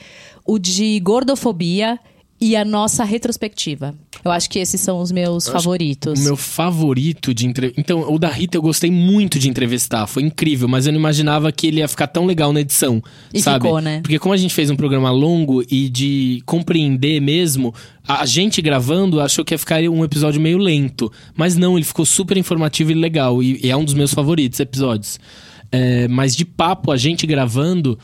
o 0.47 0.58
de 0.58 0.97
gordofobia 1.02 1.99
e 2.42 2.56
a 2.56 2.66
nossa 2.66 3.04
retrospectiva. 3.04 3.94
Eu 4.26 4.32
acho 4.32 4.50
que 4.50 4.58
esses 4.58 4.82
são 4.82 5.00
os 5.00 5.12
meus 5.12 5.46
eu 5.46 5.54
favoritos. 5.54 6.20
O 6.20 6.24
meu 6.24 6.36
favorito 6.36 7.34
de 7.36 7.46
entrevista. 7.46 7.80
Então, 7.80 8.12
o 8.12 8.18
da 8.18 8.30
Rita 8.30 8.58
eu 8.58 8.62
gostei 8.64 8.89
muito 8.89 9.38
de 9.38 9.48
entrevistar. 9.48 10.08
Foi 10.08 10.24
incrível, 10.24 10.68
mas 10.68 10.88
eu 10.88 10.94
não 10.94 11.00
imaginava 11.00 11.52
que 11.52 11.68
ele 11.68 11.78
ia 11.78 11.88
ficar 11.88 12.08
tão 12.08 12.26
legal 12.26 12.52
na 12.52 12.62
edição. 12.62 13.02
E 13.32 13.39
sabe? 13.39 13.66
ficou, 13.66 13.80
né? 13.80 14.02
Porque 14.02 14.18
como 14.18 14.34
a 14.34 14.38
gente 14.38 14.54
fez 14.54 14.72
um 14.72 14.76
programa 14.76 15.12
longo 15.12 15.64
e 15.70 15.88
de 15.88 16.42
compreender 16.46 17.22
mesmo, 17.22 17.74
a 18.08 18.26
gente 18.26 18.60
gravando 18.60 19.22
achou 19.22 19.46
que 19.46 19.54
ia 19.54 19.60
ficar 19.60 19.80
um 19.84 20.04
episódio 20.04 20.42
meio 20.42 20.58
lento. 20.58 21.12
Mas 21.36 21.56
não, 21.56 21.78
ele 21.78 21.86
ficou 21.86 22.06
super 22.06 22.38
informativo 22.38 22.92
e 22.92 22.96
legal. 22.96 23.44
E, 23.44 23.70
é 23.70 23.78
um 23.78 23.86
dos 23.86 23.94
meus 23.94 24.14
favoritos 24.14 24.60
episódios. 24.60 25.20
É, 25.72 26.08
mas 26.08 26.36
de 26.36 26.44
papo, 26.44 26.92
a 26.92 26.98
gente 26.98 27.26
gravando 27.28 27.98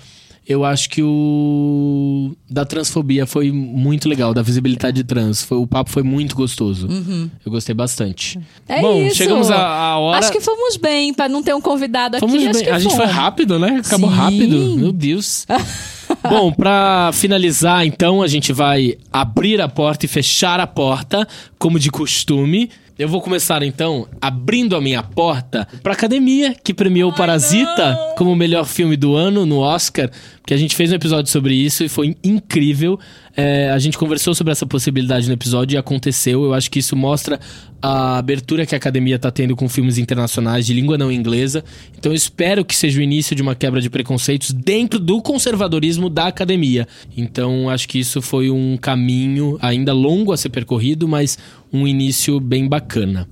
eu 0.48 0.64
acho 0.64 0.90
que 0.90 1.04
o 1.04 2.34
da 2.50 2.64
transfobia 2.64 3.26
foi 3.26 3.52
muito 3.52 4.08
legal, 4.08 4.34
da 4.34 4.42
visibilidade 4.42 5.04
trans. 5.04 5.44
Foi, 5.44 5.58
o 5.58 5.68
papo 5.68 5.90
foi 5.90 6.04
muito 6.04 6.36
gostoso. 6.38 6.88
Uhum. 6.88 7.30
Eu 7.46 7.52
gostei 7.52 7.76
bastante. 7.76 8.40
É 8.66 8.80
Bom, 8.80 9.06
isso. 9.06 9.18
chegamos 9.18 9.52
à 9.52 9.98
hora. 9.98 10.20
Acho 10.20 10.32
que 10.32 10.40
fomos 10.40 10.78
bem, 10.78 11.14
para 11.14 11.28
não 11.28 11.44
ter 11.44 11.54
um 11.54 11.60
convidado 11.60 12.18
fomos 12.20 12.36
aqui. 12.36 12.64
Bem. 12.64 12.70
a 12.70 12.80
gente 12.80 12.96
foi 12.96 13.06
rápido, 13.06 13.60
né? 13.60 13.82
Acabou 13.86 14.10
Sim. 14.10 14.16
rápido. 14.16 14.78
Meu 14.78 14.94
Deus. 14.94 15.46
Bom, 16.24 16.54
para 16.54 17.12
finalizar, 17.14 17.86
então, 17.86 18.22
a 18.22 18.28
gente 18.28 18.54
vai 18.54 18.98
abrir 19.12 19.60
a 19.60 19.68
porta 19.68 20.06
e 20.06 20.10
fechar 20.10 20.62
a 20.62 20.68
porta, 20.68 21.28
como 21.60 21.78
de 21.78 21.92
costume. 21.92 22.70
Eu 22.98 23.08
vou 23.08 23.22
começar 23.22 23.62
então 23.62 24.08
abrindo 24.20 24.76
a 24.76 24.82
minha 24.82 25.04
porta 25.04 25.68
para 25.84 25.94
academia 25.94 26.56
que 26.56 26.74
premiou 26.74 27.12
Ai, 27.12 27.18
Parasita 27.18 27.92
não. 27.92 28.16
como 28.16 28.32
o 28.32 28.36
melhor 28.36 28.66
filme 28.66 28.98
do 28.98 29.16
ano 29.16 29.46
no 29.46 29.60
Oscar, 29.60 30.10
porque 30.48 30.54
a 30.54 30.58
gente 30.58 30.78
fez 30.78 30.94
um 30.94 30.96
episódio 30.96 31.30
sobre 31.30 31.54
isso 31.54 31.84
e 31.84 31.90
foi 31.90 32.16
incrível. 32.24 32.98
É, 33.36 33.70
a 33.70 33.78
gente 33.80 33.98
conversou 33.98 34.34
sobre 34.34 34.54
essa 34.54 34.66
possibilidade 34.66 35.28
no 35.28 35.34
episódio 35.34 35.76
e 35.76 35.78
aconteceu. 35.78 36.42
Eu 36.46 36.54
acho 36.54 36.72
que 36.72 36.80
isso 36.80 36.96
mostra 36.96 37.38
a 37.82 38.18
abertura 38.18 38.66
que 38.66 38.74
a 38.74 38.78
academia 38.78 39.18
está 39.18 39.30
tendo 39.30 39.58
com 39.58 39.68
filmes 39.68 39.98
internacionais 39.98 40.66
de 40.66 40.74
língua 40.74 40.98
não 40.98 41.12
inglesa. 41.12 41.66
Então 42.00 42.14
eu 42.14 42.16
espero 42.16 42.64
que 42.64 42.74
seja 42.74 42.98
o 42.98 43.04
início 43.04 43.36
de 43.36 43.42
uma 43.42 43.56
quebra 43.56 43.82
de 43.82 43.90
preconceitos 43.90 44.54
dentro 44.54 45.00
do 45.00 45.22
conservadorismo 45.22 46.10
da 46.10 46.28
academia. 46.28 46.88
Então 47.18 47.70
acho 47.70 47.86
que 47.86 48.00
isso 48.00 48.22
foi 48.22 48.50
um 48.50 48.78
caminho 48.78 49.58
ainda 49.62 49.92
longo 49.92 50.32
a 50.32 50.38
ser 50.38 50.48
percorrido, 50.48 51.10
mas 51.10 51.38
um 51.74 51.86
início 51.86 52.40
bem 52.40 52.70
bacana. 52.70 53.28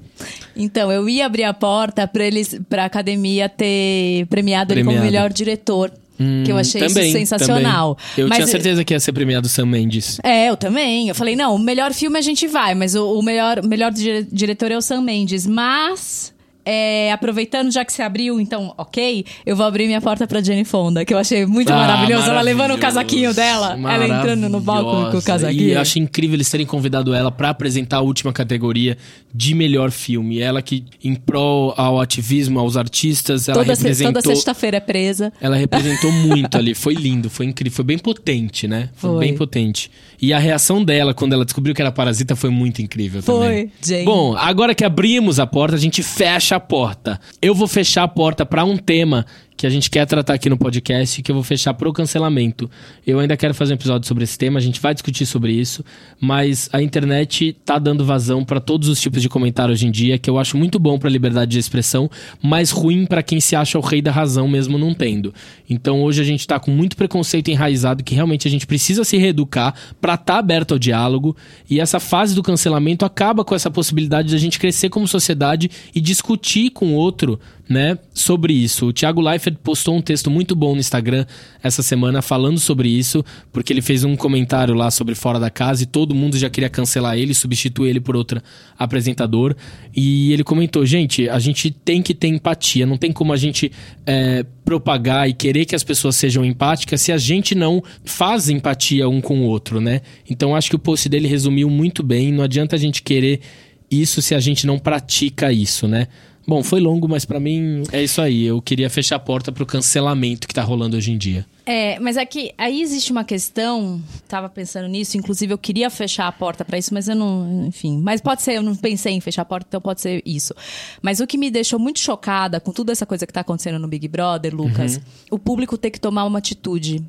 Então, 0.54 0.92
eu 0.92 1.08
ia 1.08 1.26
abrir 1.26 1.44
a 1.44 1.54
porta 1.54 2.08
para 2.08 2.26
eles 2.26 2.60
para 2.70 2.84
a 2.84 2.86
academia 2.86 3.50
ter 3.50 4.26
premiado, 4.28 4.68
premiado, 4.68 4.74
ele 4.74 4.84
como 4.84 5.00
melhor 5.00 5.32
diretor. 5.32 5.92
Hum, 6.20 6.44
que 6.46 6.52
eu 6.52 6.58
achei 6.58 6.82
também, 6.82 7.10
isso 7.10 7.18
sensacional. 7.18 7.96
Também. 7.96 8.12
Eu 8.18 8.28
mas, 8.28 8.38
tinha 8.38 8.48
certeza 8.48 8.84
que 8.84 8.94
ia 8.94 9.00
ser 9.00 9.12
premiado 9.12 9.50
Sam 9.50 9.66
Mendes. 9.66 10.20
É, 10.24 10.50
eu 10.50 10.58
também. 10.58 11.10
Eu 11.10 11.16
falei, 11.16 11.36
não, 11.36 11.56
o 11.56 11.60
melhor 11.60 11.94
filme 11.94 12.18
a 12.18 12.22
gente 12.22 12.48
vai, 12.48 12.74
mas 12.76 12.96
o, 12.96 13.20
o 13.20 13.22
melhor, 13.22 13.64
melhor 13.64 13.92
diretor 13.92 14.72
é 14.72 14.78
o 14.78 14.82
Sam 14.82 15.02
Mendes. 15.02 15.46
Mas 15.46 16.34
é, 16.66 17.12
aproveitando, 17.12 17.72
já 17.72 17.86
que 17.86 17.94
você 17.94 18.02
abriu, 18.02 18.40
então, 18.40 18.74
ok, 18.78 19.26
eu 19.46 19.56
vou 19.56 19.66
abrir 19.66 19.86
minha 19.86 20.02
porta 20.02 20.26
pra 20.26 20.42
Jenny 20.42 20.66
Fonda, 20.66 21.06
que 21.06 21.14
eu 21.14 21.18
achei 21.18 21.46
muito 21.46 21.72
ah, 21.72 21.76
maravilhoso. 21.76 22.30
Ela 22.30 22.42
levando 22.42 22.74
o 22.74 22.78
casaquinho 22.78 23.34
dela, 23.34 23.78
ela 23.78 24.08
entrando 24.08 24.50
no 24.50 24.60
balcão 24.60 25.12
com 25.12 25.18
o 25.18 25.22
casaquinho. 25.22 25.62
E 25.62 25.72
eu 25.74 25.82
acho 25.82 26.00
incrível 26.00 26.36
eles 26.36 26.50
terem 26.50 26.66
convidado 26.66 27.14
ela 27.14 27.32
para 27.32 27.50
apresentar 27.50 27.98
a 27.98 28.02
última 28.02 28.34
categoria 28.34 28.98
de 29.34 29.54
melhor 29.54 29.92
filme. 29.92 30.40
Ela 30.40 30.62
que, 30.62 30.84
em 31.04 31.14
prol 31.14 31.74
ao 31.78 32.02
ativismo, 32.02 32.60
aos 32.60 32.76
artistas, 32.76 33.48
ela 33.48 33.60
toda 33.60 33.74
representou... 33.74 34.22
Se, 34.22 34.24
toda 34.24 34.36
sexta-feira 34.36 34.78
é 34.78 34.80
presa. 34.80 35.32
Ela 35.40 35.56
representou 35.56 36.12
muito 36.12 36.58
ali. 36.58 36.74
Foi 36.74 36.94
lindo, 36.96 37.30
foi 37.30 37.46
incrível. 37.46 37.76
Foi 37.76 37.86
bem 37.86 37.98
potente, 37.98 38.68
né? 38.68 38.90
Foi, 38.96 39.12
foi, 39.12 39.20
bem 39.20 39.36
potente. 39.36 39.92
E 40.22 40.34
a 40.34 40.40
reação 40.40 40.84
dela, 40.84 41.14
quando 41.14 41.34
ela 41.34 41.46
descobriu 41.46 41.76
que 41.76 41.82
era 41.82 41.92
parasita, 41.92 42.36
foi 42.36 42.50
muito 42.50 42.82
incrível 42.82 43.22
foi, 43.22 43.36
também. 43.36 43.68
Foi, 43.68 43.72
Jane. 43.84 44.06
Bom, 44.06 44.36
agora 44.36 44.74
que 44.74 44.84
abrimos 44.84 45.40
a 45.40 45.46
porta, 45.46 45.76
a 45.76 45.80
gente 45.80 46.02
fecha 46.02 46.55
a 46.56 46.60
porta. 46.60 47.20
Eu 47.42 47.54
vou 47.54 47.68
fechar 47.68 48.04
a 48.04 48.08
porta 48.08 48.46
para 48.46 48.66
um 48.66 48.78
tema 48.78 49.26
que 49.58 49.66
a 49.66 49.70
gente 49.70 49.90
quer 49.90 50.06
tratar 50.06 50.34
aqui 50.34 50.50
no 50.50 50.58
podcast, 50.58 51.22
que 51.22 51.32
eu 51.32 51.36
vou 51.36 51.44
fechar 51.44 51.74
pro 51.74 51.94
cancelamento. 51.94 52.70
Eu 53.06 53.20
ainda 53.20 53.38
quero 53.38 53.54
fazer 53.54 53.74
um 53.74 53.76
episódio 53.76 54.08
sobre 54.08 54.24
esse 54.24 54.38
tema, 54.38 54.60
a 54.60 54.62
gente 54.62 54.82
vai 54.82 54.94
discutir 54.94 55.26
sobre 55.26 55.54
isso, 55.54 55.84
mas 56.20 56.70
a 56.74 56.82
internet 56.82 57.56
tá 57.64 57.80
dando 57.80 58.06
vazão 58.06 58.44
para 58.44 58.60
todos 58.60 58.90
os 58.90 59.00
tipos 59.00 59.22
de 59.22 59.30
comentário 59.30 59.72
hoje 59.72 59.88
em 59.88 59.92
dia, 59.92 60.18
que 60.18 60.30
eu 60.30 60.38
acho 60.38 60.58
muito 60.58 60.78
bom 60.78 61.00
para 61.00 61.10
liberdade 61.10 61.52
de 61.52 61.60
expressão, 61.60 62.10
mas 62.42 62.72
ruim 62.72 63.06
para 63.06 63.24
quem 63.24 63.40
se 63.40 63.56
acha 63.56 63.78
o 63.78 63.82
rei 63.82 64.02
da 64.02 64.12
razão 64.12 64.48
mesmo 64.48 64.78
não 64.78 64.94
tendo. 64.94 65.34
Então 65.70 66.04
hoje 66.04 66.22
a 66.22 66.26
gente 66.26 66.46
tá 66.46 66.60
com 66.60 66.72
muito 66.72 66.98
preconceito 66.98 67.50
enraizado 67.50 68.04
que 68.04 68.14
realmente 68.14 68.48
a 68.48 68.52
gente 68.52 68.68
precisa 68.68 69.04
se 69.04 69.18
reeducar 69.18 69.74
para 70.02 70.16
estar 70.16 70.34
tá 70.34 70.40
aberto 70.40 70.74
ao 70.74 70.80
diálogo, 70.80 71.36
e 71.70 71.80
essa 71.80 72.00
fase 72.00 72.36
do 72.36 72.44
cancelamento 72.44 73.06
acaba 73.06 73.46
com 73.46 73.56
essa 73.56 73.72
possibilidade 73.72 74.30
de 74.30 74.36
a 74.36 74.40
gente 74.40 74.60
crescer 74.60 74.90
como 74.90 75.08
sociedade 75.08 75.70
e 75.94 76.02
discutir 76.02 76.72
com 76.72 76.88
o 76.88 76.94
outro 76.94 77.40
né, 77.68 77.98
sobre 78.14 78.54
isso. 78.54 78.88
O 78.88 78.94
Thiago 78.94 79.22
Leifert 79.22 79.58
postou 79.64 79.96
um 79.96 80.02
texto 80.02 80.30
muito 80.30 80.56
bom 80.56 80.74
no 80.74 80.80
Instagram 80.80 81.26
essa 81.64 81.82
semana 81.82 82.22
falando 82.22 82.60
sobre 82.60 82.90
isso, 82.90 83.26
porque 83.52 83.74
ele 83.74 83.82
fez 83.82 84.04
um 84.04 84.16
comentário 84.16 84.74
lá 84.74 84.92
sobre 84.92 85.16
Fora 85.16 85.40
da 85.40 85.50
Casa 85.50 85.84
e 85.84 85.86
todo 85.86 86.14
mundo 86.14 86.38
já 86.38 86.50
queria 86.50 86.70
cancelar 86.70 87.18
ele, 87.18 87.34
substituir 87.34 87.90
ele 87.90 88.00
por 88.00 88.16
outro 88.16 88.42
apresentador. 88.78 89.56
E 89.96 90.32
ele 90.32 90.44
comentou: 90.44 90.86
gente, 90.86 91.28
a 91.28 91.40
gente 91.40 91.72
tem 91.72 92.02
que 92.02 92.14
ter 92.14 92.28
empatia, 92.28 92.86
não 92.86 92.98
tem 92.98 93.12
como 93.12 93.34
a 93.34 93.38
gente 93.38 93.72
é, 94.06 94.46
propagar 94.64 95.28
e 95.28 95.34
querer 95.34 95.66
que 95.66 95.76
as 95.76 95.84
pessoas 95.84 96.16
sejam 96.16 96.46
empáticas 96.46 97.02
se 97.02 97.12
a 97.12 97.18
gente 97.18 97.56
não 97.56 97.84
faz 98.04 98.50
empatia 98.50 99.10
um 99.10 99.22
com 99.22 99.40
o 99.40 99.44
outro, 99.44 99.82
né? 99.82 100.02
Então 100.30 100.56
acho 100.56 100.70
que 100.70 100.76
o 100.76 100.80
post 100.80 101.10
dele 101.10 101.28
resumiu 101.28 101.70
muito 101.70 102.04
bem. 102.04 102.32
Não 102.32 102.44
adianta 102.44 102.76
a 102.76 102.80
gente 102.80 103.02
querer 103.02 103.42
isso 103.90 104.22
se 104.22 104.36
a 104.36 104.40
gente 104.40 104.66
não 104.68 104.78
pratica 104.78 105.52
isso, 105.52 105.88
né? 105.88 106.08
Bom, 106.48 106.64
foi 106.64 106.80
longo, 106.80 107.08
mas 107.08 107.26
para 107.26 107.40
mim 107.40 107.84
é 107.92 108.04
isso 108.04 108.22
aí. 108.22 108.46
Eu 108.46 108.62
queria 108.62 108.90
fechar 108.90 109.16
a 109.16 109.20
porta 109.20 109.52
pro 109.52 109.66
cancelamento 109.66 110.48
que 110.48 110.54
tá 110.54 110.62
rolando 110.62 110.96
hoje 110.96 111.12
em 111.12 111.18
dia. 111.18 111.46
É, 111.66 112.00
mas 112.00 112.16
é 112.16 112.26
que 112.26 112.54
aí 112.58 112.80
existe 112.82 113.12
uma 113.12 113.24
questão, 113.24 114.00
tava 114.28 114.48
pensando 114.48 114.88
nisso, 114.88 115.18
inclusive 115.18 115.52
eu 115.52 115.58
queria 115.58 115.90
fechar 115.90 116.28
a 116.28 116.32
porta 116.32 116.64
para 116.64 116.78
isso, 116.78 116.94
mas 116.94 117.10
eu 117.10 117.16
não, 117.16 117.66
enfim, 117.66 118.00
mas 118.04 118.22
pode 118.22 118.44
ser, 118.44 118.54
eu 118.54 118.62
não 118.62 118.76
pensei 118.76 119.14
em 119.14 119.20
fechar 119.20 119.42
a 119.42 119.46
porta, 119.46 119.66
então 119.68 119.82
pode 119.82 120.00
ser 120.00 120.22
isso. 120.24 120.54
Mas 121.02 121.20
o 121.20 121.26
que 121.26 121.40
me 121.40 121.50
deixou 121.50 121.80
muito 121.80 122.00
chocada 122.00 122.60
com 122.60 122.72
toda 122.72 122.92
essa 122.92 123.06
coisa 123.06 123.26
que 123.26 123.34
tá 123.34 123.42
acontecendo 123.42 123.80
no 123.80 123.88
Big 123.88 124.08
Brother, 124.08 124.56
Lucas, 124.56 124.98
uhum. 124.98 125.02
o 125.32 125.40
público 125.40 125.76
ter 125.76 125.90
que 125.90 126.00
tomar 126.00 126.26
uma 126.26 126.38
atitude 126.38 127.04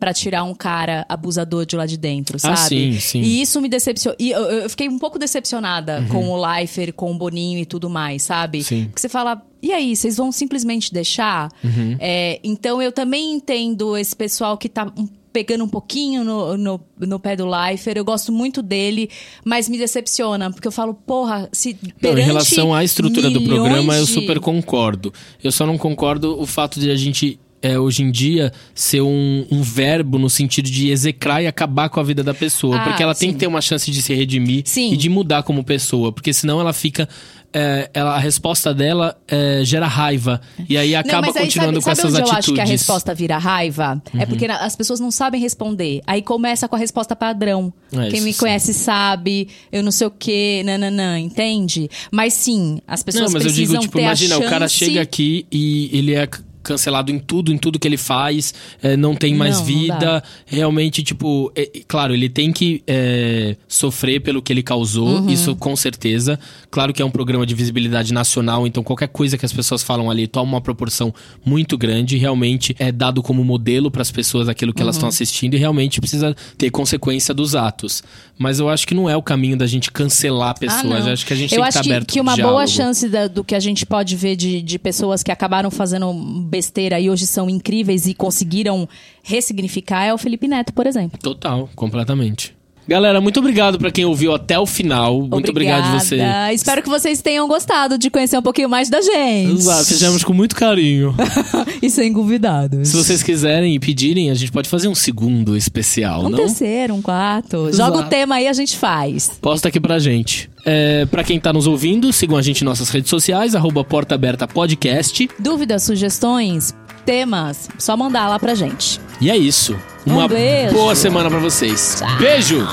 para 0.00 0.14
tirar 0.14 0.44
um 0.44 0.54
cara 0.54 1.04
abusador 1.06 1.66
de 1.66 1.76
lá 1.76 1.84
de 1.84 1.98
dentro, 1.98 2.38
ah, 2.38 2.56
sabe? 2.56 2.58
Ah, 2.58 2.66
sim, 2.66 2.98
sim. 2.98 3.20
E 3.20 3.42
isso 3.42 3.60
me 3.60 3.68
decepcionou. 3.68 4.16
E 4.18 4.30
eu, 4.30 4.40
eu 4.44 4.70
fiquei 4.70 4.88
um 4.88 4.98
pouco 4.98 5.18
decepcionada 5.18 6.00
uhum. 6.00 6.08
com 6.08 6.28
o 6.30 6.40
Leifer, 6.40 6.94
com 6.94 7.12
o 7.12 7.14
Boninho 7.14 7.58
e 7.58 7.66
tudo 7.66 7.90
mais, 7.90 8.22
sabe? 8.22 8.64
Sim. 8.64 8.86
Porque 8.86 8.98
você 8.98 9.10
fala, 9.10 9.42
e 9.62 9.72
aí, 9.72 9.94
vocês 9.94 10.16
vão 10.16 10.32
simplesmente 10.32 10.90
deixar? 10.90 11.50
Uhum. 11.62 11.96
É, 12.00 12.40
então 12.42 12.80
eu 12.80 12.90
também 12.90 13.30
entendo 13.30 13.94
esse 13.94 14.16
pessoal 14.16 14.56
que 14.56 14.70
tá 14.70 14.90
pegando 15.34 15.64
um 15.64 15.68
pouquinho 15.68 16.24
no, 16.24 16.56
no, 16.56 16.80
no, 16.98 17.20
pé 17.20 17.36
do 17.36 17.46
Leifer. 17.46 17.98
Eu 17.98 18.04
gosto 18.04 18.32
muito 18.32 18.62
dele, 18.62 19.10
mas 19.44 19.68
me 19.68 19.76
decepciona, 19.76 20.50
porque 20.50 20.66
eu 20.66 20.72
falo, 20.72 20.94
porra, 20.94 21.46
se. 21.52 21.76
Não, 22.00 22.16
em 22.16 22.22
relação 22.22 22.74
à 22.74 22.82
estrutura 22.82 23.30
do 23.30 23.42
programa, 23.42 23.92
de... 23.92 24.00
eu 24.00 24.06
super 24.06 24.40
concordo. 24.40 25.12
Eu 25.44 25.52
só 25.52 25.66
não 25.66 25.76
concordo 25.76 26.40
o 26.40 26.46
fato 26.46 26.80
de 26.80 26.90
a 26.90 26.96
gente 26.96 27.38
é, 27.62 27.78
hoje 27.78 28.02
em 28.02 28.10
dia 28.10 28.52
ser 28.74 29.02
um, 29.02 29.46
um, 29.50 29.62
verbo 29.62 30.18
no 30.18 30.30
sentido 30.30 30.70
de 30.70 30.90
execrar 30.90 31.42
e 31.42 31.46
acabar 31.46 31.88
com 31.88 32.00
a 32.00 32.02
vida 32.02 32.22
da 32.22 32.32
pessoa. 32.32 32.78
Ah, 32.78 32.84
porque 32.84 33.02
ela 33.02 33.14
sim. 33.14 33.26
tem 33.26 33.32
que 33.32 33.40
ter 33.40 33.46
uma 33.46 33.60
chance 33.60 33.90
de 33.90 34.00
se 34.00 34.14
redimir 34.14 34.62
sim. 34.64 34.92
e 34.92 34.96
de 34.96 35.08
mudar 35.08 35.42
como 35.42 35.62
pessoa. 35.62 36.12
Porque 36.12 36.32
senão 36.32 36.60
ela 36.60 36.72
fica. 36.72 37.08
É, 37.52 37.90
ela, 37.92 38.14
a 38.14 38.18
resposta 38.18 38.72
dela 38.72 39.18
é, 39.26 39.62
gera 39.64 39.88
raiva. 39.88 40.40
E 40.68 40.78
aí 40.78 40.94
acaba 40.94 41.26
não, 41.26 41.34
aí, 41.34 41.42
continuando 41.42 41.80
sabe, 41.80 41.96
com 41.96 41.96
sabe 41.96 42.08
essas 42.08 42.12
onde 42.12 42.30
atitudes. 42.30 42.48
Eu 42.48 42.52
acho 42.52 42.54
que 42.54 42.60
a 42.60 42.64
resposta 42.64 43.14
vira 43.14 43.38
raiva. 43.38 44.02
É 44.12 44.16
uhum. 44.16 44.22
É 44.22 44.26
porque 44.26 44.46
as 44.46 44.76
pessoas 44.76 45.00
não 45.00 45.10
sabem 45.10 45.40
responder. 45.40 46.00
Aí 46.06 46.22
começa 46.22 46.68
com 46.68 46.76
a 46.76 46.78
resposta 46.78 47.16
padrão. 47.16 47.72
É 47.92 48.08
Quem 48.08 48.20
me 48.20 48.32
conhece 48.32 48.72
sim. 48.72 48.84
sabe, 48.84 49.48
eu 49.72 49.82
não 49.82 49.90
sei 49.90 50.06
o 50.06 50.12
quê, 50.12 50.62
nananã, 50.64 51.18
entende? 51.18 51.90
Mas 52.12 52.34
sim, 52.34 52.80
as 52.86 53.02
pessoas 53.02 53.24
não, 53.24 53.32
mas 53.32 53.42
precisam 53.42 53.74
eu 53.74 53.80
digo, 53.80 53.82
tipo, 53.82 53.98
imagina, 53.98 54.36
chance... 54.36 54.46
o 54.46 54.48
cara 54.48 54.68
chega 54.68 55.02
aqui 55.02 55.44
e 55.50 55.90
ele 55.92 56.14
é 56.14 56.28
cancelado 56.62 57.10
em 57.10 57.18
tudo, 57.18 57.52
em 57.52 57.58
tudo 57.58 57.78
que 57.78 57.88
ele 57.88 57.96
faz, 57.96 58.54
é, 58.82 58.96
não 58.96 59.14
tem 59.14 59.34
mais 59.34 59.58
não, 59.58 59.64
vida. 59.64 60.12
Não 60.14 60.22
realmente, 60.46 61.02
tipo, 61.02 61.52
é, 61.54 61.70
claro, 61.86 62.14
ele 62.14 62.28
tem 62.28 62.52
que 62.52 62.82
é, 62.86 63.56
sofrer 63.68 64.20
pelo 64.20 64.42
que 64.42 64.52
ele 64.52 64.62
causou, 64.62 65.20
uhum. 65.20 65.30
isso 65.30 65.54
com 65.56 65.74
certeza. 65.76 66.38
Claro 66.70 66.92
que 66.92 67.02
é 67.02 67.04
um 67.04 67.10
programa 67.10 67.46
de 67.46 67.54
visibilidade 67.54 68.12
nacional, 68.12 68.66
então 68.66 68.82
qualquer 68.82 69.08
coisa 69.08 69.38
que 69.38 69.44
as 69.44 69.52
pessoas 69.52 69.82
falam 69.82 70.10
ali 70.10 70.26
toma 70.26 70.52
uma 70.52 70.60
proporção 70.60 71.12
muito 71.44 71.76
grande. 71.78 72.16
Realmente 72.16 72.74
é 72.78 72.92
dado 72.92 73.22
como 73.22 73.44
modelo 73.44 73.90
para 73.90 74.02
as 74.02 74.10
pessoas 74.10 74.48
aquilo 74.48 74.72
que 74.72 74.80
uhum. 74.80 74.86
elas 74.86 74.96
estão 74.96 75.08
assistindo 75.08 75.54
e 75.54 75.58
realmente 75.58 76.00
precisa 76.00 76.34
ter 76.56 76.70
consequência 76.70 77.34
dos 77.34 77.54
atos. 77.54 78.02
Mas 78.38 78.58
eu 78.58 78.68
acho 78.68 78.86
que 78.86 78.94
não 78.94 79.08
é 79.08 79.16
o 79.16 79.22
caminho 79.22 79.56
da 79.56 79.66
gente 79.66 79.90
cancelar 79.92 80.58
pessoas. 80.58 81.04
Ah, 81.04 81.08
eu 81.08 81.12
acho 81.12 81.26
que 81.26 81.32
a 81.32 81.36
gente 81.36 81.54
eu 81.54 81.60
tem 81.60 81.64
que 81.64 81.68
estar 81.68 81.82
tá 81.82 81.86
aberto 81.86 82.06
que, 82.06 82.14
que 82.14 82.20
uma 82.20 82.36
boa 82.36 82.66
chance 82.66 83.08
da, 83.08 83.28
do 83.28 83.44
que 83.44 83.54
a 83.54 83.60
gente 83.60 83.84
pode 83.84 84.16
ver 84.16 84.34
de, 84.34 84.62
de 84.62 84.78
pessoas 84.78 85.22
que 85.22 85.30
acabaram 85.30 85.70
fazendo 85.70 86.12
besteira 86.50 86.98
e 87.00 87.08
hoje 87.08 87.26
são 87.26 87.48
incríveis 87.48 88.06
e 88.06 88.14
conseguiram 88.14 88.88
ressignificar 89.22 90.04
é 90.04 90.12
o 90.12 90.18
Felipe 90.18 90.48
Neto, 90.48 90.72
por 90.74 90.86
exemplo. 90.86 91.18
Total, 91.18 91.68
completamente. 91.74 92.59
Galera, 92.90 93.20
muito 93.20 93.38
obrigado 93.38 93.78
para 93.78 93.92
quem 93.92 94.04
ouviu 94.04 94.34
até 94.34 94.58
o 94.58 94.66
final. 94.66 95.14
Obrigada. 95.14 95.36
Muito 95.36 95.50
obrigado 95.50 95.92
você. 95.92 96.18
Espero 96.52 96.82
que 96.82 96.88
vocês 96.88 97.22
tenham 97.22 97.46
gostado 97.46 97.96
de 97.96 98.10
conhecer 98.10 98.36
um 98.36 98.42
pouquinho 98.42 98.68
mais 98.68 98.90
da 98.90 99.00
gente. 99.00 99.52
Exato, 99.52 99.86
fizemos 99.86 100.24
com 100.24 100.32
muito 100.32 100.56
carinho. 100.56 101.14
e 101.80 101.88
sem 101.88 102.12
convidados. 102.12 102.88
Se 102.88 102.96
vocês 102.96 103.22
quiserem 103.22 103.76
e 103.76 103.78
pedirem, 103.78 104.28
a 104.28 104.34
gente 104.34 104.50
pode 104.50 104.68
fazer 104.68 104.88
um 104.88 104.94
segundo 104.96 105.56
especial, 105.56 106.22
um 106.24 106.30
não? 106.30 106.38
Um 106.40 106.46
terceiro, 106.46 106.94
um 106.94 107.00
quarto. 107.00 107.68
Exato. 107.68 107.76
Joga 107.76 108.06
o 108.06 108.10
tema 108.10 108.34
aí, 108.34 108.48
a 108.48 108.52
gente 108.52 108.76
faz. 108.76 109.38
Posta 109.40 109.68
aqui 109.68 109.78
pra 109.78 110.00
gente. 110.00 110.50
É, 110.66 111.06
para 111.06 111.22
quem 111.22 111.38
tá 111.38 111.52
nos 111.52 111.68
ouvindo, 111.68 112.12
sigam 112.12 112.36
a 112.36 112.42
gente 112.42 112.62
em 112.62 112.64
nossas 112.64 112.90
redes 112.90 113.08
sociais, 113.08 113.54
arroba 113.54 113.84
Porta 113.84 114.16
Aberta 114.16 114.48
Podcast. 114.48 115.30
Dúvidas, 115.38 115.84
sugestões, 115.84 116.74
temas, 117.00 117.68
só 117.78 117.96
mandar 117.96 118.28
lá 118.28 118.38
pra 118.38 118.54
gente. 118.54 119.00
E 119.20 119.30
é 119.30 119.36
isso. 119.36 119.76
Uma 120.06 120.24
um 120.24 120.72
boa 120.72 120.94
semana 120.94 121.28
para 121.28 121.38
vocês. 121.38 121.96
Tchau. 121.98 122.18
Beijo! 122.18 122.66